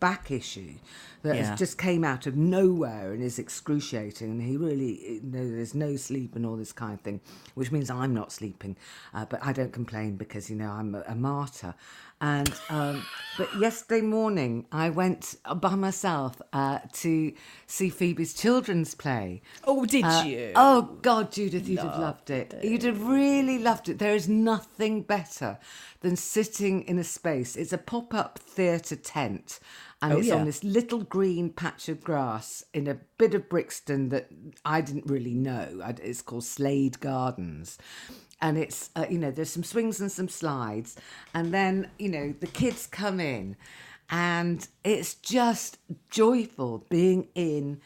back 0.00 0.30
issue 0.30 0.72
that 1.20 1.36
Yeah. 1.36 1.50
has 1.50 1.58
just 1.58 1.76
came 1.76 2.02
out 2.02 2.26
of 2.26 2.34
nowhere 2.34 3.12
and 3.12 3.22
is 3.22 3.38
excruciating. 3.38 4.30
And 4.30 4.40
he 4.40 4.56
really, 4.56 5.16
you 5.16 5.20
know, 5.22 5.50
there's 5.50 5.74
no 5.74 5.96
sleep 5.96 6.34
and 6.34 6.46
all 6.46 6.56
this 6.56 6.72
kind 6.72 6.94
of 6.94 7.02
thing, 7.02 7.20
which 7.54 7.70
means 7.70 7.90
I'm 7.90 8.14
not 8.14 8.32
sleeping. 8.32 8.76
Uh, 9.12 9.26
but 9.26 9.44
I 9.44 9.52
don't 9.52 9.70
complain 9.70 10.16
because 10.16 10.48
you 10.48 10.56
know 10.56 10.70
I'm 10.70 10.94
a, 10.94 11.02
a 11.06 11.14
martyr. 11.14 11.74
And 12.24 12.50
um, 12.70 13.04
but 13.36 13.54
yesterday 13.58 14.00
morning 14.00 14.64
I 14.72 14.88
went 14.88 15.36
by 15.56 15.74
myself 15.74 16.40
uh, 16.54 16.78
to 17.02 17.34
see 17.66 17.90
Phoebe's 17.90 18.32
children's 18.32 18.94
play. 18.94 19.42
Oh, 19.64 19.84
did 19.84 20.04
Uh, 20.06 20.22
you? 20.24 20.52
Oh 20.56 20.82
God, 21.02 21.30
Judith, 21.32 21.68
you'd 21.68 21.80
have 21.80 21.98
loved 21.98 22.30
it. 22.30 22.54
You'd 22.62 22.84
have 22.84 23.02
really 23.06 23.58
loved 23.58 23.90
it. 23.90 23.98
There 23.98 24.14
is 24.14 24.26
nothing 24.26 25.02
better 25.02 25.58
than 26.00 26.16
sitting 26.16 26.82
in 26.84 26.98
a 26.98 27.04
space. 27.04 27.56
It's 27.56 27.74
a 27.74 27.78
pop-up 27.78 28.38
theatre 28.38 28.96
tent, 28.96 29.60
and 30.00 30.14
Oh, 30.14 30.18
it's 30.18 30.28
yeah. 30.28 30.36
on 30.36 30.46
this 30.46 30.64
little 30.64 31.02
green 31.02 31.50
patch 31.50 31.90
of 31.90 32.02
grass 32.02 32.64
in 32.72 32.86
a 32.86 32.98
bit 33.18 33.34
of 33.34 33.50
Brixton 33.50 34.08
that 34.10 34.28
I 34.64 34.80
didn't 34.80 35.10
really 35.10 35.34
know. 35.34 35.82
It's 36.02 36.22
called 36.22 36.44
Slade 36.44 37.00
Gardens. 37.00 37.76
And 38.44 38.58
it's, 38.58 38.90
uh, 38.94 39.06
you 39.08 39.18
know, 39.18 39.30
there's 39.30 39.48
some 39.48 39.64
swings 39.64 40.02
and 40.02 40.12
some 40.12 40.28
slides. 40.28 40.96
And 41.32 41.52
then, 41.52 41.90
you 41.98 42.10
know, 42.10 42.34
the 42.38 42.46
kids 42.46 42.86
come 42.86 43.18
in 43.18 43.56
and 44.10 44.68
it's 44.84 45.14
just 45.14 45.78
joyful 46.10 46.84
being 46.90 47.28
in 47.34 47.80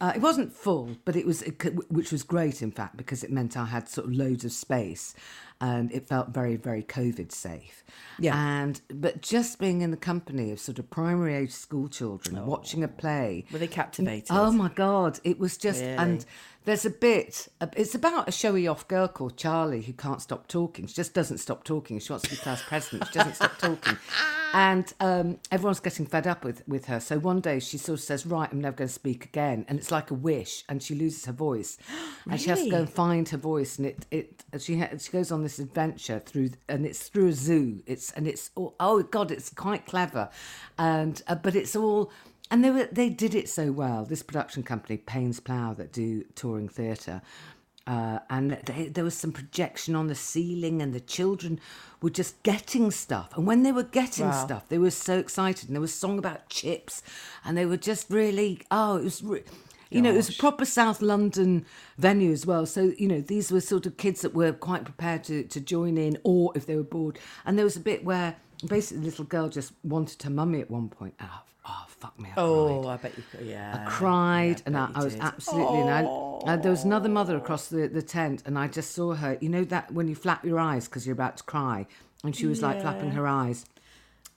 uh, 0.00 0.12
it 0.14 0.22
wasn't 0.22 0.52
full, 0.52 0.96
but 1.04 1.16
it 1.16 1.26
was, 1.26 1.42
which 1.88 2.12
was 2.12 2.22
great, 2.22 2.62
in 2.62 2.70
fact, 2.70 2.96
because 2.96 3.24
it 3.24 3.32
meant 3.32 3.56
I 3.56 3.64
had 3.64 3.88
sort 3.88 4.06
of 4.06 4.12
loads 4.12 4.44
of 4.44 4.52
space, 4.52 5.12
and 5.60 5.90
it 5.90 6.06
felt 6.06 6.28
very, 6.28 6.54
very 6.54 6.84
COVID 6.84 7.32
safe. 7.32 7.82
Yeah. 8.20 8.36
And 8.36 8.80
but 8.88 9.22
just 9.22 9.58
being 9.58 9.80
in 9.80 9.90
the 9.90 9.96
company 9.96 10.52
of 10.52 10.60
sort 10.60 10.78
of 10.78 10.88
primary 10.88 11.34
age 11.34 11.50
school 11.50 11.88
children, 11.88 12.46
watching 12.46 12.84
a 12.84 12.88
play, 12.88 13.44
Were 13.50 13.58
they 13.58 13.66
captivated? 13.66 14.28
Oh 14.30 14.52
my 14.52 14.68
God! 14.68 15.18
It 15.24 15.40
was 15.40 15.56
just, 15.56 15.82
and 15.82 16.24
There's 16.68 16.84
a 16.84 16.90
bit. 16.90 17.48
It's 17.78 17.94
about 17.94 18.28
a 18.28 18.30
showy 18.30 18.68
off 18.68 18.86
girl 18.88 19.08
called 19.08 19.38
Charlie 19.38 19.80
who 19.80 19.94
can't 19.94 20.20
stop 20.20 20.48
talking. 20.48 20.86
She 20.86 20.92
just 20.92 21.14
doesn't 21.14 21.38
stop 21.38 21.64
talking. 21.64 21.98
She 21.98 22.12
wants 22.12 22.24
to 22.24 22.30
be 22.30 22.36
class 22.36 22.62
president. 22.62 23.06
She 23.06 23.14
doesn't 23.18 23.36
stop 23.36 23.56
talking, 23.56 23.96
and 24.52 24.92
um, 25.00 25.38
everyone's 25.50 25.80
getting 25.80 26.04
fed 26.04 26.26
up 26.26 26.44
with 26.44 26.68
with 26.68 26.84
her. 26.84 27.00
So 27.00 27.18
one 27.18 27.40
day 27.40 27.58
she 27.58 27.78
sort 27.78 28.00
of 28.00 28.04
says, 28.04 28.26
"Right, 28.26 28.50
I'm 28.52 28.60
never 28.60 28.76
going 28.76 28.88
to 28.88 28.92
speak 28.92 29.24
again," 29.24 29.64
and 29.66 29.78
it's 29.78 29.90
like 29.90 30.10
a 30.10 30.14
wish, 30.14 30.62
and 30.68 30.82
she 30.82 30.94
loses 30.94 31.24
her 31.24 31.32
voice, 31.32 31.78
and 32.30 32.38
she 32.38 32.50
has 32.50 32.62
to 32.62 32.68
go 32.68 32.80
and 32.80 32.90
find 32.90 33.26
her 33.30 33.38
voice, 33.38 33.78
and 33.78 33.86
it 33.86 34.04
it 34.10 34.44
she 34.58 34.78
ha- 34.78 34.90
she 34.98 35.10
goes 35.10 35.32
on 35.32 35.42
this 35.42 35.58
adventure 35.58 36.18
through, 36.18 36.50
and 36.68 36.84
it's 36.84 37.08
through 37.08 37.28
a 37.28 37.32
zoo. 37.32 37.82
It's 37.86 38.10
and 38.10 38.28
it's 38.28 38.50
oh, 38.58 38.74
oh 38.78 39.02
god, 39.04 39.30
it's 39.30 39.48
quite 39.48 39.86
clever, 39.86 40.28
and 40.76 41.22
uh, 41.28 41.34
but 41.36 41.56
it's 41.56 41.74
all 41.74 42.12
and 42.50 42.64
they 42.64 42.70
were 42.70 42.88
they 42.90 43.08
did 43.08 43.34
it 43.34 43.48
so 43.48 43.72
well. 43.72 44.04
This 44.04 44.22
production 44.22 44.62
company, 44.62 44.96
Paines 44.96 45.40
Plough, 45.40 45.74
that 45.74 45.92
do 45.92 46.24
touring 46.34 46.68
theatre. 46.68 47.22
Uh, 47.86 48.18
and 48.28 48.50
they, 48.66 48.88
there 48.88 49.02
was 49.02 49.16
some 49.16 49.32
projection 49.32 49.94
on 49.94 50.08
the 50.08 50.14
ceiling, 50.14 50.82
and 50.82 50.92
the 50.92 51.00
children 51.00 51.58
were 52.02 52.10
just 52.10 52.42
getting 52.42 52.90
stuff. 52.90 53.34
And 53.34 53.46
when 53.46 53.62
they 53.62 53.72
were 53.72 53.82
getting 53.82 54.30
stuff, 54.30 54.68
they 54.68 54.76
were 54.76 54.90
so 54.90 55.18
excited. 55.18 55.68
And 55.68 55.74
there 55.74 55.80
was 55.80 55.94
a 55.94 55.96
song 55.96 56.18
about 56.18 56.50
chips, 56.50 57.02
and 57.44 57.56
they 57.56 57.64
were 57.64 57.78
just 57.78 58.10
really 58.10 58.60
oh, 58.70 58.98
it 58.98 59.04
was. 59.04 59.22
Re- 59.22 59.44
you 59.90 60.02
know, 60.02 60.10
it 60.10 60.16
was 60.16 60.28
a 60.28 60.34
proper 60.34 60.66
South 60.66 61.00
London 61.00 61.64
venue 61.96 62.30
as 62.30 62.44
well. 62.44 62.66
So, 62.66 62.92
you 62.98 63.08
know, 63.08 63.22
these 63.22 63.50
were 63.50 63.62
sort 63.62 63.86
of 63.86 63.96
kids 63.96 64.20
that 64.20 64.34
were 64.34 64.52
quite 64.52 64.84
prepared 64.84 65.24
to, 65.24 65.44
to 65.44 65.60
join 65.60 65.96
in, 65.96 66.18
or 66.24 66.52
if 66.54 66.66
they 66.66 66.76
were 66.76 66.82
bored. 66.82 67.18
And 67.46 67.56
there 67.56 67.64
was 67.64 67.76
a 67.76 67.80
bit 67.80 68.04
where 68.04 68.36
basically 68.66 68.98
the 68.98 69.06
little 69.06 69.24
girl 69.24 69.48
just 69.48 69.72
wanted 69.82 70.22
her 70.22 70.30
mummy 70.30 70.60
at 70.60 70.70
one 70.70 70.90
point. 70.90 71.14
Oh, 71.22 71.40
oh 71.68 71.84
fuck 71.88 72.18
me. 72.18 72.28
I 72.36 72.40
Oh, 72.40 72.80
cried. 72.82 72.92
I 72.92 72.96
bet 73.02 73.16
you 73.18 73.24
could. 73.30 73.46
Yeah. 73.46 73.84
I 73.86 73.90
cried, 73.90 74.48
Yeah, 74.58 74.62
and 74.66 74.76
I, 74.76 74.90
I 74.94 75.04
was 75.04 75.14
did. 75.14 75.22
absolutely. 75.22 75.80
And 75.80 75.90
I, 75.90 76.02
uh, 76.04 76.56
there 76.56 76.70
was 76.70 76.84
another 76.84 77.08
mother 77.08 77.36
across 77.36 77.68
the, 77.68 77.88
the 77.88 78.02
tent, 78.02 78.42
and 78.46 78.58
I 78.58 78.68
just 78.68 78.92
saw 78.92 79.14
her. 79.14 79.36
You 79.40 79.48
know 79.48 79.64
that 79.64 79.92
when 79.92 80.08
you 80.08 80.14
flap 80.14 80.44
your 80.44 80.58
eyes 80.58 80.88
because 80.88 81.06
you're 81.06 81.14
about 81.14 81.36
to 81.38 81.42
cry, 81.44 81.86
and 82.24 82.34
she 82.34 82.46
was 82.46 82.62
like 82.62 82.80
flapping 82.80 83.10
her 83.12 83.26
eyes. 83.26 83.64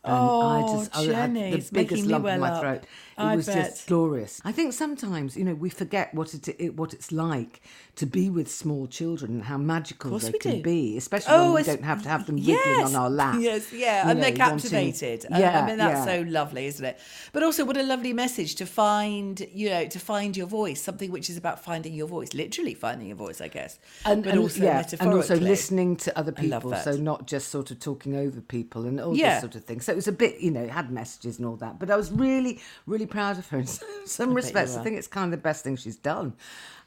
And 0.03 0.13
I 0.15 0.61
Oh, 0.63 0.77
just 0.79 0.95
I 0.95 0.99
had 1.01 1.05
Jenny, 1.33 1.51
the 1.51 1.57
it's 1.57 1.69
biggest 1.69 1.91
making 2.05 2.07
me 2.07 2.15
in 2.15 2.23
well 2.23 2.39
my 2.39 2.49
up. 2.49 2.63
It 2.83 2.87
I 3.17 3.35
was 3.35 3.45
bet. 3.45 3.55
just 3.55 3.85
glorious. 3.87 4.41
I 4.43 4.51
think 4.51 4.73
sometimes 4.73 5.37
you 5.37 5.43
know 5.43 5.53
we 5.53 5.69
forget 5.69 6.11
what 6.15 6.33
it, 6.33 6.47
it 6.59 6.75
what 6.75 6.91
it's 6.93 7.11
like 7.11 7.61
to 7.97 8.05
be 8.07 8.29
with 8.31 8.49
small 8.49 8.87
children 8.87 9.31
and 9.33 9.43
how 9.43 9.57
magical 9.57 10.17
they 10.17 10.31
can 10.31 10.55
do. 10.57 10.61
be, 10.63 10.97
especially 10.97 11.33
Oh, 11.35 11.53
when 11.53 11.61
we 11.61 11.67
don't 11.71 11.83
have 11.83 12.01
to 12.01 12.09
have 12.09 12.25
them 12.25 12.37
wiggling 12.37 12.57
yes, 12.65 12.87
on 12.87 12.95
our 12.95 13.09
lap. 13.11 13.35
Yes, 13.39 13.71
yeah, 13.71 14.09
and 14.09 14.23
they're 14.23 14.31
know, 14.33 14.45
wanting- 14.49 14.71
captivated. 14.71 15.25
Yeah, 15.29 15.61
I 15.61 15.67
mean 15.67 15.77
that's 15.77 16.07
yeah. 16.07 16.15
so 16.15 16.21
lovely, 16.27 16.65
isn't 16.65 16.83
it? 16.85 16.97
But 17.31 17.43
also, 17.43 17.63
what 17.63 17.77
a 17.77 17.83
lovely 17.83 18.13
message 18.13 18.55
to 18.55 18.65
find, 18.65 19.39
you 19.53 19.69
know, 19.69 19.85
to 19.85 19.99
find 19.99 20.35
your 20.35 20.47
voice. 20.47 20.81
Something 20.81 21.11
which 21.11 21.29
is 21.29 21.37
about 21.37 21.63
finding 21.63 21.93
your 21.93 22.07
voice, 22.07 22.33
literally 22.33 22.73
finding 22.73 23.07
your 23.09 23.17
voice, 23.17 23.39
I 23.39 23.49
guess. 23.49 23.77
and, 24.05 24.23
but 24.23 24.31
and- 24.31 24.39
also 24.41 24.63
yeah, 24.63 24.83
and 24.99 25.13
also 25.13 25.35
listening 25.35 25.95
to 25.97 26.17
other 26.17 26.31
people, 26.31 26.73
so 26.77 26.93
not 26.93 27.27
just 27.27 27.49
sort 27.49 27.69
of 27.69 27.79
talking 27.79 28.15
over 28.15 28.41
people 28.41 28.85
and 28.87 28.99
all 28.99 29.15
Yeah. 29.15 29.33
this 29.35 29.41
sort 29.41 29.55
of 29.55 29.63
thing. 29.65 29.79
So 29.81 29.90
it 29.91 29.95
was 29.95 30.07
a 30.07 30.11
bit, 30.11 30.39
you 30.39 30.51
know, 30.51 30.61
it 30.61 30.69
had 30.71 30.91
messages 30.91 31.37
and 31.37 31.47
all 31.47 31.55
that. 31.57 31.79
But 31.79 31.91
I 31.91 31.95
was 31.95 32.11
really, 32.11 32.59
really 32.85 33.05
proud 33.05 33.37
of 33.37 33.47
her 33.49 33.59
in 33.59 33.67
some 34.05 34.33
respects. 34.33 34.75
I 34.75 34.83
think 34.83 34.97
it's 34.97 35.07
kind 35.07 35.25
of 35.25 35.31
the 35.31 35.43
best 35.43 35.63
thing 35.63 35.75
she's 35.75 35.97
done. 35.97 36.33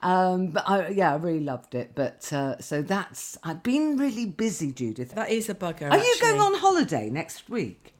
Um, 0.02 0.48
but 0.48 0.68
I, 0.68 0.88
yeah, 0.88 1.12
I 1.12 1.16
really 1.16 1.40
loved 1.40 1.74
it. 1.74 1.92
But 1.94 2.30
uh, 2.32 2.58
so 2.60 2.82
that's 2.82 3.38
I've 3.42 3.62
been 3.62 3.96
really 3.96 4.26
busy, 4.26 4.72
Judith. 4.72 5.14
That 5.14 5.30
is 5.30 5.48
a 5.48 5.54
bugger. 5.54 5.90
Are 5.90 5.98
you 5.98 6.16
going 6.20 6.40
on 6.40 6.54
holiday 6.54 7.08
next 7.08 7.48
week? 7.48 7.93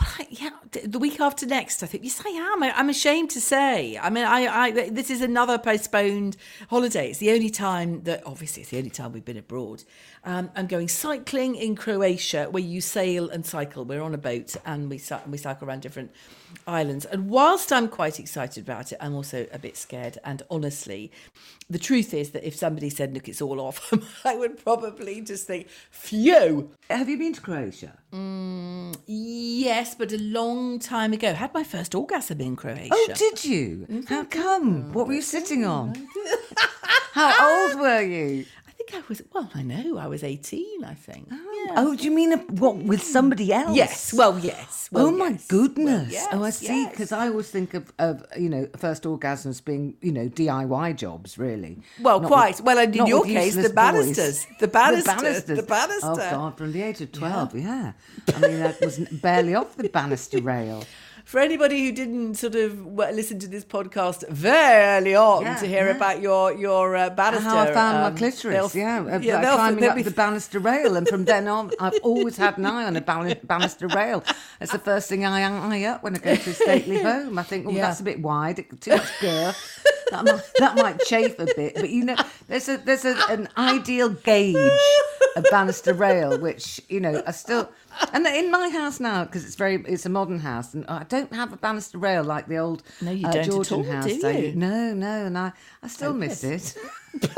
Well, 0.00 0.26
yeah, 0.30 0.50
the 0.84 0.98
week 0.98 1.20
after 1.20 1.46
next, 1.46 1.82
I 1.82 1.86
think. 1.86 2.04
Yes, 2.04 2.22
I 2.24 2.30
am. 2.30 2.62
I, 2.62 2.72
I'm 2.74 2.88
ashamed 2.88 3.30
to 3.30 3.40
say. 3.40 3.98
I 3.98 4.08
mean, 4.08 4.24
I, 4.24 4.46
I, 4.46 4.90
this 4.90 5.10
is 5.10 5.20
another 5.20 5.58
postponed 5.58 6.36
holiday. 6.70 7.10
It's 7.10 7.18
the 7.18 7.32
only 7.32 7.50
time 7.50 8.02
that, 8.04 8.22
obviously, 8.24 8.62
it's 8.62 8.70
the 8.70 8.78
only 8.78 8.90
time 8.90 9.12
we've 9.12 9.24
been 9.24 9.36
abroad. 9.36 9.84
Um, 10.24 10.50
I'm 10.56 10.66
going 10.66 10.88
cycling 10.88 11.54
in 11.54 11.76
Croatia, 11.76 12.48
where 12.50 12.62
you 12.62 12.80
sail 12.80 13.28
and 13.28 13.44
cycle. 13.44 13.84
We're 13.84 14.02
on 14.02 14.14
a 14.14 14.18
boat 14.18 14.56
and 14.64 14.88
we 14.88 14.98
cy- 14.98 15.22
we 15.28 15.36
cycle 15.36 15.68
around 15.68 15.82
different 15.82 16.12
islands. 16.66 17.04
And 17.04 17.28
whilst 17.28 17.72
I'm 17.72 17.88
quite 17.88 18.18
excited 18.18 18.64
about 18.64 18.92
it, 18.92 18.98
I'm 19.00 19.14
also 19.14 19.46
a 19.52 19.58
bit 19.58 19.76
scared. 19.76 20.18
And 20.24 20.42
honestly, 20.50 21.10
the 21.70 21.78
truth 21.78 22.12
is 22.12 22.30
that 22.32 22.46
if 22.46 22.54
somebody 22.56 22.90
said, 22.90 23.14
"Look, 23.14 23.28
it's 23.28 23.40
all 23.40 23.60
off," 23.60 23.92
I 24.24 24.34
would 24.36 24.62
probably 24.62 25.20
just 25.20 25.46
think, 25.46 25.68
"Phew." 25.90 26.70
Have 26.90 27.08
you 27.08 27.16
been 27.16 27.32
to 27.32 27.40
Croatia? 27.40 27.96
Mm, 28.12 28.96
yes, 29.06 29.94
but 29.94 30.12
a 30.12 30.18
long 30.18 30.80
time 30.80 31.12
ago. 31.12 31.32
Had 31.32 31.54
my 31.54 31.62
first 31.62 31.94
orgasm 31.94 32.40
in 32.40 32.56
Croatia. 32.56 32.90
Oh, 32.92 33.08
did 33.14 33.44
you? 33.44 33.86
Mm-hmm. 33.88 34.12
How 34.12 34.24
come? 34.24 34.92
What 34.92 35.06
were 35.06 35.14
you 35.14 35.22
sitting 35.22 35.64
on? 35.64 35.94
How 37.12 37.68
old 37.68 37.80
were 37.80 38.02
you? 38.02 38.46
I 38.90 38.92
think 38.92 39.04
I 39.04 39.08
was. 39.08 39.22
Well, 39.32 39.50
I 39.54 39.62
know 39.62 39.98
I 39.98 40.06
was 40.06 40.24
eighteen. 40.24 40.84
I 40.84 40.94
think. 40.94 41.28
Oh, 41.30 41.64
yeah. 41.66 41.74
Oh, 41.76 41.94
do 41.94 42.04
you 42.04 42.10
mean 42.10 42.32
a, 42.32 42.38
what 42.38 42.76
with 42.76 43.02
somebody 43.02 43.52
else? 43.52 43.76
yes. 43.76 44.12
Well, 44.12 44.38
yes. 44.38 44.88
Well, 44.90 45.06
oh 45.06 45.10
my 45.12 45.28
yes. 45.28 45.46
goodness! 45.46 46.12
Well, 46.12 46.28
oh, 46.32 46.42
I 46.42 46.46
yes, 46.46 46.58
see. 46.58 46.66
yes. 46.66 46.90
Because 46.90 47.12
I 47.12 47.28
always 47.28 47.50
think 47.50 47.74
of, 47.74 47.92
of 47.98 48.24
you 48.36 48.48
know 48.48 48.68
first 48.76 49.04
orgasms 49.04 49.64
being 49.64 49.96
you 50.00 50.10
know 50.10 50.28
DIY 50.28 50.96
jobs, 50.96 51.38
really. 51.38 51.78
Well, 52.00 52.20
Not 52.20 52.28
quite. 52.28 52.56
with- 52.56 52.64
well, 52.64 52.78
and 52.78 52.96
in 52.96 53.06
your 53.06 53.24
case, 53.24 53.54
the 53.54 53.70
banisters. 53.70 54.46
The 54.58 54.68
banisters. 54.68 55.14
banisters. 55.14 55.56
The 55.58 55.62
banister. 55.62 56.08
Oh 56.10 56.16
God! 56.16 56.58
From 56.58 56.72
the 56.72 56.82
age 56.82 57.00
of 57.00 57.12
twelve, 57.12 57.54
yeah. 57.54 57.92
I 58.34 58.40
mean, 58.40 58.58
that 58.58 58.80
was 58.80 58.98
barely 58.98 59.54
off 59.54 59.76
the 59.76 59.88
banister 59.88 60.40
rail. 60.40 60.82
For 61.30 61.38
anybody 61.38 61.84
who 61.86 61.92
didn't 61.92 62.34
sort 62.34 62.56
of 62.56 62.84
listen 62.96 63.38
to 63.38 63.46
this 63.46 63.64
podcast 63.64 64.28
very 64.30 64.84
early 64.98 65.14
on 65.14 65.42
Yeah, 65.42 65.54
to 65.58 65.66
hear 65.68 65.86
yeah. 65.86 65.94
about 65.94 66.20
your 66.20 66.52
your 66.52 66.96
uh, 66.96 67.10
banister, 67.10 67.48
How 67.48 67.58
I 67.60 67.72
found 67.72 67.98
um, 67.98 68.02
my 68.12 68.18
clitoris, 68.18 68.74
yeah, 68.74 68.98
uh, 68.98 69.18
yeah, 69.20 69.36
by 69.36 69.42
they'll- 69.42 69.54
climbing 69.54 69.80
they'll 69.80 69.90
up 69.90 69.96
be- 69.96 70.02
the 70.02 70.10
banister 70.10 70.58
rail, 70.58 70.96
and 70.96 71.06
from 71.06 71.24
then 71.26 71.46
on, 71.46 71.70
I've 71.78 71.94
always 72.02 72.36
had 72.36 72.58
an 72.58 72.66
eye 72.66 72.84
on 72.84 72.96
a 72.96 73.00
ban- 73.00 73.38
banister 73.44 73.86
rail. 73.86 74.24
That's 74.58 74.72
the 74.72 74.80
first 74.80 75.08
thing 75.08 75.24
I 75.24 75.42
eye 75.42 75.84
up 75.84 76.02
when 76.02 76.16
I 76.16 76.18
go 76.18 76.34
to 76.34 76.50
a 76.50 76.52
stately 76.52 77.00
home. 77.10 77.38
I 77.38 77.44
think, 77.44 77.64
oh, 77.68 77.70
Yeah. 77.70 77.82
that's 77.82 78.00
a 78.00 78.02
bit 78.10 78.18
wide, 78.20 78.64
too 78.80 78.90
much 78.90 79.20
girth. 79.20 79.86
That 80.10 80.24
might, 80.24 80.42
that 80.58 80.74
might 80.74 80.98
chafe 81.04 81.38
a 81.38 81.46
bit, 81.46 81.76
but 81.76 81.90
you 81.90 82.06
know, 82.06 82.16
there's 82.48 82.68
a 82.68 82.76
there's 82.78 83.04
a, 83.04 83.14
an 83.30 83.48
ideal 83.56 84.08
gauge 84.08 84.56
of 85.36 85.44
banister 85.48 85.94
rail, 85.94 86.36
which 86.40 86.80
you 86.88 86.98
know, 86.98 87.22
I 87.24 87.30
still. 87.30 87.70
And 88.12 88.26
in 88.26 88.50
my 88.50 88.68
house 88.70 89.00
now, 89.00 89.24
because 89.24 89.44
it's 89.44 89.54
very, 89.56 89.76
it's 89.86 90.06
a 90.06 90.08
modern 90.08 90.40
house, 90.40 90.74
and 90.74 90.84
I 90.88 91.04
don't 91.04 91.32
have 91.32 91.52
a 91.52 91.56
banister 91.56 91.98
rail 91.98 92.22
like 92.24 92.46
the 92.48 92.58
old 92.58 92.82
No, 93.00 93.10
you 93.10 93.26
uh, 93.26 93.32
don't 93.32 93.44
Georgian 93.44 93.76
all, 93.78 93.84
house. 93.84 94.06
do 94.06 94.26
I- 94.26 94.30
you? 94.30 94.54
no, 94.54 94.94
no, 94.94 95.26
and 95.26 95.36
I, 95.38 95.52
I 95.82 95.88
still 95.88 96.14
miss 96.14 96.42
it. 96.44 96.76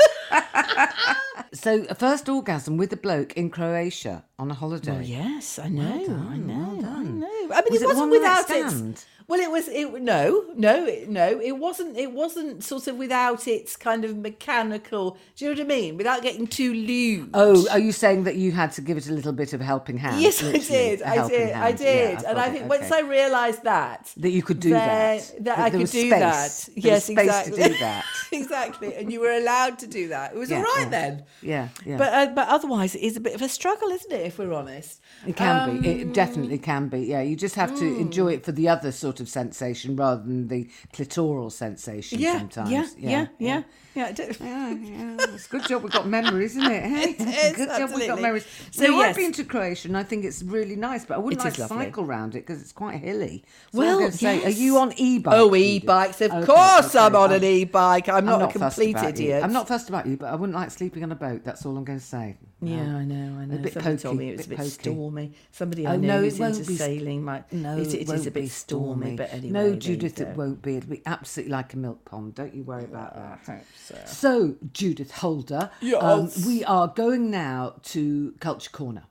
so, 1.53 1.85
a 1.89 1.95
first 1.95 2.27
orgasm 2.29 2.77
with 2.77 2.91
a 2.93 2.97
bloke 2.97 3.33
in 3.33 3.49
Croatia 3.49 4.23
on 4.39 4.51
a 4.51 4.53
holiday. 4.53 4.97
Oh, 4.97 5.01
yes, 5.01 5.59
I 5.59 5.69
know, 5.69 5.83
I 5.93 6.05
done, 6.05 6.47
know, 6.47 6.77
well 6.81 6.89
I 6.95 7.03
know. 7.03 7.27
I 7.27 7.61
mean, 7.61 7.67
Was 7.71 7.81
it 7.81 7.83
it 7.83 7.87
wasn't 7.87 8.11
without 8.11 8.49
its. 8.49 9.05
Well, 9.27 9.39
it 9.39 9.49
was. 9.51 9.67
It 9.69 10.01
no, 10.01 10.43
no, 10.55 10.85
it- 10.85 11.09
no. 11.09 11.39
It 11.39 11.57
wasn't. 11.57 11.97
It 11.97 12.11
wasn't 12.11 12.63
sort 12.63 12.87
of 12.87 12.97
without 12.97 13.47
its 13.47 13.75
kind 13.75 14.03
of 14.05 14.17
mechanical. 14.17 15.17
Do 15.35 15.45
you 15.45 15.51
know 15.55 15.61
what 15.63 15.71
I 15.71 15.75
mean? 15.75 15.97
Without 15.97 16.21
getting 16.21 16.47
too 16.47 16.73
lewd. 16.73 17.29
Oh, 17.33 17.67
are 17.69 17.79
you 17.79 17.91
saying 17.91 18.23
that 18.25 18.35
you 18.35 18.51
had 18.51 18.71
to 18.73 18.81
give 18.81 18.97
it 18.97 19.07
a 19.07 19.13
little 19.13 19.31
bit 19.33 19.53
of 19.53 19.61
a 19.61 19.63
helping 19.63 19.97
hand? 19.97 20.21
Yes, 20.21 20.43
I 20.43 20.51
did. 20.53 21.01
I 21.01 21.27
did. 21.27 21.51
I 21.53 21.71
did. 21.71 22.21
Yeah, 22.21 22.29
and 22.29 22.37
I 22.39 22.47
it, 22.47 22.51
think 22.53 22.69
once 22.69 22.83
okay. 22.91 22.97
I 22.97 23.01
realised 23.01 23.63
that, 23.63 24.11
That 24.17 24.31
you 24.31 24.43
could 24.43 24.59
do 24.59 24.71
that. 24.71 25.19
That, 25.37 25.45
That 25.45 25.59
I 25.59 25.69
could 25.69 25.79
do 25.79 25.85
space. 25.87 26.09
that. 26.09 26.69
There 26.75 26.91
yes, 26.93 27.09
exactly. 27.09 27.63
do 27.63 27.77
that. 27.79 28.05
exactly. 28.31 28.95
And 28.95 29.11
you 29.11 29.19
were 29.21 29.31
allowed 29.31 29.79
to 29.79 29.87
do 29.87 30.09
that. 30.09 30.33
It 30.33 30.37
was 30.37 30.49
Yeah, 30.49 30.57
all 30.57 30.63
right 30.63 30.79
yeah. 30.83 30.89
then. 30.89 31.23
Yeah, 31.41 31.67
yeah. 31.85 31.97
But 31.97 32.13
uh, 32.13 32.27
but 32.33 32.47
otherwise, 32.49 32.95
it 32.95 33.01
is 33.01 33.17
a 33.17 33.21
bit 33.21 33.35
of 33.35 33.41
a 33.41 33.49
struggle, 33.49 33.89
isn't 33.89 34.11
it? 34.11 34.25
If 34.27 34.37
we're 34.39 34.53
honest. 34.53 35.01
It 35.25 35.35
can 35.35 35.81
be. 35.81 35.89
Um, 35.89 35.99
It 36.01 36.13
definitely 36.13 36.57
can 36.59 36.89
be. 36.89 36.99
Yeah, 37.01 37.21
you 37.21 37.35
just 37.35 37.55
have 37.55 37.77
to 37.79 37.85
enjoy 37.85 38.33
it 38.33 38.43
for 38.45 38.51
the 38.51 38.69
other 38.69 38.91
sort 38.91 39.12
of 39.19 39.29
sensation 39.29 39.95
rather 39.95 40.21
than 40.23 40.47
the 40.47 40.69
clitoral 40.93 41.51
sensation 41.51 42.19
Yeah, 42.19 42.37
sometimes. 42.39 42.71
yeah, 42.71 42.87
yeah, 42.97 43.27
yeah, 43.39 43.63
yeah. 43.95 44.11
Do- 44.11 44.23
Yeah, 44.39 44.71
yeah. 44.73 45.17
It's 45.33 45.45
a 45.45 45.49
good 45.49 45.67
job 45.67 45.83
we've 45.83 45.91
got 45.91 46.07
memories, 46.07 46.55
isn't 46.57 46.71
it? 46.71 46.83
Hey? 46.93 47.09
It 47.19 47.21
is, 47.21 47.55
good 47.55 47.69
job 47.77 47.91
we've 47.95 48.07
got 48.07 48.21
memories. 48.21 48.45
So, 48.71 48.85
So, 48.85 48.91
yes. 48.91 49.09
I've 49.09 49.15
been 49.15 49.31
to 49.33 49.43
Croatia 49.43 49.87
and 49.87 49.97
I 49.97 50.03
think 50.03 50.25
it's 50.25 50.41
really 50.43 50.75
nice, 50.75 51.05
but 51.05 51.15
I 51.15 51.17
wouldn't 51.19 51.41
It 51.41 51.45
like 51.45 51.53
to 51.55 51.67
cycle 51.67 52.05
round 52.05 52.35
it 52.35 52.45
because 52.45 52.61
it's 52.61 52.71
quite 52.71 52.99
hilly. 52.99 53.45
So 53.71 53.79
Well, 53.79 54.03
I'm 54.03 54.11
say, 54.11 54.43
are 54.43 54.49
you 54.49 54.77
on 54.79 54.93
e-bikes? 54.97 55.37
Oh, 55.37 55.55
e-bikes! 55.55 56.21
Of 56.21 56.31
Okay, 56.31 56.45
course, 56.45 56.95
I'm 56.95 57.15
okay. 57.15 57.23
on 57.23 57.31
an 57.33 57.43
e-bike. 57.43 58.09
I'm, 58.09 58.25
not, 58.25 58.41
a 58.41 58.47
complete 58.59 58.97
idiot. 58.97 59.43
I'm 59.43 59.53
not 59.53 59.67
fussed 59.67 59.89
about 59.89 60.07
you, 60.07 60.17
but 60.17 60.27
I 60.29 60.35
wouldn't 60.35 60.55
like 60.55 60.71
sleeping 60.71 61.03
on 61.03 61.11
a 61.11 61.15
boat. 61.15 61.43
That's 61.43 61.65
all 61.65 61.77
I'm 61.77 61.83
going 61.83 61.99
to 61.99 62.05
say. 62.05 62.37
Yeah, 62.67 62.97
I 62.97 63.03
know, 63.05 63.39
I 63.39 63.45
know. 63.45 63.57
bit 63.57 63.73
Somebody 63.73 63.97
told 63.97 64.01
pokey, 64.03 64.17
me 64.17 64.29
it 64.29 64.37
was 64.37 64.45
a 64.45 64.49
bit 64.49 64.57
bit 64.57 64.63
pokey. 64.63 64.69
stormy. 64.69 65.31
Somebody 65.51 65.87
Oh, 65.87 65.91
I 65.91 65.95
know 65.97 66.21
no, 66.21 66.23
it 66.23 66.39
won't 66.39 66.55
into 66.57 66.67
be- 66.67 66.75
sailing 66.75 67.23
might. 67.23 67.51
No, 67.53 67.77
it, 67.77 67.93
it 67.93 68.01
is 68.01 68.07
won't 68.07 68.21
a 68.27 68.31
bit 68.31 68.33
be 68.41 68.47
stormy, 68.47 69.15
but 69.15 69.33
anyway. 69.33 69.51
No, 69.51 69.75
Judith, 69.75 70.19
it 70.21 70.35
won't 70.37 70.61
be. 70.61 70.77
It'll 70.77 70.89
be 70.89 71.01
absolutely 71.05 71.51
like 71.51 71.73
a 71.73 71.77
milk 71.77 72.05
pond. 72.05 72.35
Don't 72.35 72.53
you 72.53 72.63
worry 72.63 72.83
about 72.85 73.15
that. 73.15 73.39
I 73.47 73.51
hope 73.57 73.65
so. 73.77 73.97
So, 74.05 74.55
Judith 74.73 75.11
Holder, 75.11 75.69
Yes. 75.81 76.03
um, 76.03 76.45
we 76.47 76.63
are 76.63 76.87
going 76.87 77.29
now 77.31 77.75
to 77.83 78.33
Culture 78.39 78.71
Corner. 78.71 79.03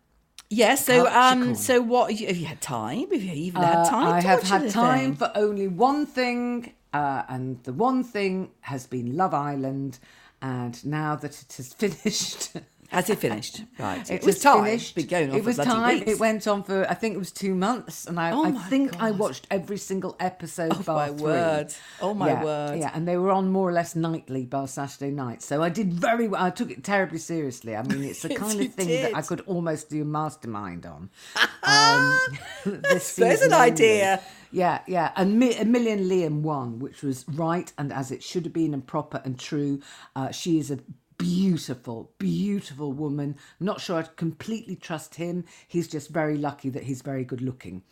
Yeah. 0.51 0.75
So, 0.75 1.05
Culture 1.07 1.19
um, 1.19 1.55
so 1.55 1.81
what? 1.81 2.13
Have 2.13 2.37
you 2.37 2.47
had 2.47 2.61
time? 2.61 3.11
Have 3.11 3.23
you 3.23 3.33
even 3.33 3.63
had 3.63 3.79
Uh, 3.87 3.91
time? 3.91 4.07
I 4.15 4.21
to 4.21 4.27
have 4.29 4.43
had 4.43 4.63
anything? 4.63 4.73
time 4.83 5.17
for 5.17 5.31
only 5.35 5.69
one 5.69 6.07
thing 6.07 6.75
Uh, 6.95 7.23
and 7.29 7.63
the 7.65 7.73
one 7.73 8.05
thing 8.05 8.51
has 8.61 8.87
been 8.87 9.17
Love 9.17 9.33
Island, 9.33 9.99
and 10.43 10.85
now 10.85 11.17
that 11.17 11.41
it 11.41 11.55
has 11.57 11.73
finished. 11.83 12.51
Has 12.93 13.11
it 13.11 13.19
finished? 13.19 13.63
Right. 13.79 14.09
It, 14.11 14.15
It 14.23 14.25
was 14.25 14.39
time. 14.41 14.65
finished. 14.65 14.95
Been 14.95 15.07
going 15.07 15.31
on 15.31 15.37
it 15.37 15.45
was 15.45 15.57
time. 15.57 15.95
weeks. 15.99 16.11
It 16.13 16.21
went 16.21 16.47
on 16.47 16.63
for 16.63 16.89
I 16.91 16.95
think 16.95 17.15
it 17.15 17.19
was 17.19 17.33
two 17.33 17.55
months, 17.55 18.07
and 18.07 18.21
I, 18.21 18.31
Oh 18.33 18.45
I 18.45 18.53
think 18.53 19.03
I 19.03 19.11
watched 19.11 19.47
every 19.51 19.79
single 19.79 20.17
episode. 20.21 20.73
Oh, 20.75 20.83
bar 20.83 20.97
my 20.97 21.09
three. 21.09 21.23
word. 21.23 21.75
Oh, 22.01 22.15
my 22.15 22.29
yeah, 22.29 22.45
word. 22.45 22.79
Yeah, 22.79 22.91
and 22.95 23.09
they 23.09 23.17
were 23.17 23.31
on 23.31 23.51
more 23.51 23.69
or 23.69 23.73
less 23.73 23.97
nightly 23.97 24.45
bar 24.45 24.69
Saturday 24.69 25.11
night. 25.11 25.43
So 25.43 25.63
I 25.63 25.69
did 25.69 25.93
very 25.95 26.29
well. 26.29 26.43
I 26.45 26.51
took 26.51 26.71
it 26.71 26.85
terribly 26.85 27.19
seriously. 27.19 27.75
I 27.77 27.83
mean, 27.83 28.03
it's 28.05 28.23
the 28.23 28.29
Yes, 28.33 28.39
kind 28.39 28.61
of 28.61 28.75
thing 28.75 28.89
that 28.89 29.17
I 29.17 29.23
could 29.23 29.41
almost 29.43 29.91
do 29.91 30.03
a 30.03 30.05
mastermind 30.05 30.87
on. 30.87 31.11
Um, 31.65 32.19
this 32.91 33.15
There's 33.15 33.41
an 33.43 33.53
only. 33.53 33.67
idea. 33.71 34.21
Yeah, 34.51 34.81
yeah. 34.89 35.13
And 35.15 35.39
Mi- 35.39 35.55
a 35.57 35.65
Million 35.65 36.01
Liam 36.09 36.41
won, 36.43 36.81
which 36.81 37.03
was 37.03 37.25
right 37.29 37.73
and 37.79 37.93
as 37.93 38.11
it 38.11 38.21
should 38.23 38.45
have 38.45 38.53
been 38.53 38.75
and 38.75 38.85
proper 38.85 39.23
and 39.25 39.39
true. 39.39 39.81
Uh, 40.17 40.33
she 40.33 40.59
is 40.59 40.73
a 40.73 40.81
beautiful, 41.19 42.13
beautiful 42.19 42.93
woman. 42.93 43.37
Not 43.61 43.81
sure 43.81 43.99
I'd 43.99 44.17
completely 44.17 44.77
trust 44.77 45.15
him. 45.17 45.45
He's 45.69 45.89
just 45.89 46.11
very 46.11 46.37
lucky 46.37 46.71
that 46.71 46.85
he's 46.85 47.03
very 47.03 47.25
good 47.25 47.41
looking. 47.41 47.83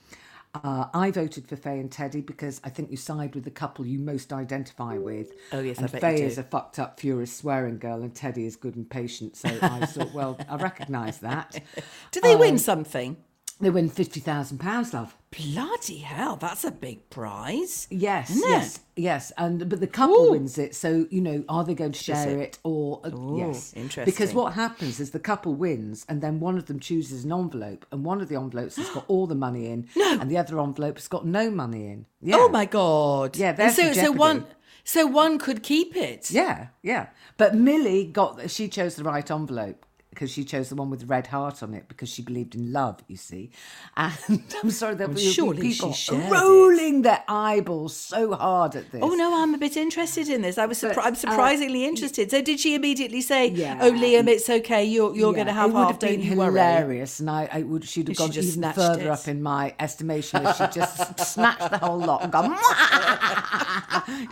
Uh, 0.53 0.87
I 0.93 1.13
voted 1.13 1.47
for 1.49 1.55
Faye 1.55 1.79
and 1.79 1.93
Teddy 1.93 2.21
because 2.23 2.61
I 2.65 2.71
think 2.71 2.91
you 2.91 2.97
side 2.97 3.37
with 3.37 3.45
the 3.45 3.53
couple 3.53 3.87
you 3.87 4.01
most 4.01 4.33
identify 4.33 4.99
with. 4.99 5.31
Oh, 5.53 5.61
yes, 5.61 5.79
I 5.79 5.83
and 5.83 5.93
bet 5.93 6.01
Faye 6.01 6.13
you 6.13 6.19
do. 6.19 6.25
is 6.27 6.39
a 6.39 6.43
fucked 6.43 6.81
up, 6.81 6.99
furious, 6.99 7.33
swearing 7.37 7.79
girl, 7.79 8.03
and 8.03 8.13
Teddy 8.13 8.45
is 8.47 8.57
good 8.57 8.75
and 8.75 8.89
patient. 8.91 9.37
So 9.37 9.49
I 9.63 9.87
thought, 9.87 10.13
well, 10.13 10.37
I 10.49 10.57
recognise 10.57 11.19
that. 11.19 11.63
Did 12.11 12.25
they 12.25 12.35
Um, 12.35 12.41
win 12.41 12.59
something? 12.59 13.17
They 13.61 13.69
win 13.69 13.91
fifty 13.91 14.21
thousand 14.21 14.59
pounds, 14.59 14.95
love. 14.95 15.15
Bloody 15.31 15.99
hell, 15.99 16.37
that's 16.37 16.65
a 16.65 16.71
big 16.71 17.09
prize. 17.11 17.87
Yes, 17.91 18.31
Isn't 18.31 18.43
it? 18.43 18.49
yes, 18.49 18.81
yes, 18.97 19.33
and 19.37 19.69
but 19.69 19.81
the 19.81 19.87
couple 19.87 20.31
wins 20.31 20.57
it. 20.57 20.75
So 20.75 21.07
you 21.11 21.21
know, 21.21 21.45
are 21.49 21.63
they 21.63 21.75
going 21.75 21.93
to 21.93 22.03
share 22.03 22.31
it? 22.31 22.41
it 22.41 22.59
or 22.65 23.01
uh, 23.05 23.11
Ooh, 23.11 23.39
yes? 23.39 23.75
Because 24.05 24.33
what 24.33 24.55
happens 24.55 24.99
is 24.99 25.11
the 25.11 25.21
couple 25.21 25.55
wins, 25.55 26.07
and 26.09 26.23
then 26.23 26.41
one 26.41 26.57
of 26.57 26.67
them 26.67 26.81
chooses 26.81 27.25
an 27.25 27.33
envelope, 27.33 27.85
and 27.93 28.03
one 28.03 28.23
of 28.23 28.29
the 28.29 28.37
envelopes 28.37 28.77
has 28.77 28.89
got 28.91 29.05
all 29.09 29.27
the 29.27 29.35
money 29.35 29.67
in, 29.67 29.89
and 29.95 30.31
the 30.31 30.39
other 30.39 30.59
envelope 30.59 30.97
has 30.97 31.07
got 31.07 31.27
no 31.27 31.51
money 31.51 31.87
in. 31.87 32.07
Yeah. 32.23 32.37
Oh 32.39 32.49
my 32.49 32.65
god. 32.65 33.37
Yeah, 33.37 33.53
there's 33.53 33.77
so 33.77 33.93
so 33.93 34.11
one 34.11 34.47
so 34.85 35.07
one 35.07 35.39
could 35.39 35.63
keep 35.63 35.97
it. 35.97 36.31
Yeah, 36.31 36.69
yeah. 36.83 37.09
But 37.37 37.55
Millie 37.55 38.07
got 38.07 38.51
she 38.51 38.69
chose 38.69 38.97
the 38.97 39.05
right 39.05 39.31
envelope 39.31 39.85
because 40.11 40.31
she 40.31 40.45
chose 40.45 40.69
the 40.69 40.75
one 40.75 40.91
with 40.91 41.01
the 41.01 41.07
red 41.07 41.29
heart 41.29 41.63
on 41.63 41.73
it 41.73 41.87
because 41.89 42.09
she 42.09 42.21
believed 42.23 42.55
in 42.55 42.73
love. 42.73 43.01
You 43.09 43.17
see, 43.17 43.51
and 43.97 44.13
I'm 44.63 44.71
sorry 44.71 44.97
there 44.97 45.09
be 45.09 45.21
surely 45.21 45.71
she 45.71 45.75
people 45.75 45.93
shared 45.93 46.25
it. 46.25 46.31
rolling 46.33 47.03
their 47.03 47.23
eyeballs 47.29 47.97
so 47.97 48.35
hard 48.35 48.75
at 48.77 48.91
this. 48.91 49.01
Oh 49.03 49.15
no, 49.15 49.41
I'm 49.43 49.55
a 49.55 49.59
bit 49.59 49.77
interested 49.77 50.29
in 50.29 50.43
this. 50.43 50.59
I 50.59 50.67
was 50.67 50.79
surpri- 50.83 50.97
But, 50.97 51.05
I'm 51.07 51.13
uh, 51.13 51.17
surprisingly 51.17 51.85
interested. 51.85 52.31
So 52.31 52.43
did 52.43 52.59
she 52.61 52.75
immediately 52.75 53.21
say, 53.21 53.49
Yeah. 53.49 53.79
"Oh, 53.81 53.93
Liam, 53.93 54.27
it's 54.29 54.51
okay. 54.51 54.85
You're 54.85 55.15
you're 55.15 55.33
going 55.33 55.47
to 55.47 55.53
Yeah, 55.53 55.61
have 55.61 55.71
it 55.71 55.75
would 55.75 55.81
half. 55.81 55.91
have 55.93 55.99
Don't 56.01 56.11
been 56.11 56.23
you 56.23 56.37
worry." 56.37 56.51
hilarious, 56.51 57.21
and 57.21 57.31
I, 57.31 57.49
I 57.53 57.63
would 57.63 57.85
she'd 57.89 58.09
have 58.09 58.17
she 58.17 58.23
gone 58.23 58.33
just 58.33 58.57
even 58.59 58.73
further 58.73 59.03
it. 59.03 59.09
up 59.09 59.29
in 59.29 59.43
my 59.43 59.75
estimation 59.79 60.45
if 60.45 60.57
she 60.57 60.67
just 60.69 61.21
snatched 61.35 61.71
the 61.71 61.79
whole 61.79 61.99
lot 61.99 62.23
and 62.25 62.33
gone. 62.33 62.51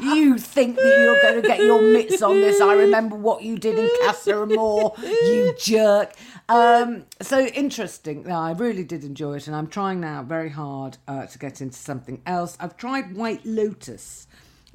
you 0.00 0.38
think 0.38 0.76
that 0.76 0.98
you're 0.98 1.20
going 1.22 1.42
to 1.42 1.46
get 1.48 1.58
your 1.60 1.80
mitts 1.82 2.22
on 2.22 2.34
this? 2.40 2.60
I 2.60 2.74
remember 2.74 3.16
what 3.16 3.42
you 3.42 3.58
did 3.58 3.78
in 3.78 3.88
Casa 4.04 4.42
Amor, 4.42 4.92
you 5.02 5.54
jerk. 5.68 6.12
Um, 6.48 7.04
so 7.20 7.46
interesting. 7.46 8.24
No, 8.24 8.36
I 8.36 8.52
really 8.52 8.84
did 8.84 9.04
enjoy 9.04 9.36
it, 9.36 9.46
and 9.46 9.56
I'm 9.56 9.68
trying 9.68 10.00
now 10.00 10.22
very 10.22 10.50
hard 10.50 10.98
uh, 11.06 11.26
to 11.26 11.38
get 11.38 11.60
into 11.60 11.78
something 11.78 12.22
else. 12.26 12.56
I've 12.60 12.76
tried 12.76 13.14
White 13.14 13.44
Lotus. 13.44 14.26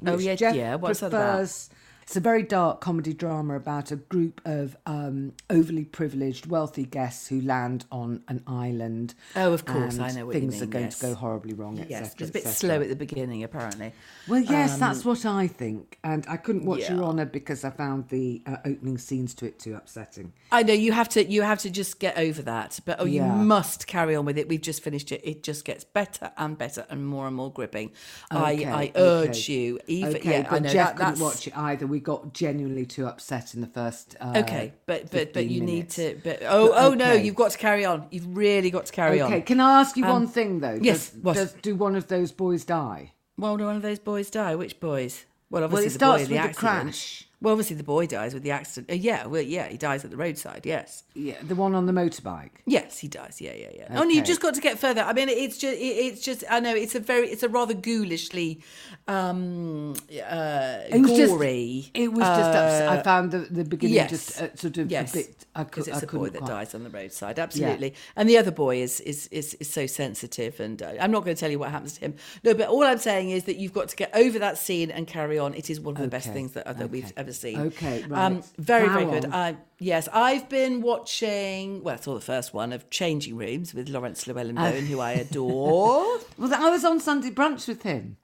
Oh, 0.06 0.18
yeah, 0.18 0.34
Jeff 0.34 0.54
yeah, 0.54 0.74
what's 0.74 1.00
prefers 1.00 1.70
it's 2.04 2.16
a 2.16 2.20
very 2.20 2.42
dark 2.42 2.80
comedy 2.80 3.12
drama 3.12 3.56
about 3.56 3.90
a 3.90 3.96
group 3.96 4.40
of 4.44 4.76
um, 4.86 5.32
overly 5.50 5.84
privileged, 5.84 6.46
wealthy 6.46 6.84
guests 6.84 7.26
who 7.28 7.40
land 7.40 7.86
on 7.90 8.22
an 8.28 8.42
island. 8.46 9.14
Oh, 9.34 9.52
of 9.52 9.64
course, 9.64 9.98
I 9.98 10.12
know 10.12 10.26
what 10.26 10.34
you 10.34 10.40
things 10.42 10.62
are 10.62 10.66
going 10.66 10.84
yes. 10.84 10.98
to 11.00 11.06
go 11.06 11.14
horribly 11.14 11.54
wrong. 11.54 11.80
et 11.80 11.88
Yes, 11.90 12.10
cetera, 12.12 12.26
it's 12.26 12.30
a 12.30 12.32
bit 12.32 12.46
slow 12.46 12.80
at 12.80 12.88
the 12.88 12.96
beginning, 12.96 13.42
apparently. 13.42 13.92
Well, 14.28 14.40
yes, 14.40 14.78
that's 14.78 15.04
what 15.04 15.24
I 15.24 15.46
think, 15.46 15.98
and 16.04 16.24
I 16.28 16.36
couldn't 16.36 16.64
watch 16.66 16.80
yeah. 16.80 16.94
Your 16.94 17.04
Honour 17.04 17.26
because 17.26 17.64
I 17.64 17.70
found 17.70 18.08
the 18.10 18.42
uh, 18.46 18.56
opening 18.64 18.98
scenes 18.98 19.34
to 19.36 19.46
it 19.46 19.58
too 19.58 19.74
upsetting. 19.74 20.32
I 20.52 20.62
know 20.62 20.74
you 20.74 20.92
have 20.92 21.08
to 21.10 21.24
you 21.24 21.42
have 21.42 21.58
to 21.60 21.70
just 21.70 21.98
get 21.98 22.18
over 22.18 22.42
that, 22.42 22.80
but 22.84 23.00
oh, 23.00 23.06
Yeah. 23.06 23.26
you 23.26 23.42
must 23.44 23.86
carry 23.86 24.14
on 24.14 24.24
with 24.24 24.38
it. 24.38 24.48
We've 24.48 24.60
just 24.60 24.82
finished 24.82 25.10
it. 25.10 25.20
It 25.24 25.42
just 25.42 25.64
gets 25.64 25.84
better 25.84 26.32
and 26.36 26.56
better 26.58 26.86
and 26.90 27.06
more 27.06 27.26
and 27.26 27.34
more 27.34 27.50
gripping. 27.50 27.92
Okay, 28.32 28.66
I 28.66 28.82
I 28.82 28.92
urge 28.94 29.48
you. 29.48 29.78
Even 29.86 30.16
okay, 30.16 30.30
yeah, 30.30 30.42
but 30.42 30.52
I 30.52 30.58
know 30.60 30.68
Jeff 30.70 30.96
that, 30.96 30.96
couldn't 30.96 31.20
watch 31.24 31.46
it 31.46 31.56
either. 31.56 31.86
We 31.94 32.00
got 32.00 32.32
genuinely 32.34 32.86
too 32.86 33.06
upset 33.06 33.54
in 33.54 33.60
the 33.60 33.68
first. 33.68 34.16
Uh, 34.20 34.32
okay, 34.38 34.72
but 34.86 35.12
but 35.12 35.32
but 35.32 35.46
you 35.46 35.62
minutes. 35.62 35.96
need 35.96 36.14
to. 36.14 36.20
But 36.24 36.40
oh 36.42 36.72
oh 36.74 36.92
no, 36.94 37.12
you've 37.12 37.36
got 37.36 37.52
to 37.52 37.58
carry 37.58 37.84
on. 37.84 38.08
You've 38.10 38.36
really 38.36 38.68
got 38.72 38.86
to 38.86 38.92
carry 38.92 39.12
Okay, 39.12 39.20
on. 39.22 39.32
Okay, 39.32 39.40
can 39.42 39.60
I 39.60 39.78
ask 39.78 39.96
you 39.96 40.04
one 40.04 40.26
thing 40.26 40.58
though? 40.58 40.76
yes, 40.82 41.10
Does, 41.10 41.22
what? 41.22 41.36
does 41.36 41.52
do 41.62 41.76
one 41.76 41.94
of 41.94 42.08
those 42.08 42.32
boys 42.32 42.64
die? 42.64 43.12
Well, 43.38 43.56
do 43.56 43.66
one 43.66 43.76
of 43.76 43.82
those 43.82 44.00
boys 44.00 44.28
die? 44.28 44.56
Which 44.56 44.80
boys? 44.80 45.24
Well, 45.50 45.62
obviously 45.62 45.86
it 45.86 45.88
the 45.90 45.94
starts 45.94 46.26
boy 46.28 46.34
with 46.34 46.48
the 46.48 46.54
crash. 46.58 47.28
Well, 47.44 47.52
obviously 47.52 47.76
the 47.76 47.84
boy 47.84 48.06
dies 48.06 48.32
with 48.34 48.42
the 48.42 48.50
accident. 48.52 48.90
Uh, 48.90 48.94
yeah, 48.94 49.26
well, 49.26 49.42
yeah, 49.42 49.68
he 49.68 49.76
dies 49.76 50.02
at 50.04 50.10
the 50.10 50.16
roadside. 50.16 50.64
Yes. 50.64 51.04
Yeah, 51.14 51.34
the 51.42 51.54
one 51.54 51.74
on 51.74 51.84
the 51.84 51.92
motorbike. 51.92 52.50
Yes, 52.64 52.98
he 52.98 53.06
does. 53.08 53.40
Yeah, 53.40 53.52
yeah, 53.52 53.68
yeah. 53.76 54.00
Only 54.00 54.14
you've 54.14 54.22
Okay. 54.22 54.28
just 54.32 54.40
got 54.40 54.54
to 54.54 54.60
get 54.62 54.78
further. 54.78 55.02
I 55.02 55.12
mean, 55.12 55.28
it's 55.28 55.58
just, 55.58 55.74
it, 55.74 55.78
it's 56.06 56.22
just. 56.22 56.42
I 56.50 56.58
know 56.60 56.74
it's 56.74 56.94
a 56.94 57.00
very, 57.00 57.28
it's 57.28 57.42
a 57.42 57.48
rather 57.50 57.74
ghoulishly, 57.74 58.62
um, 59.06 59.92
uh, 60.10 60.78
It 60.88 61.00
was 61.02 61.10
just- 61.12 61.32
gory. 61.32 61.90
It 61.94 62.10
was 62.12 62.20
just 62.26 62.40
upset. 62.40 62.88
I 62.88 63.02
found 63.02 63.30
the 63.30 63.38
the 63.40 63.64
beginning 63.64 63.94
yes, 63.96 64.10
just 64.10 64.40
uh, 64.42 64.54
sort 64.56 64.78
of 64.78 64.90
yes, 64.90 65.12
a 65.12 65.18
bit. 65.18 65.43
Because 65.56 65.88
it's 65.88 65.98
I 65.98 66.02
a 66.02 66.06
boy 66.06 66.30
that 66.30 66.38
quite- 66.38 66.48
dies 66.48 66.74
on 66.74 66.82
the 66.84 66.90
roadside. 66.90 67.38
Absolutely, 67.38 67.94
and 68.16 68.28
the 68.28 68.38
other 68.38 68.50
boy 68.50 68.78
is 68.78 69.00
is 69.00 69.28
is, 69.28 69.54
is 69.54 69.68
so 69.70 69.86
sensitive, 69.86 70.58
and 70.60 70.82
uh, 70.82 70.92
I'm 71.00 71.10
not 71.10 71.24
going 71.24 71.36
to 71.36 71.40
tell 71.40 71.50
you 71.50 71.58
what 71.58 71.70
happens 71.70 71.94
to 71.94 72.00
him. 72.00 72.14
No, 72.42 72.54
but 72.54 72.68
all 72.68 72.82
I'm 72.84 72.98
saying 72.98 73.30
is 73.30 73.44
that 73.44 73.56
you've 73.56 73.72
got 73.72 73.88
to 73.88 73.96
get 73.96 74.10
over 74.14 74.38
that 74.40 74.58
scene 74.58 74.90
and 74.90 75.06
carry 75.06 75.38
on. 75.38 75.54
It 75.54 75.70
is 75.70 75.80
one 75.80 75.96
of 75.96 76.02
the 76.02 76.08
best 76.08 76.32
things 76.32 76.52
that, 76.52 76.64
that 76.78 76.90
we've 76.90 77.12
ever 77.16 77.32
seen. 77.32 77.60
Okay, 77.60 78.02
um, 78.12 78.42
very 78.58 78.88
How 78.88 78.94
very 78.94 79.20
good. 79.20 79.30
I, 79.32 79.56
yes, 79.78 80.08
I've 80.12 80.48
been 80.48 80.80
watching. 80.82 81.82
Well, 81.82 81.94
I 81.94 82.00
saw 82.00 82.14
the 82.14 82.20
first 82.20 82.52
one 82.52 82.72
of 82.72 82.90
Changing 82.90 83.36
Rooms 83.36 83.74
with 83.74 83.88
Laurence 83.88 84.24
Llewelyn-Bowen, 84.24 84.86
who 84.86 85.00
I 85.00 85.12
adore. 85.24 86.18
Well, 86.38 86.54
I 86.54 86.70
was 86.70 86.84
on 86.84 87.00
Sunday 87.00 87.30
brunch 87.30 87.68
with 87.68 87.82
him. 87.82 88.16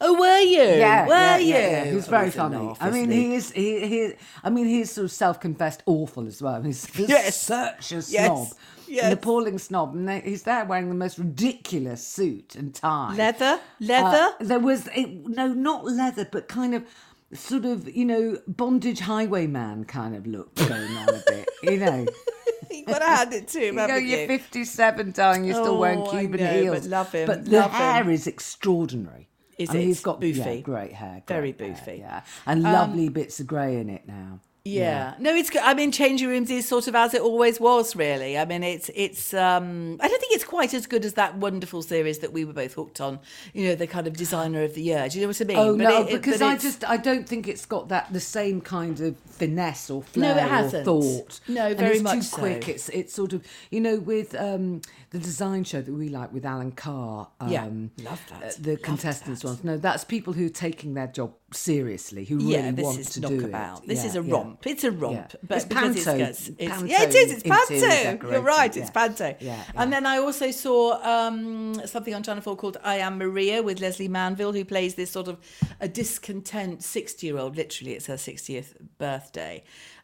Oh, 0.00 0.14
were 0.18 0.38
you? 0.40 0.62
Yeah, 0.62 1.06
were 1.06 1.12
yeah, 1.14 1.36
you? 1.38 1.46
yeah, 1.54 1.70
yeah. 1.70 1.84
He 1.86 1.94
was 1.96 2.06
Oh, 2.08 2.10
very 2.10 2.30
funny. 2.30 2.56
laugh, 2.56 2.78
I 2.80 2.90
mean, 2.90 3.10
isn't 3.10 3.12
he 3.12 3.34
is. 3.34 3.50
He, 3.52 3.86
he. 3.88 4.12
I 4.44 4.50
mean, 4.50 4.66
he's 4.66 4.90
sort 4.90 5.06
of 5.06 5.12
self-confessed 5.12 5.82
awful 5.86 6.26
as 6.26 6.40
well. 6.42 6.62
He's, 6.62 6.84
he's 6.86 7.08
Yes. 7.08 7.40
such 7.40 7.92
a 7.92 7.96
Yes. 7.96 8.06
snob, 8.08 8.48
Yes. 8.88 9.04
an 9.06 9.12
appalling 9.12 9.58
snob, 9.58 9.94
and 9.94 10.08
they- 10.08 10.20
he's 10.20 10.42
there 10.44 10.64
wearing 10.64 10.88
the 10.88 10.94
most 10.94 11.18
ridiculous 11.18 12.06
suit 12.06 12.54
and 12.54 12.74
tie. 12.74 13.14
leather, 13.14 13.60
leather. 13.80 14.32
Uh, 14.40 14.44
there 14.44 14.60
was 14.60 14.88
it, 14.94 15.26
no, 15.28 15.48
not 15.52 15.84
leather, 15.84 16.28
but 16.30 16.46
kind 16.48 16.74
of 16.74 16.84
sort 17.32 17.64
of 17.64 17.88
you 17.94 18.04
know 18.04 18.38
bondage 18.46 19.00
highwayman 19.00 19.84
kind 19.84 20.14
of 20.14 20.26
look 20.28 20.54
going 20.68 20.96
on 20.96 21.08
a 21.08 21.22
bit. 21.26 21.48
You 21.62 21.76
know, 21.78 22.06
You've 22.70 22.86
got 22.86 22.98
to 23.00 23.04
hand 23.04 23.32
it 23.32 23.48
to 23.48 23.58
him, 23.58 23.78
you 23.78 23.86
know, 23.86 23.96
you're 23.96 24.20
you? 24.20 24.26
57, 24.28 25.10
darling. 25.12 25.44
You're 25.44 25.54
still 25.54 25.78
wearing 25.78 26.00
Oh, 26.00 26.06
I 26.10 26.20
Cuban 26.20 26.40
know, 26.40 26.52
heels, 26.52 26.80
but 26.82 26.88
love 26.90 27.12
him, 27.12 27.26
But 27.26 27.44
the 27.46 27.58
love 27.58 27.70
him. 27.70 27.76
hair 27.76 28.10
is 28.10 28.26
extraordinary. 28.26 29.28
Is 29.56 29.70
I 29.70 29.74
mean, 29.74 29.82
it? 29.82 29.86
He's 29.86 30.00
got 30.00 30.22
yeah, 30.22 30.56
great 30.56 30.92
hair, 30.92 31.22
Very 31.26 31.52
great 31.52 31.76
hair, 31.76 31.86
boofy. 31.86 31.94
Um, 31.94 32.00
yeah, 32.00 32.22
and 32.46 32.62
lovely 32.62 33.08
bits 33.08 33.40
of 33.40 33.46
grey 33.46 33.76
in 33.78 33.88
it 33.88 34.06
now. 34.06 34.40
Yeah. 34.66 35.14
No, 35.18 35.34
it's 35.34 35.48
good. 35.50 35.62
I 35.62 35.74
mean, 35.74 35.92
Changing 35.92 36.28
Rooms 36.28 36.50
is 36.50 36.66
sort 36.66 36.88
of 36.88 36.94
as 36.94 37.14
it 37.14 37.22
always 37.22 37.60
was, 37.60 37.94
really. 37.94 38.36
I 38.36 38.44
mean, 38.44 38.62
it's 38.62 38.90
it's. 38.94 39.32
um 39.34 39.98
I 40.00 40.08
don't 40.08 40.20
think 40.20 40.34
it's 40.34 40.44
quite 40.44 40.74
as 40.74 40.86
good 40.86 41.04
as 41.04 41.14
that 41.14 41.36
wonderful 41.36 41.82
series 41.82 42.18
that 42.18 42.32
we 42.32 42.44
were 42.44 42.52
both 42.52 42.74
hooked 42.74 43.00
on. 43.00 43.20
You 43.54 43.68
know, 43.68 43.74
the 43.76 43.86
kind 43.86 44.06
of 44.06 44.16
designer 44.16 44.62
of 44.62 44.74
the 44.74 44.82
year. 44.82 45.08
Do 45.08 45.18
you 45.18 45.24
know 45.24 45.28
what 45.28 45.40
I 45.40 45.44
mean? 45.44 45.56
Oh 45.56 45.76
But 45.76 45.82
no, 45.84 46.02
it- 46.02 46.08
it- 46.08 46.22
because 46.22 46.42
I 46.42 46.56
just 46.56 46.84
I 46.88 46.96
don't 46.96 47.28
think 47.28 47.46
it's 47.48 47.64
got 47.66 47.88
that 47.90 48.12
the 48.12 48.20
same 48.20 48.60
kind 48.60 48.98
of 49.00 49.16
finesse 49.18 49.90
or 49.90 50.02
flair 50.02 50.34
No, 50.34 50.40
it 50.40 50.44
or 50.44 50.48
hasn't. 50.48 50.84
thought. 50.84 51.40
No, 51.48 51.66
And 51.66 51.78
very 51.78 51.94
it's 51.96 52.02
much 52.02 52.14
too 52.16 52.22
so. 52.22 52.36
quick. 52.38 52.68
It's 52.68 52.88
it's 52.90 53.12
sort 53.14 53.32
of 53.32 53.44
you 53.70 53.80
know 53.80 53.98
with 54.00 54.34
um, 54.34 54.80
the 55.10 55.18
design 55.18 55.62
show 55.64 55.80
that 55.80 55.92
we 55.92 56.08
like 56.08 56.32
with 56.32 56.44
Alan 56.44 56.72
Carr. 56.72 57.28
Um, 57.40 57.50
Yeah, 57.50 57.64
love 58.10 58.20
that. 58.30 58.42
uh, 58.42 58.52
the 58.58 58.72
Love 58.72 58.82
contestants 58.82 59.42
that. 59.42 59.48
ones. 59.48 59.64
No, 59.64 59.76
that's 59.76 60.04
people 60.04 60.32
who 60.32 60.46
are 60.46 60.50
taking 60.66 60.94
their 60.94 61.06
job 61.06 61.32
seriously, 61.52 62.24
who 62.24 62.38
yeah, 62.38 62.58
really 62.58 62.70
this 62.72 62.84
want 62.84 63.04
to 63.06 63.20
knock 63.20 63.30
do 63.30 63.44
about. 63.44 63.82
it. 63.82 63.88
This 63.88 64.00
Yeah, 64.00 64.06
is 64.06 64.16
a 64.16 64.22
yeah. 64.22 64.32
romp. 64.34 64.66
It's 64.66 64.84
a 64.84 64.90
romp, 64.90 65.14
Yeah. 65.32 65.40
but 65.46 65.56
It's 65.56 65.64
panto- 65.66 66.16
it's, 66.16 66.48
it's 66.58 66.82
yeah, 66.82 67.02
it 67.02 67.14
is. 67.14 67.32
It's 67.32 67.42
panto. 67.42 68.28
You're 68.30 68.40
right. 68.40 68.76
It's 68.76 68.86
yeah. 68.88 68.90
panto. 68.90 69.36
Yeah, 69.40 69.62
And 69.74 69.92
then 69.92 70.06
I 70.06 70.18
also 70.18 70.50
saw 70.50 71.00
um, 71.02 71.80
something 71.86 72.14
on 72.14 72.22
Channel 72.22 72.42
Four 72.42 72.56
called 72.56 72.78
"I 72.82 72.96
Am 72.96 73.18
Maria" 73.18 73.62
with 73.62 73.80
Lesley 73.80 74.08
Manville, 74.08 74.52
who 74.52 74.64
plays 74.64 74.94
this 74.96 75.10
sort 75.10 75.28
of 75.28 75.38
a 75.80 75.88
discontent 75.88 76.82
sixty-year-old. 76.82 77.56
Literally, 77.56 77.92
it's 77.94 78.06
her 78.06 78.16
sixtieth 78.18 78.74
birthday. 78.98 79.62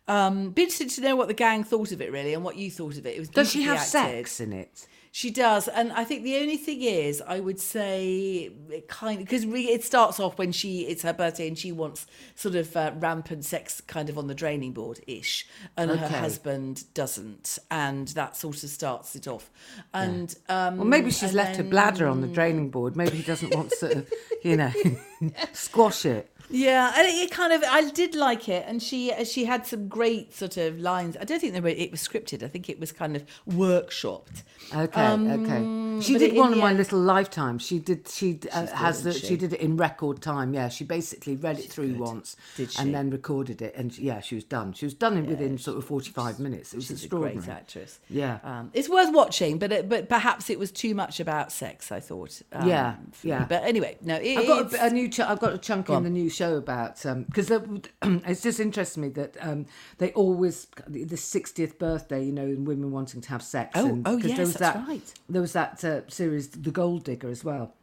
Um, 0.09 0.51
be 0.51 0.63
interested 0.63 0.91
to 0.91 1.01
know 1.01 1.15
what 1.17 1.29
the 1.29 1.35
gang 1.35 1.63
thought 1.65 1.93
of 1.93 2.01
it, 2.03 2.11
really, 2.13 2.35
and 2.35 2.43
what 2.43 2.57
you 2.57 2.71
thought 2.71 2.97
of 2.99 3.07
it. 3.07 3.17
It 3.17 3.21
was 3.21 3.29
Does 3.29 3.51
she 3.53 3.63
have 3.63 3.77
acted. 3.79 3.91
sex 3.91 4.41
in 4.41 4.53
it? 4.53 4.87
She 5.15 5.31
does, 5.31 5.69
and 5.69 5.93
I 5.93 6.05
think 6.05 6.23
the 6.25 6.39
only 6.39 6.57
thing 6.57 6.81
is, 6.81 7.23
I 7.29 7.39
would 7.39 7.61
say, 7.61 8.51
it 8.71 8.89
kind 8.89 9.21
of 9.21 9.27
because 9.29 9.45
it 9.45 9.85
starts 9.85 10.19
off 10.19 10.39
when 10.39 10.53
she 10.53 10.87
it's 10.87 11.03
her 11.03 11.13
birthday 11.13 11.47
and 11.47 11.59
she 11.59 11.71
wants 11.71 12.07
sort 12.35 12.55
of 12.55 12.75
uh, 12.75 12.93
rampant 12.99 13.45
sex, 13.45 13.83
kind 13.83 14.09
of 14.09 14.17
on 14.17 14.27
the 14.27 14.35
draining 14.35 14.73
board 14.73 15.01
ish, 15.07 15.47
and 15.77 15.91
her 15.91 16.09
husband 16.09 16.85
doesn't, 16.95 17.59
and 17.71 18.09
that 18.09 18.39
sort 18.39 18.63
of 18.63 18.71
starts 18.71 19.15
it 19.15 19.29
off. 19.29 19.51
And 19.93 20.35
um, 20.49 20.79
Well, 20.79 20.87
maybe 20.87 21.11
she's 21.11 21.35
left 21.35 21.57
her 21.57 21.63
bladder 21.63 22.07
on 22.07 22.23
the 22.23 22.27
draining 22.29 22.71
board. 22.71 22.97
Maybe 22.97 23.19
he 23.19 23.23
doesn't 23.23 23.55
want 23.55 23.69
to, 23.69 23.77
sort 23.77 23.93
of, 23.93 24.11
you 24.43 24.57
know, 24.57 24.73
squash 25.53 26.07
it. 26.07 26.32
Yeah, 26.53 26.93
and 26.97 27.09
it, 27.09 27.31
kind 27.31 27.53
of 27.53 27.65
I 27.65 27.91
did 27.91 28.15
like 28.15 28.49
it, 28.49 28.65
and 28.69 28.83
she 28.83 29.13
she 29.25 29.45
had 29.47 29.67
some 29.67 29.89
great 29.89 30.35
sort 30.35 30.57
of 30.59 30.79
lines. 30.79 31.17
I 31.21 31.25
don't 31.25 31.41
think 31.41 31.55
they 31.55 31.61
were, 31.61 31.69
it 31.69 31.91
was 31.91 32.07
scripted. 32.07 32.43
I 32.43 32.49
think 32.49 32.69
it 32.69 32.79
was 32.79 32.93
kind 32.93 33.17
of 33.17 33.25
workshopped. 33.49 34.43
Okay, 34.75 35.03
okay. 35.03 36.01
She 36.03 36.19
did 36.19 36.35
one 36.37 36.53
of 36.53 36.59
my 36.59 36.71
end- 36.71 36.79
little 36.79 36.99
lifetimes. 36.99 37.63
She 37.65 37.79
did. 37.79 38.09
She 38.09 38.41
uh, 38.53 38.67
has 38.67 39.03
the. 39.03 39.13
She? 39.13 39.27
she? 39.29 39.37
did 39.37 39.53
it 39.53 39.61
in 39.61 39.77
record 39.77 40.21
time. 40.23 40.55
Yeah, 40.55 40.69
she 40.69 40.85
basically 40.85 41.37
read 41.37 41.59
it 41.59 41.71
through 41.71 41.95
once, 41.95 42.37
Did 42.57 42.73
she? 42.73 42.81
and 42.83 42.95
then 42.95 43.11
recorded 43.11 43.61
it, 43.63 43.75
and 43.77 43.97
yeah, 43.99 44.21
she 44.21 44.35
was 44.35 44.45
done. 44.45 44.73
She 44.73 44.85
was 44.87 44.95
done 44.95 45.17
in 45.17 45.27
within 45.27 45.59
sort 45.59 45.79
of 45.79 45.85
forty-five 45.85 46.39
minutes. 46.39 46.73
It 46.73 46.77
was 46.77 46.87
She's 46.87 47.05
a 47.05 47.09
great 47.09 47.49
actress. 47.49 47.99
Yeah. 48.09 48.39
um, 48.45 48.71
it's 48.75 48.89
worth 48.89 49.13
watching, 49.13 49.59
but 49.59 49.73
it, 49.73 49.89
but 49.89 50.09
perhaps 50.09 50.51
it 50.51 50.59
was 50.59 50.71
too 50.71 50.95
much 50.95 51.19
about 51.21 51.51
sex. 51.53 51.91
I 51.93 52.01
thought. 52.01 52.43
Um, 52.53 52.69
Yeah, 52.69 52.95
for 53.13 53.27
me. 53.27 53.31
yeah. 53.33 53.45
But 53.49 53.65
anyway, 53.65 53.97
no, 54.03 54.17
it, 54.17 54.39
I've 54.39 54.47
got 54.47 54.73
a, 54.75 54.85
a 54.87 54.91
new. 54.91 55.09
Ch- 55.09 55.21
I've 55.21 55.41
got 55.41 55.53
a 55.55 55.59
chunk 55.59 55.89
in 55.89 55.95
on. 55.97 56.05
the 56.05 56.11
new 56.11 56.29
show 56.31 56.42
about 56.51 57.03
because 57.29 57.51
it's 58.03 58.43
just 58.43 58.61
interests 58.61 58.97
me 58.97 59.09
that 59.11 59.37
um, 59.41 59.67
they 59.99 60.13
always 60.13 60.67
the 60.87 61.17
60th 61.17 61.79
birthday, 61.79 62.25
you 62.25 62.33
know, 62.33 62.45
and 62.45 62.67
women 62.67 62.91
wanting 62.91 63.21
to 63.21 63.29
have 63.31 63.43
sex. 63.43 63.73
Oh, 63.75 63.87
and, 63.87 64.09
oh, 64.09 64.17
yes, 64.17 64.37
there 64.37 64.47
was 64.47 64.55
that's 64.55 64.77
that, 64.77 64.89
right. 64.89 65.15
There 65.29 65.43
was 65.43 65.53
that 65.53 65.85
uh, 65.85 66.09
series, 66.09 66.49
The 66.49 66.71
Gold 66.71 67.05
Digger, 67.05 67.29
as 67.29 67.45
well. 67.45 67.75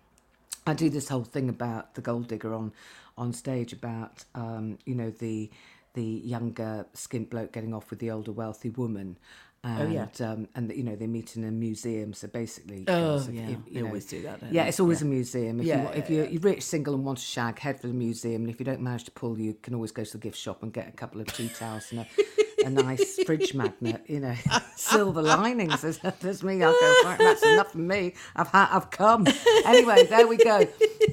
I 0.65 0.73
do 0.73 0.89
this 0.89 1.09
whole 1.09 1.23
thing 1.23 1.49
about 1.49 1.95
the 1.95 2.01
gold 2.01 2.27
digger 2.27 2.53
on 2.53 2.71
on 3.17 3.33
stage 3.33 3.73
about 3.73 4.23
um, 4.35 4.77
you 4.85 4.95
know 4.95 5.09
the 5.09 5.49
the 5.93 6.03
younger 6.03 6.85
skint 6.93 7.29
bloke 7.29 7.51
getting 7.51 7.73
off 7.73 7.89
with 7.89 7.99
the 7.99 8.11
older 8.11 8.31
wealthy 8.31 8.69
woman. 8.69 9.17
And, 9.61 9.89
Oh, 9.89 10.07
yeah. 10.19 10.31
um, 10.31 10.47
and 10.55 10.71
you 10.73 10.83
know 10.83 10.95
they 10.95 11.05
meet 11.07 11.35
in 11.35 11.43
a 11.43 11.51
museum. 11.51 12.13
So 12.13 12.27
basically, 12.29 12.85
Oh, 12.87 13.17
if- 13.17 13.29
yeah. 13.29 13.81
always 13.83 14.05
do 14.05 14.21
that, 14.21 14.39
don't 14.39 14.53
Yeah, 14.53 14.63
they? 14.63 14.69
it's 14.69 14.79
always 14.79 15.01
Yeah. 15.01 15.07
a 15.07 15.09
museum. 15.09 15.59
If 15.59 15.65
Yeah, 15.65 15.77
you 15.79 15.83
wa- 15.83 15.91
if 15.91 16.09
yeah, 16.09 16.15
you're, 16.15 16.25
you're 16.27 16.41
rich, 16.41 16.63
single, 16.63 16.93
and 16.95 17.03
want 17.03 17.19
a 17.19 17.21
shag, 17.21 17.59
head 17.59 17.81
for 17.81 17.87
the 17.87 17.93
museum. 17.93 18.43
And 18.43 18.49
if 18.49 18.59
you 18.59 18.65
don't 18.65 18.79
manage 18.81 19.03
to 19.05 19.11
pull, 19.11 19.37
you 19.37 19.55
can 19.61 19.73
always 19.75 19.91
go 19.91 20.03
to 20.05 20.11
the 20.11 20.17
gift 20.17 20.37
shop 20.37 20.63
and 20.63 20.71
get 20.71 20.87
a 20.87 20.91
couple 20.91 21.19
of 21.19 21.27
tea 21.33 21.49
towels 21.49 21.91
and 21.91 21.99
a, 22.01 22.65
a 22.65 22.69
nice 22.69 23.21
fridge 23.25 23.53
magnet. 23.53 24.01
You 24.07 24.21
know, 24.21 24.35
silver 24.77 25.21
linings. 25.21 25.81
There's, 25.81 25.99
there's 26.21 26.41
me. 26.41 26.63
I'll 26.63 26.71
go. 26.79 26.95
Right, 27.03 27.17
that's 27.19 27.43
enough 27.43 27.71
for 27.73 27.79
me. 27.79 28.13
I've 28.37 28.47
had. 28.47 28.69
I've 28.71 28.89
come. 28.91 29.27
Anyway, 29.65 30.05
there 30.05 30.25
we 30.25 30.37
go. 30.37 30.67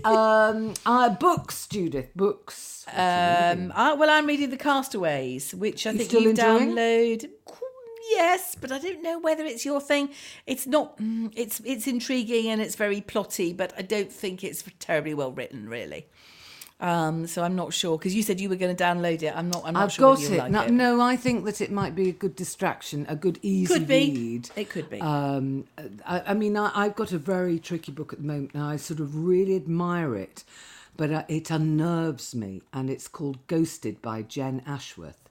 Um, 0.05 0.74
uh, 0.86 1.11
books, 1.11 1.66
Judith. 1.66 2.11
Books. 2.14 2.84
What 2.86 2.94
are 2.97 3.01
you 3.51 3.51
reading? 3.57 3.70
Um, 3.70 3.72
I, 3.74 3.94
well, 3.94 4.09
I'm 4.11 4.26
reading 4.26 4.51
The 4.51 4.57
Castaways, 4.57 5.53
which 5.53 5.84
I 5.86 5.90
You 5.90 5.99
think 5.99 6.12
you 6.12 6.30
enjoying? 6.30 6.70
download. 6.76 7.28
Yes, 8.11 8.54
but 8.61 8.70
I 8.72 8.78
don't 8.78 9.02
know 9.02 9.18
whether 9.18 9.44
it's 9.44 9.64
your 9.64 9.80
thing. 9.80 10.11
It's 10.46 10.66
not. 10.66 10.98
mm, 10.98 11.32
It's 11.36 11.61
it's 11.64 11.86
intriguing 11.86 12.48
and 12.48 12.61
it's 12.61 12.76
very 12.76 13.00
plotty, 13.00 13.57
but 13.57 13.72
I 13.76 13.82
don't 13.82 14.12
think 14.12 14.44
it's 14.44 14.62
terribly 14.78 15.14
well 15.14 15.32
written, 15.32 15.68
really. 15.68 16.07
Um, 16.78 17.26
so 17.26 17.42
I'm 17.42 17.57
not 17.57 17.72
sure 17.72 17.96
because 17.96 18.14
you 18.14 18.22
said 18.22 18.38
you 18.38 18.50
were 18.50 18.57
going 18.57 18.76
to 18.76 18.84
download 18.84 19.22
it. 19.22 19.32
I'm 19.34 19.48
not. 19.50 19.62
I'm 19.64 19.72
not 19.74 19.84
I've 19.84 19.92
sure 19.92 20.14
got 20.14 20.22
it. 20.24 20.38
like 20.38 20.50
no, 20.52 20.62
it. 20.64 20.70
no, 20.72 21.00
I 21.00 21.16
think 21.16 21.44
that 21.46 21.61
it 21.62 21.72
might 21.72 21.94
be 21.94 22.11
a 22.11 22.12
good 22.12 22.36
distraction, 22.36 23.07
a 23.09 23.16
good 23.16 23.38
easy 23.42 23.72
Could 23.72 23.88
be. 23.88 24.11
read. 24.12 24.50
It 24.57 24.68
could 24.68 24.90
be. 24.90 25.00
Um, 25.00 25.64
I, 26.04 26.20
I 26.28 26.34
mean, 26.34 26.57
I, 26.57 26.70
I've 26.74 26.94
got 26.94 27.12
a 27.12 27.18
very 27.18 27.59
tricky 27.59 27.92
book 27.92 28.12
at 28.12 28.18
the 28.20 28.26
moment, 28.26 28.50
and 28.52 28.62
I 28.62 28.76
sort 28.76 29.00
of 29.00 29.16
really 29.24 29.57
admire 29.57 30.14
it, 30.16 30.44
but 30.98 31.11
uh, 31.11 31.24
it 31.28 31.50
unnerves 31.50 32.34
me, 32.34 32.61
and 32.74 32.90
it's 32.90 33.09
called 33.09 33.38
Ghosted 33.46 34.02
by 34.02 34.20
Jenn 34.20 34.62
Ashworth. 34.66 35.26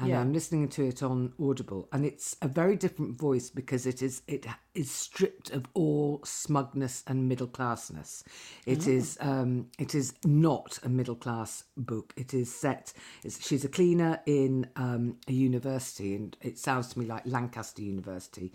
And 0.00 0.08
Yeah. 0.08 0.20
I'm 0.20 0.32
listening 0.32 0.68
to 0.68 0.86
it 0.86 1.02
on 1.02 1.32
Audible, 1.40 1.88
and 1.92 2.06
it's 2.06 2.36
a 2.40 2.46
very 2.46 2.76
different 2.76 3.18
voice 3.18 3.50
because 3.50 3.84
it 3.84 4.00
is 4.00 4.22
it 4.28 4.46
is 4.74 4.90
stripped 4.92 5.50
of 5.50 5.66
all 5.74 6.20
smugness 6.24 7.02
and 7.08 7.28
middle 7.28 7.48
classness. 7.48 8.22
It 8.64 8.86
is 8.86 9.18
um, 9.20 9.66
it 9.76 9.96
is 9.96 10.14
not 10.24 10.78
a 10.84 10.88
middle 10.88 11.16
class 11.16 11.64
book. 11.76 12.12
It 12.16 12.32
is 12.32 12.54
set. 12.54 12.92
It's, 13.24 13.44
she's 13.44 13.64
a 13.64 13.68
cleaner 13.68 14.20
in 14.24 14.68
um, 14.76 15.16
a 15.26 15.32
university, 15.32 16.14
and 16.14 16.36
it 16.40 16.58
sounds 16.58 16.88
to 16.90 16.98
me 17.00 17.06
like 17.06 17.22
Lancaster 17.26 17.82
University. 17.82 18.52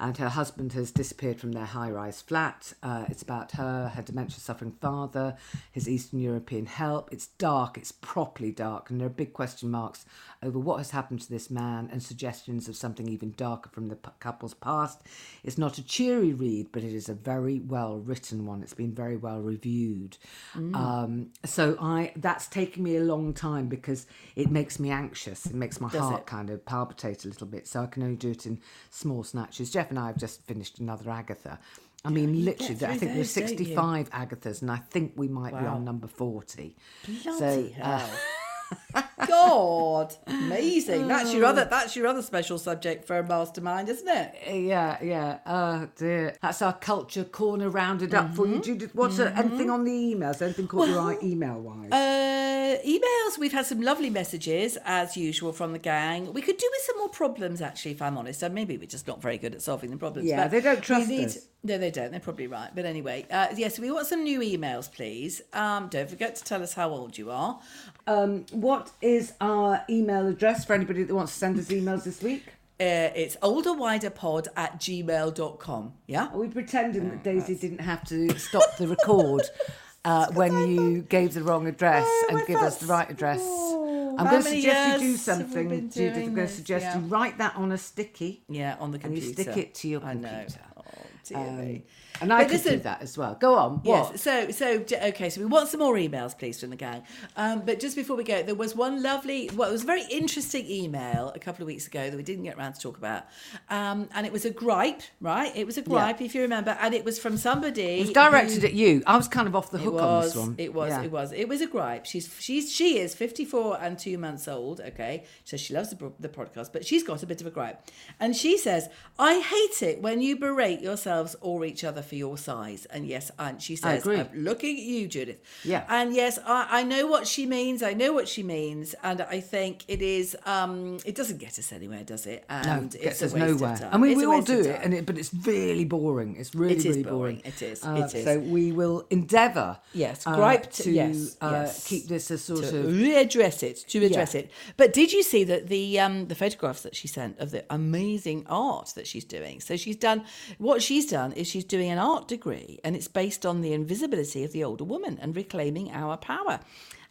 And 0.00 0.16
her 0.18 0.28
husband 0.28 0.72
has 0.74 0.90
disappeared 0.90 1.40
from 1.40 1.52
their 1.52 1.64
high 1.64 1.90
rise 1.90 2.20
flat. 2.20 2.72
Uh, 2.82 3.04
it's 3.08 3.22
about 3.22 3.52
her, 3.52 3.88
her 3.94 4.02
dementia 4.02 4.38
suffering 4.38 4.72
father, 4.80 5.36
his 5.72 5.88
Eastern 5.88 6.20
European 6.20 6.66
help. 6.66 7.12
It's 7.12 7.26
dark, 7.26 7.76
it's 7.76 7.92
properly 7.92 8.52
dark, 8.52 8.90
and 8.90 9.00
there 9.00 9.06
are 9.06 9.10
big 9.10 9.32
question 9.32 9.70
marks 9.70 10.04
over 10.42 10.58
what 10.58 10.76
has 10.78 10.90
happened 10.92 11.20
to 11.22 11.28
this 11.28 11.50
man 11.50 11.88
and 11.90 12.02
suggestions 12.02 12.68
of 12.68 12.76
something 12.76 13.08
even 13.08 13.34
darker 13.36 13.70
from 13.70 13.88
the 13.88 13.96
p- 13.96 14.10
couple's 14.20 14.54
past. 14.54 15.02
It's 15.42 15.58
not 15.58 15.78
a 15.78 15.82
cheery 15.84 16.32
read, 16.32 16.68
but 16.70 16.84
it 16.84 16.92
is 16.92 17.08
a 17.08 17.14
very 17.14 17.58
well 17.60 17.98
written 17.98 18.46
one. 18.46 18.62
It's 18.62 18.74
been 18.74 18.94
very 18.94 19.16
well 19.16 19.40
reviewed. 19.40 20.16
Um, 20.54 21.30
so 21.44 21.76
I 21.80 22.12
that's 22.16 22.46
taken 22.46 22.82
me 22.82 22.96
a 22.96 23.00
long 23.00 23.34
time 23.34 23.68
because 23.68 24.06
it 24.36 24.50
makes 24.50 24.78
me 24.78 24.90
anxious. 24.90 25.46
It 25.46 25.54
makes 25.54 25.80
my 25.80 25.88
heart 25.88 26.20
it? 26.20 26.26
kind 26.26 26.50
of 26.50 26.64
palpitate 26.64 27.24
a 27.24 27.28
little 27.28 27.46
bit. 27.46 27.66
So 27.66 27.82
I 27.82 27.86
can 27.86 28.02
only 28.02 28.16
do 28.16 28.30
it 28.30 28.46
in 28.46 28.60
small 28.90 29.24
snatches. 29.24 29.70
Jeff 29.70 29.87
and 29.90 29.98
I 29.98 30.06
have 30.08 30.18
just 30.18 30.42
finished 30.46 30.78
another 30.78 31.10
Agatha. 31.10 31.58
I 32.04 32.10
mean, 32.10 32.44
literally, 32.44 32.86
I 32.86 32.96
think 32.96 33.14
those, 33.14 33.34
don't 33.34 33.48
65 33.48 34.10
Agathas, 34.10 34.62
and 34.62 34.70
I 34.70 34.76
think 34.76 35.12
we 35.16 35.28
might 35.28 35.58
be 35.58 35.66
on 35.66 35.84
number 35.84 36.06
40. 36.06 36.76
Bloody 37.04 37.38
so, 37.38 37.82
uh. 37.82 38.06
God, 39.26 40.14
amazing! 40.26 41.08
That's 41.08 41.34
your 41.34 41.44
other. 41.44 41.64
That's 41.64 41.96
your 41.96 42.06
other 42.06 42.22
special 42.22 42.58
subject 42.58 43.04
for 43.06 43.18
a 43.18 43.26
mastermind, 43.26 43.88
isn't 43.88 44.08
it? 44.08 44.34
Yeah, 44.66 44.96
yeah. 45.02 45.38
Oh 45.46 45.88
dear. 45.96 46.36
That's 46.40 46.62
our 46.62 46.72
culture 46.72 47.24
corner 47.24 47.68
rounded 47.68 48.14
up 48.14 48.34
for 48.34 48.44
Mm-hmm. 48.46 48.54
you, 48.54 48.60
Judith. 48.62 48.94
What's 48.94 49.16
there 49.16 49.32
anything 49.36 49.70
on 49.70 49.84
the 49.84 49.90
emails? 49.92 50.40
Anything 50.40 50.68
caught 50.68 50.88
your 50.88 51.00
eye 51.00 51.18
email 51.22 51.60
wise? 51.60 51.90
Uh, 51.92 52.78
emails. 52.86 53.38
We've 53.38 53.52
had 53.52 53.66
some 53.66 53.80
lovely 53.82 54.10
messages 54.10 54.78
as 54.84 55.16
usual 55.16 55.52
from 55.52 55.72
the 55.72 55.78
gang. 55.78 56.32
We 56.32 56.40
could 56.42 56.56
do 56.56 56.68
with 56.70 56.82
some 56.82 56.98
more 56.98 57.08
problems, 57.08 57.60
actually, 57.60 57.92
if 57.92 58.02
I'm 58.02 58.16
honest. 58.16 58.42
Uh, 58.42 58.48
maybe 58.48 58.76
we're 58.78 58.86
just 58.86 59.06
not 59.06 59.20
very 59.20 59.38
good 59.38 59.54
at 59.54 59.62
solving 59.62 59.90
the 59.90 59.96
problems. 59.96 60.28
Yeah, 60.28 60.48
they 60.48 60.60
don't 60.60 60.80
trust 60.82 61.08
need- 61.08 61.26
us. 61.26 61.38
No, 61.64 61.76
they 61.76 61.90
don't. 61.90 62.12
They're 62.12 62.20
probably 62.20 62.46
right. 62.46 62.70
But 62.72 62.84
anyway, 62.84 63.26
uh, 63.32 63.48
yes, 63.56 63.80
we 63.80 63.90
want 63.90 64.06
some 64.06 64.22
new 64.22 64.38
emails, 64.38 64.90
please. 64.90 65.42
Um, 65.52 65.88
don't 65.88 66.08
forget 66.08 66.36
to 66.36 66.44
tell 66.44 66.62
us 66.62 66.72
how 66.72 66.90
old 66.90 67.18
you 67.18 67.32
are. 67.32 67.58
Um, 68.06 68.46
what 68.60 68.90
is 69.00 69.32
our 69.40 69.82
email 69.88 70.26
address 70.26 70.64
for 70.64 70.72
anybody 70.74 71.02
that 71.04 71.14
wants 71.14 71.32
to 71.32 71.38
send 71.38 71.58
us 71.58 71.66
emails 71.68 72.04
this 72.04 72.22
week? 72.22 72.44
Uh, 72.80 73.10
it's 73.14 73.36
olderwiderpod 73.36 74.46
at 74.56 74.78
gmail.com. 74.80 75.92
Yeah? 76.06 76.28
Are 76.32 76.38
we 76.38 76.48
pretending 76.48 77.08
that 77.10 77.24
Daisy 77.24 77.54
didn't 77.56 77.80
have 77.80 78.04
to 78.08 78.38
stop 78.38 78.76
the 78.76 78.86
record 78.88 79.42
uh, 80.04 80.26
when 80.32 80.68
you 80.68 81.02
gave 81.02 81.34
the 81.34 81.42
wrong 81.42 81.66
address 81.66 82.08
and 82.30 82.46
give 82.46 82.60
us 82.60 82.78
the 82.78 82.86
right 82.86 83.10
address? 83.10 83.40
I'm 83.40 84.28
going 84.30 84.42
to 84.42 84.48
suggest 84.48 84.54
you 84.94 84.98
do 84.98 85.06
years 85.06 85.26
have 85.26 85.38
we 85.38 85.44
something, 85.44 85.90
Judith. 85.90 86.16
I'm 86.16 86.22
going 86.22 86.34
to 86.34 86.40
this? 86.42 86.54
suggest 86.54 86.84
Yeah. 86.84 86.98
you 86.98 87.04
write 87.06 87.38
that 87.38 87.54
on 87.56 87.70
a 87.72 87.78
sticky 87.78 88.42
Yeah, 88.48 88.76
on 88.80 88.90
the 88.90 88.98
computer. 88.98 89.06
and 89.06 89.28
you 89.28 89.34
computer. 89.34 89.52
stick 89.52 89.64
it 89.68 89.74
to 89.76 89.88
your 89.88 90.04
I 90.04 90.14
know. 90.14 90.28
computer. 90.28 90.60
Oh, 90.76 90.82
dear 91.24 91.38
Um, 91.38 91.58
me. 91.60 91.84
And 92.20 92.32
I 92.32 92.44
But 92.44 92.50
could 92.50 92.62
do 92.62 92.76
that 92.78 93.02
as 93.02 93.16
well. 93.16 93.34
Go 93.34 93.54
on. 93.54 93.78
What? 93.82 94.12
Yes. 94.12 94.22
So, 94.22 94.50
so 94.50 94.84
okay. 95.08 95.30
So 95.30 95.40
we 95.40 95.46
want 95.46 95.68
some 95.68 95.80
more 95.80 95.94
emails, 95.94 96.36
please, 96.38 96.60
from 96.60 96.70
the 96.70 96.76
gang. 96.76 97.02
Um, 97.36 97.62
but 97.64 97.80
just 97.80 97.96
before 97.96 98.16
we 98.16 98.24
go, 98.24 98.42
there 98.42 98.54
was 98.54 98.74
one 98.74 99.02
lovely, 99.02 99.50
well, 99.54 99.68
it 99.68 99.72
was 99.72 99.82
a 99.82 99.86
very 99.86 100.04
interesting 100.10 100.68
email 100.70 101.32
a 101.34 101.38
couple 101.38 101.62
of 101.62 101.66
weeks 101.66 101.86
ago 101.86 102.10
that 102.10 102.16
we 102.16 102.22
didn't 102.22 102.44
get 102.44 102.56
around 102.56 102.74
to 102.74 102.80
talk 102.80 102.96
about, 102.98 103.24
um, 103.70 104.08
and 104.14 104.26
it 104.26 104.32
was 104.32 104.44
a 104.44 104.50
gripe, 104.50 105.02
right? 105.20 105.54
It 105.56 105.66
was 105.66 105.78
a 105.78 105.82
gripe, 105.82 106.20
if 106.20 106.34
you 106.34 106.42
remember, 106.42 106.76
and 106.80 106.94
it 106.94 107.04
was 107.04 107.18
from 107.18 107.36
somebody. 107.36 107.98
It 107.98 108.06
was 108.06 108.12
directed 108.12 108.62
who- 108.62 108.68
at 108.68 108.74
you. 108.74 109.02
I 109.06 109.16
was 109.16 109.28
kind 109.28 109.46
of 109.48 109.54
off 109.56 109.70
the 109.70 109.78
hook 109.78 109.94
was, 109.94 110.04
on 110.04 110.22
this 110.22 110.36
one. 110.36 110.54
It 110.58 110.74
was. 110.74 110.90
Yeah. 110.90 111.02
It 111.02 111.10
was. 111.10 111.32
It 111.32 111.48
was 111.48 111.60
a 111.60 111.66
gripe. 111.66 112.06
She's 112.06 112.32
she's 112.38 112.72
she 112.72 112.98
is 112.98 113.14
fifty 113.14 113.44
four 113.44 113.78
and 113.80 113.98
two 113.98 114.18
months 114.18 114.48
old. 114.48 114.80
Okay, 114.80 115.24
so 115.44 115.56
she 115.56 115.74
loves 115.74 115.90
the, 115.90 116.12
the 116.18 116.28
podcast, 116.28 116.72
but 116.72 116.86
she's 116.86 117.02
got 117.02 117.22
a 117.22 117.26
bit 117.26 117.40
of 117.40 117.46
a 117.46 117.50
gripe, 117.50 117.80
and 118.20 118.36
she 118.36 118.58
says, 118.58 118.88
"I 119.18 119.40
hate 119.40 119.82
it 119.88 120.02
when 120.02 120.20
you 120.20 120.36
berate 120.38 120.80
yourselves 120.80 121.36
or 121.40 121.64
each 121.64 121.84
other 121.84 122.02
for 122.08 122.16
your 122.24 122.36
size. 122.38 122.86
And 122.86 123.06
yes, 123.06 123.30
and 123.38 123.60
she 123.62 123.76
says. 123.76 124.06
I'm 124.06 124.28
looking 124.34 124.76
at 124.76 124.82
you, 124.82 125.06
Judith. 125.08 125.38
Yeah. 125.64 125.84
And 125.88 126.14
yes, 126.14 126.38
I, 126.44 126.66
I 126.78 126.82
know 126.82 127.06
what 127.06 127.26
she 127.26 127.46
means. 127.46 127.82
I 127.82 127.92
know 127.92 128.12
what 128.12 128.26
she 128.28 128.42
means. 128.42 128.94
And 129.02 129.20
I 129.22 129.40
think 129.40 129.84
it 129.88 130.02
is, 130.02 130.36
um, 130.46 130.98
it 131.04 131.14
doesn't 131.14 131.38
get 131.38 131.58
us 131.58 131.72
anywhere, 131.72 132.04
does 132.04 132.26
it? 132.26 132.44
No, 132.50 132.56
And 132.56 132.94
it 132.94 133.02
gets 133.02 133.22
a 133.22 133.26
us 133.26 133.32
waste 133.34 133.44
of 133.54 133.60
nowhere. 133.60 133.76
time. 133.76 133.90
I 133.94 133.96
mean, 133.98 134.12
It's 134.12 134.18
we 134.18 134.26
all 134.26 134.42
do 134.42 134.60
it, 134.60 134.80
and 134.82 134.94
it, 134.94 135.06
but 135.06 135.16
it's 135.18 135.32
really 135.46 135.84
boring. 135.84 136.36
It's 136.36 136.54
really, 136.54 136.76
It 136.76 136.84
really 136.84 137.02
boring. 137.02 137.36
boring. 137.36 137.42
It 137.44 137.62
is. 137.62 137.84
Uh, 137.84 137.94
It 138.04 138.14
is. 138.14 138.24
So 138.24 138.38
we 138.40 138.72
will 138.72 139.06
endeavour. 139.10 139.78
Yes, 139.92 140.26
uh, 140.26 140.34
gripe 140.36 140.70
to, 140.78 140.82
to 140.84 140.90
yes, 140.90 141.36
uh, 141.40 141.50
yes. 141.52 141.86
keep 141.86 142.08
this 142.08 142.30
a 142.30 142.38
sort 142.38 142.64
to 142.64 142.78
of 142.80 142.86
readdress 142.86 143.62
it 143.62 143.76
to 143.88 144.04
address 144.04 144.34
Yeah. 144.34 144.40
it. 144.42 144.50
But 144.76 144.92
did 144.92 145.12
you 145.12 145.22
see 145.22 145.44
that 145.44 145.68
the 145.68 146.00
um, 146.00 146.26
the 146.28 146.34
photographs 146.34 146.82
that 146.82 146.94
she 146.96 147.08
sent 147.08 147.38
of 147.38 147.50
the 147.50 147.64
amazing 147.70 148.46
art 148.48 148.92
that 148.96 149.06
she's 149.06 149.24
doing? 149.24 149.60
So 149.60 149.76
she's 149.76 149.96
done 149.96 150.24
what 150.58 150.82
she's 150.82 151.06
done 151.06 151.32
is 151.32 151.46
she's 151.46 151.64
doing 151.64 151.90
an 151.90 151.97
art 151.98 152.28
degree, 152.28 152.78
and 152.82 152.96
it's 152.96 153.08
based 153.08 153.44
on 153.44 153.60
the 153.60 153.72
invisibility 153.72 154.44
of 154.44 154.52
the 154.52 154.64
older 154.64 154.84
woman 154.84 155.18
and 155.20 155.36
reclaiming 155.36 155.90
our 155.90 156.16
power. 156.16 156.60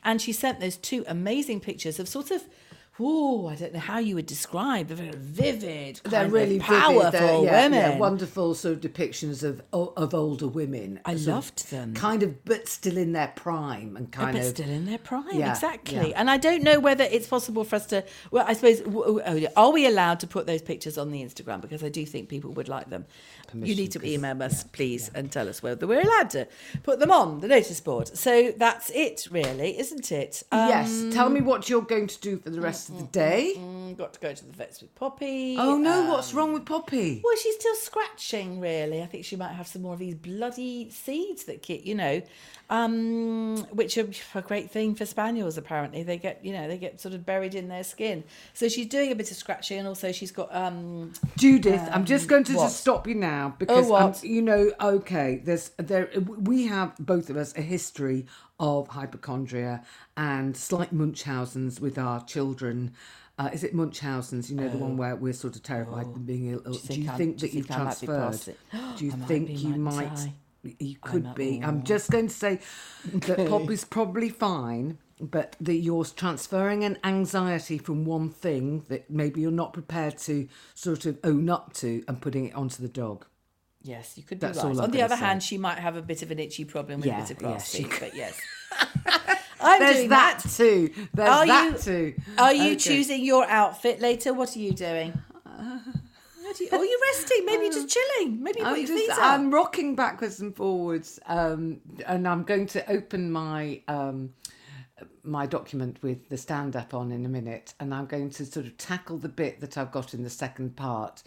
And 0.03 0.21
she 0.21 0.31
sent 0.31 0.59
those 0.59 0.77
two 0.77 1.03
amazing 1.07 1.59
pictures 1.59 1.99
of 1.99 2.07
sort 2.07 2.31
of. 2.31 2.43
Oh, 2.99 3.47
I 3.47 3.55
don't 3.55 3.73
know 3.73 3.79
how 3.79 3.99
you 3.99 4.15
would 4.15 4.25
describe. 4.25 4.87
They're 4.87 4.97
very 4.97 5.11
vivid, 5.15 6.01
They're 6.03 6.27
really 6.27 6.57
of 6.57 6.63
powerful 6.63 7.11
they're- 7.11 7.43
yeah, 7.43 7.63
women. 7.65 7.91
yeah, 7.91 7.97
wonderful 7.97 8.55
sort 8.55 8.75
of 8.75 8.81
depictions 8.91 9.43
of 9.43 9.61
of 9.71 10.13
older 10.13 10.47
women. 10.47 10.99
I 11.05 11.13
loved 11.13 11.69
them. 11.69 11.93
Kind 11.93 12.23
of, 12.23 12.43
but 12.45 12.67
still 12.67 12.97
in 12.97 13.13
their 13.13 13.31
prime 13.35 13.95
and 13.95 14.11
kind 14.11 14.33
but 14.33 14.41
of 14.41 14.47
still 14.47 14.69
in 14.69 14.85
their 14.85 14.97
prime, 14.97 15.25
Yeah, 15.37 15.51
exactly. 15.51 16.13
And 16.15 16.29
I 16.29 16.37
don't 16.37 16.63
know 16.63 16.79
whether 16.79 17.03
it's 17.03 17.27
possible 17.27 17.63
for 17.63 17.75
us 17.75 17.85
to. 17.87 18.03
Well, 18.31 18.45
I 18.47 18.53
suppose, 18.53 18.81
oh, 18.85 19.21
are 19.55 19.71
we 19.71 19.85
allowed 19.85 20.19
to 20.21 20.27
put 20.27 20.47
those 20.47 20.61
pictures 20.61 20.97
on 20.97 21.11
the 21.11 21.21
Instagram? 21.23 21.61
Because 21.61 21.83
I 21.83 21.89
do 21.89 22.05
think 22.05 22.29
people 22.29 22.51
would 22.53 22.67
like 22.69 22.89
them. 22.89 23.05
you 23.53 23.75
need 23.75 23.91
to 23.91 24.05
email 24.05 24.41
us, 24.43 24.63
please, 24.63 25.09
and 25.13 25.31
tell 25.31 25.47
us 25.47 25.61
whether 25.63 25.85
we're 25.87 26.01
allowed 26.01 26.29
to 26.31 26.47
put 26.83 26.99
them 26.99 27.11
on 27.11 27.39
the 27.41 27.47
notice 27.47 27.79
board. 27.79 28.07
So 28.17 28.51
that's 28.57 28.89
it, 28.89 29.27
really, 29.31 29.77
isn't 29.79 30.11
it? 30.11 30.43
Um, 30.51 30.67
yes. 30.69 31.05
Tell 31.13 31.29
me 31.29 31.41
what 31.41 31.69
you're 31.69 31.81
going 31.81 32.07
to 32.07 32.19
do 32.19 32.37
for 32.37 32.49
the 32.49 32.59
rest 32.59 32.86
of 32.89 32.97
the 32.97 33.05
day. 33.05 33.53
mm, 33.57 33.97
got 33.97 34.13
to 34.13 34.19
go 34.19 34.33
to 34.33 34.45
the 34.45 34.53
vets 34.53 34.81
with 34.81 34.93
Poppy. 34.95 35.55
Oh 35.57 35.77
no, 35.77 36.01
um, 36.01 36.07
what's 36.09 36.33
wrong 36.33 36.53
with 36.53 36.65
Poppy? 36.65 37.21
Well, 37.23 37.35
she's 37.35 37.55
still 37.55 37.75
scratching, 37.75 38.59
really. 38.59 39.01
I 39.01 39.05
think 39.05 39.25
she 39.25 39.35
might 39.35 39.53
have 39.53 39.67
some 39.67 39.81
more 39.83 39.93
of 39.93 39.99
these 39.99 40.15
bloody 40.15 40.89
seeds 40.89 41.45
that 41.45 41.61
get, 41.63 41.83
you 41.83 41.95
know, 41.95 42.21
um, 42.69 43.57
which 43.71 43.97
are 43.97 44.07
a 44.35 44.41
great 44.41 44.71
thing 44.71 44.95
for 44.95 45.05
spaniels. 45.05 45.57
Apparently, 45.57 46.03
they 46.03 46.17
get, 46.17 46.43
you 46.43 46.53
know, 46.53 46.67
they 46.67 46.77
get 46.77 46.99
sort 46.99 47.13
of 47.13 47.25
buried 47.25 47.55
in 47.55 47.67
their 47.69 47.83
skin. 47.83 48.23
So 48.53 48.67
she's 48.67 48.87
doing 48.87 49.11
a 49.11 49.15
bit 49.15 49.31
of 49.31 49.37
scratching, 49.37 49.79
and 49.79 49.87
also 49.87 50.11
she's 50.11 50.31
got, 50.31 50.53
um, 50.53 51.13
Judith, 51.37 51.81
I'm 51.91 52.05
just 52.05 52.27
going 52.27 52.43
to 52.45 52.53
what? 52.53 52.63
just 52.63 52.79
stop 52.81 53.07
you 53.07 53.15
now 53.15 53.55
because 53.57 53.89
Oh, 53.89 53.95
um, 53.95 54.13
you 54.21 54.41
know, 54.41 54.71
okay, 54.81 55.41
there's 55.43 55.69
there 55.77 56.09
we 56.17 56.67
have 56.67 56.95
both 56.99 57.29
of 57.29 57.37
us 57.37 57.55
a 57.57 57.61
history 57.61 58.25
of 58.59 58.87
hypochondria 58.89 59.83
and 60.15 60.57
slight 60.57 60.91
Munchausen's 60.91 61.79
with 61.79 61.97
our 61.97 62.23
children. 62.25 62.93
Uh, 63.39 63.51
is 63.53 63.63
it 63.63 63.73
Munchausen's? 63.75 64.49
You 64.49 64.57
know, 64.57 64.67
the 64.67 64.79
one 64.79 64.97
where 64.97 65.15
we're 65.15 65.31
sort 65.31 65.55
of 65.55 65.61
terrified 65.61 66.07
of 66.07 66.25
being 66.25 66.51
ill. 66.51 66.59
Do 66.59 66.71
you 66.71 66.77
think, 66.79 67.07
Oh. 67.07 67.17
That 67.17 67.37
do 67.37 67.47
you 67.47 67.53
you've 67.53 67.67
think 67.67 67.79
might 67.79 67.99
be 67.99 68.07
transferred? 68.07 68.55
Do 68.97 69.05
you 69.05 69.11
might 69.11 69.27
think 69.27 69.47
be, 69.47 69.53
you 69.53 69.75
mightn't 69.75 70.17
might? 70.17 70.31
You 70.79 70.95
could 71.01 71.23
might- 71.25 71.35
be. 71.35 71.61
I'm 71.63 71.83
just 71.83 72.09
going 72.11 72.27
to 72.27 72.33
say 72.33 72.59
that 73.13 73.47
Poppy's 73.49 73.85
probably 73.85 74.29
fine, 74.29 74.97
but 75.19 75.55
that 75.61 75.75
you're 75.77 76.05
transferring 76.05 76.83
an 76.83 76.97
anxiety 77.03 77.77
from 77.77 78.05
one 78.05 78.29
thing 78.29 78.83
that 78.89 79.09
maybe 79.09 79.41
you're 79.41 79.51
not 79.51 79.73
prepared 79.73 80.17
to 80.19 80.47
sort 80.75 81.05
of 81.05 81.17
own 81.23 81.49
up 81.49 81.73
to 81.73 82.03
and 82.07 82.21
putting 82.21 82.45
it 82.45 82.55
onto 82.55 82.81
the 82.81 82.89
dog. 82.89 83.25
yes, 83.83 84.13
you 84.17 84.23
could 84.23 84.39
be 84.39 84.45
That's 84.47 84.57
right. 84.59 84.65
all 84.65 84.71
I'm 84.79 84.83
On 84.85 84.91
the 84.91 85.01
other 85.01 85.15
say. 85.15 85.25
hand, 85.25 85.41
she 85.43 85.57
might 85.57 85.79
have 85.79 85.95
a 85.95 86.01
bit 86.01 86.21
of 86.21 86.29
an 86.31 86.39
itchy 86.39 86.65
problem 86.65 86.99
with 86.99 87.07
Yeah, 87.07 87.23
a 87.23 87.27
bit 87.27 87.37
of 87.43 87.49
yeah, 87.51 87.57
she 87.59 87.83
could. 87.83 87.99
but 87.99 88.15
yes. 88.15 88.39
I'm 89.59 89.79
There's 89.79 89.95
doing 89.97 90.09
that, 90.09 90.39
too. 90.55 90.93
There's 91.15 91.29
Are 91.29 91.47
that 91.47 91.71
you, 91.71 91.77
too. 91.79 92.13
Are 92.37 92.53
you 92.53 92.63
Okay. 92.73 92.75
choosing 92.75 93.23
your 93.25 93.43
outfit 93.49 93.99
later? 93.99 94.31
What 94.33 94.55
are 94.55 94.59
you 94.59 94.71
doing? 94.73 95.13
What 96.65 96.73
are 96.73 96.85
you, 96.85 96.87
oh, 96.87 96.89
you're 96.89 96.99
resting. 97.13 97.45
Maybe 97.45 97.63
you're 97.65 97.73
just 97.73 97.89
chilling. 97.89 98.43
Maybe 98.43 98.59
you 98.59 98.65
I'm, 98.65 98.75
your 98.75 98.87
just, 98.87 98.99
feet 98.99 99.09
up. 99.11 99.19
I'm 99.19 99.53
rocking 99.53 99.95
backwards 99.95 100.39
and 100.39 100.55
forwards, 100.55 101.19
um, 101.25 101.79
and 102.05 102.27
I'm 102.27 102.43
going 102.43 102.65
to 102.67 102.91
open 102.91 103.31
my 103.31 103.81
um, 103.87 104.33
my 105.23 105.45
document 105.45 106.01
with 106.01 106.29
the 106.29 106.37
stand 106.37 106.75
up 106.75 106.93
on 106.93 107.11
in 107.11 107.25
a 107.25 107.29
minute, 107.29 107.73
and 107.79 107.93
I'm 107.93 108.05
going 108.05 108.29
to 108.31 108.45
sort 108.45 108.65
of 108.65 108.77
tackle 108.77 109.17
the 109.17 109.29
bit 109.29 109.59
that 109.61 109.77
I've 109.77 109.91
got 109.91 110.13
in 110.13 110.23
the 110.23 110.29
second 110.29 110.75
part 110.75 111.23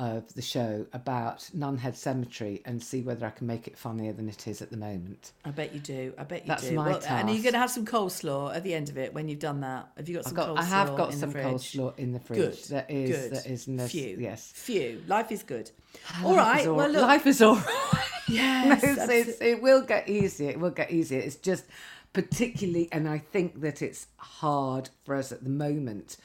of 0.00 0.32
the 0.32 0.40
show 0.40 0.86
about 0.94 1.50
Nunhead 1.54 1.94
Cemetery 1.94 2.62
and 2.64 2.82
see 2.82 3.02
whether 3.02 3.26
I 3.26 3.30
can 3.30 3.46
make 3.46 3.68
it 3.68 3.76
funnier 3.76 4.14
than 4.14 4.30
it 4.30 4.48
is 4.48 4.62
at 4.62 4.70
the 4.70 4.78
moment. 4.78 5.32
I 5.44 5.50
bet 5.50 5.74
you 5.74 5.80
do. 5.80 6.14
I 6.16 6.24
bet 6.24 6.44
you 6.44 6.48
That's 6.48 6.70
do. 6.70 6.74
my 6.74 6.94
And 6.94 7.28
are 7.28 7.32
you 7.32 7.42
going 7.42 7.52
to 7.52 7.58
have 7.58 7.70
some 7.70 7.84
coleslaw 7.84 8.56
at 8.56 8.64
the 8.64 8.72
end 8.72 8.88
of 8.88 8.96
it 8.96 9.12
when 9.12 9.28
you've 9.28 9.40
done 9.40 9.60
that? 9.60 9.90
Have 9.98 10.08
you 10.08 10.14
got 10.14 10.24
some 10.24 10.34
got, 10.34 10.48
coleslaw? 10.48 10.58
I 10.58 10.64
have 10.64 10.96
got 10.96 11.12
in 11.12 11.18
some 11.18 11.34
coleslaw 11.34 11.98
in 11.98 12.12
the 12.12 12.20
fridge. 12.20 12.38
Good. 12.38 12.54
There 12.70 12.86
is. 12.88 13.10
Good. 13.10 13.32
There 13.32 13.52
is. 13.52 13.90
Few. 13.90 14.16
Yes. 14.18 14.50
Few. 14.54 15.02
Life 15.06 15.30
is 15.32 15.42
good. 15.42 15.70
all 16.24 16.34
right. 16.34 16.66
all- 16.66 16.76
well, 16.76 16.88
look. 16.88 17.02
life 17.02 17.26
is 17.26 17.42
all 17.42 17.56
right. 17.56 18.06
Yes, 18.28 18.82
No, 19.40 19.46
it 19.46 19.60
will 19.60 19.82
get 19.82 20.08
easier. 20.08 20.50
It 20.50 20.60
will 20.60 20.70
get 20.70 20.92
easier. 20.92 21.18
It's 21.18 21.34
just 21.34 21.64
particularly, 22.12 22.88
and 22.92 23.08
I 23.08 23.18
think 23.18 23.60
that 23.62 23.82
it's 23.82 24.06
hard 24.18 24.88
for 25.04 25.16
us 25.16 25.32
at 25.32 25.42
the 25.42 25.50
moment. 25.50 26.16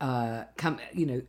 Uh, 0.00 0.44
come, 0.56 0.78
you 0.92 1.06
know, 1.06 1.22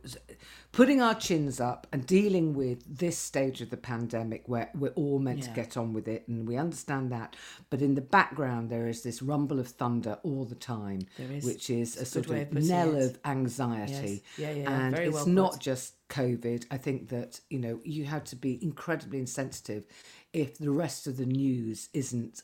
putting 0.72 1.02
our 1.02 1.14
chins 1.14 1.60
up 1.60 1.86
and 1.92 2.06
dealing 2.06 2.54
with 2.54 2.82
this 2.98 3.18
stage 3.18 3.60
of 3.60 3.68
the 3.68 3.76
pandemic 3.76 4.42
where 4.46 4.70
we're 4.74 4.90
all 4.92 5.18
meant 5.18 5.42
to 5.42 5.50
get 5.50 5.76
on 5.76 5.92
with 5.92 6.08
it, 6.08 6.26
and 6.28 6.48
we 6.48 6.56
understand 6.56 7.12
that. 7.12 7.36
But 7.68 7.82
in 7.82 7.94
the 7.94 8.00
background, 8.00 8.70
there 8.70 8.88
is 8.88 9.02
this 9.02 9.20
rumble 9.22 9.60
of 9.60 9.68
thunder 9.68 10.18
all 10.22 10.44
the 10.46 10.54
time, 10.54 11.00
There 11.18 11.30
is. 11.30 11.44
which 11.44 11.68
is 11.68 11.96
a 11.96 12.00
It's 12.00 12.16
a 12.16 12.22
sort 12.22 12.30
of 12.30 12.52
knell 12.54 12.96
it. 12.96 13.04
of 13.04 13.18
anxiety. 13.24 14.22
Yes. 14.36 14.56
Yeah, 14.56 14.62
yeah, 14.62 14.70
And 14.86 14.98
it's 14.98 15.14
well 15.14 15.26
not 15.26 15.60
just 15.60 15.94
COVID. 16.08 16.64
I 16.70 16.78
think 16.78 17.08
that, 17.10 17.40
you 17.50 17.58
know, 17.58 17.80
you 17.84 18.04
have 18.06 18.24
to 18.24 18.36
be 18.36 18.58
incredibly 18.62 19.18
insensitive 19.18 19.86
if 20.32 20.56
the 20.56 20.70
rest 20.70 21.06
of 21.06 21.18
the 21.18 21.26
news 21.26 21.90
isn't 21.92 22.42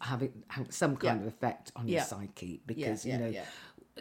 having, 0.00 0.32
some 0.68 0.96
kind 0.96 1.20
Yeah. 1.20 1.26
of 1.26 1.32
effect 1.32 1.70
on 1.76 1.86
Yeah. 1.88 1.98
your 1.98 2.04
psyche. 2.04 2.60
Because, 2.66 3.06
yeah, 3.06 3.14
you 3.18 3.24
know, 3.24 3.30
yeah. 3.30 3.44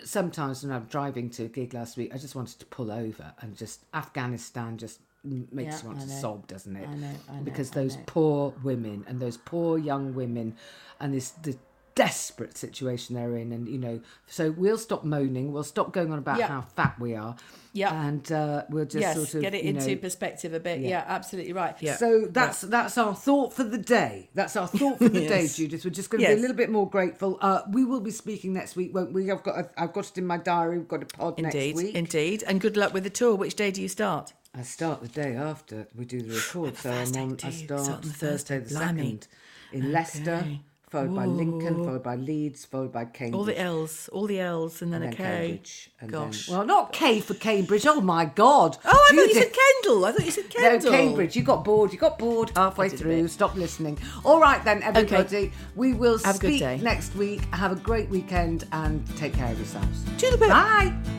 Sometimes 0.03 0.63
when 0.63 0.71
I'm 0.71 0.85
driving 0.85 1.29
to 1.31 1.45
a 1.45 1.47
gig 1.47 1.73
last 1.73 1.97
week, 1.97 2.13
I 2.13 2.17
just 2.17 2.35
wanted 2.35 2.59
to 2.59 2.65
pull 2.67 2.91
over 2.91 3.33
and 3.41 3.55
just 3.55 3.85
Afghanistan 3.93 4.77
just 4.77 4.99
makes 5.23 5.75
Yeah, 5.75 5.81
you 5.81 5.87
want 5.89 6.01
to 6.01 6.07
sob, 6.07 6.47
doesn't 6.47 6.75
it? 6.75 6.87
I 6.87 6.93
know, 6.95 7.07
I 7.29 7.35
know, 7.35 7.43
because 7.43 7.71
those 7.71 7.97
poor 8.05 8.53
women 8.63 9.05
and 9.07 9.19
those 9.19 9.37
poor 9.37 9.77
young 9.77 10.13
women 10.15 10.55
and 10.99 11.13
this 11.13 11.31
the 11.31 11.57
desperate 12.03 12.57
situation 12.57 13.15
they're 13.15 13.35
in 13.35 13.51
and 13.51 13.67
you 13.67 13.77
know 13.77 13.99
so 14.25 14.51
we'll 14.51 14.77
stop 14.77 15.03
moaning 15.03 15.51
we'll 15.51 15.63
stop 15.63 15.91
going 15.91 16.11
on 16.13 16.17
about 16.17 16.37
Yeah. 16.39 16.47
how 16.47 16.61
fat 16.61 16.95
we 16.97 17.13
are 17.13 17.35
Yeah. 17.73 17.93
and 18.07 18.31
uh, 18.31 18.63
we'll 18.69 18.85
just 18.85 19.01
yes, 19.01 19.15
sort 19.17 19.33
of 19.35 19.41
get 19.41 19.53
it 19.53 19.63
you 19.63 19.71
into 19.71 19.87
know, 19.89 19.95
perspective 19.97 20.53
a 20.53 20.59
bit. 20.61 20.79
Yeah, 20.79 21.03
absolutely 21.05 21.51
right. 21.53 21.75
yeah. 21.81 21.97
so 21.97 22.27
that's 22.31 22.61
that's 22.61 22.97
our 22.97 23.13
thought 23.13 23.53
for 23.53 23.65
the 23.65 23.77
day. 23.77 24.29
That's 24.33 24.55
our 24.55 24.67
thought 24.67 24.97
for 24.97 25.09
the 25.09 25.27
day, 25.35 25.47
Judith. 25.47 25.83
We're 25.83 25.91
just 25.91 26.09
going 26.09 26.21
to 26.23 26.27
be 26.29 26.33
a 26.33 26.41
little 26.43 26.55
bit 26.55 26.69
more 26.69 26.89
grateful. 26.89 27.37
Uh, 27.41 27.61
we 27.69 27.83
will 27.83 27.99
be 27.99 28.11
speaking 28.11 28.53
next 28.53 28.75
week, 28.77 28.95
won't 28.95 29.11
we? 29.13 29.29
I've 29.31 29.43
got 29.43 29.71
I've 29.77 29.93
got 29.93 30.05
it 30.09 30.17
in 30.17 30.25
my 30.25 30.37
diary. 30.37 30.77
We've 30.79 30.87
got 30.87 31.03
a 31.03 31.05
pod 31.05 31.33
Indeed, 31.37 31.75
next 31.75 31.83
week. 31.83 31.95
indeed. 31.95 32.43
And 32.47 32.59
good 32.61 32.75
luck 32.77 32.93
with 32.93 33.03
the 33.03 33.09
tour. 33.11 33.35
Which 33.35 33.55
day 33.55 33.69
do 33.71 33.81
you 33.81 33.89
start? 33.89 34.33
I 34.55 34.63
start 34.63 35.01
the 35.01 35.07
day 35.09 35.35
after 35.35 35.87
we 35.95 36.05
do 36.05 36.21
the 36.21 36.33
record, 36.35 36.75
so 36.77 36.89
I'm 36.89 36.95
Thursday, 37.05 37.21
on. 37.21 37.37
I 37.43 37.49
start 37.51 37.81
Start 37.83 37.97
on 38.05 38.11
Thursday 38.11 38.59
Thursday, 38.59 38.59
the 38.59 38.69
blimey. 38.75 39.01
second 39.03 39.27
in 39.73 39.91
Leicester, 39.91 40.47
Okay. 40.91 41.05
followed 41.05 41.15
by 41.15 41.25
Lincoln, 41.25 41.83
followed 41.83 42.03
by 42.03 42.15
Leeds, 42.15 42.65
followed 42.65 42.91
by 42.91 43.05
Cambridge. 43.05 43.35
All 43.37 43.43
the 43.43 43.59
L's, 43.59 44.09
all 44.09 44.25
the 44.25 44.39
L's, 44.39 44.81
and 44.81 44.91
then 44.91 45.03
and 45.03 45.13
a 45.13 45.17
then 45.17 45.25
K. 45.25 45.37
Cambridge. 45.37 45.91
And 46.01 46.11
Gosh. 46.11 46.47
Then, 46.47 46.57
well, 46.57 46.65
not 46.65 46.93
K 46.93 47.19
for 47.19 47.35
Cambridge. 47.35 47.85
Oh 47.85 48.01
my 48.01 48.25
God. 48.25 48.77
oh, 48.85 49.07
I 49.11 49.15
thought 49.15 49.27
you 49.27 49.33
said 49.33 49.53
Kendal. 49.53 50.05
I 50.05 50.11
thought 50.11 50.25
you 50.25 50.31
said 50.31 50.49
Kendal. 50.49 50.91
No, 50.91 50.97
Cambridge. 50.97 51.35
You 51.35 51.43
got 51.43 51.63
bored. 51.63 51.93
You 51.93 51.99
got 51.99 52.17
bored 52.17 52.51
halfway 52.55 52.89
through. 52.89 53.27
Stop 53.27 53.55
listening. 53.55 53.99
All 54.25 54.39
right 54.39 54.63
then, 54.63 54.81
everybody. 54.81 55.51
We 55.75 55.93
will 55.93 56.17
Have 56.19 56.35
a 56.35 56.37
speak 56.37 56.81
next 56.81 57.15
week. 57.15 57.41
Have 57.53 57.71
a 57.71 57.75
great 57.75 58.09
weekend 58.09 58.65
and 58.71 59.05
take 59.17 59.33
care 59.33 59.51
of 59.51 59.57
yourselves. 59.57 60.03
Toodle-pip. 60.17 60.49
Bye. 60.49 61.18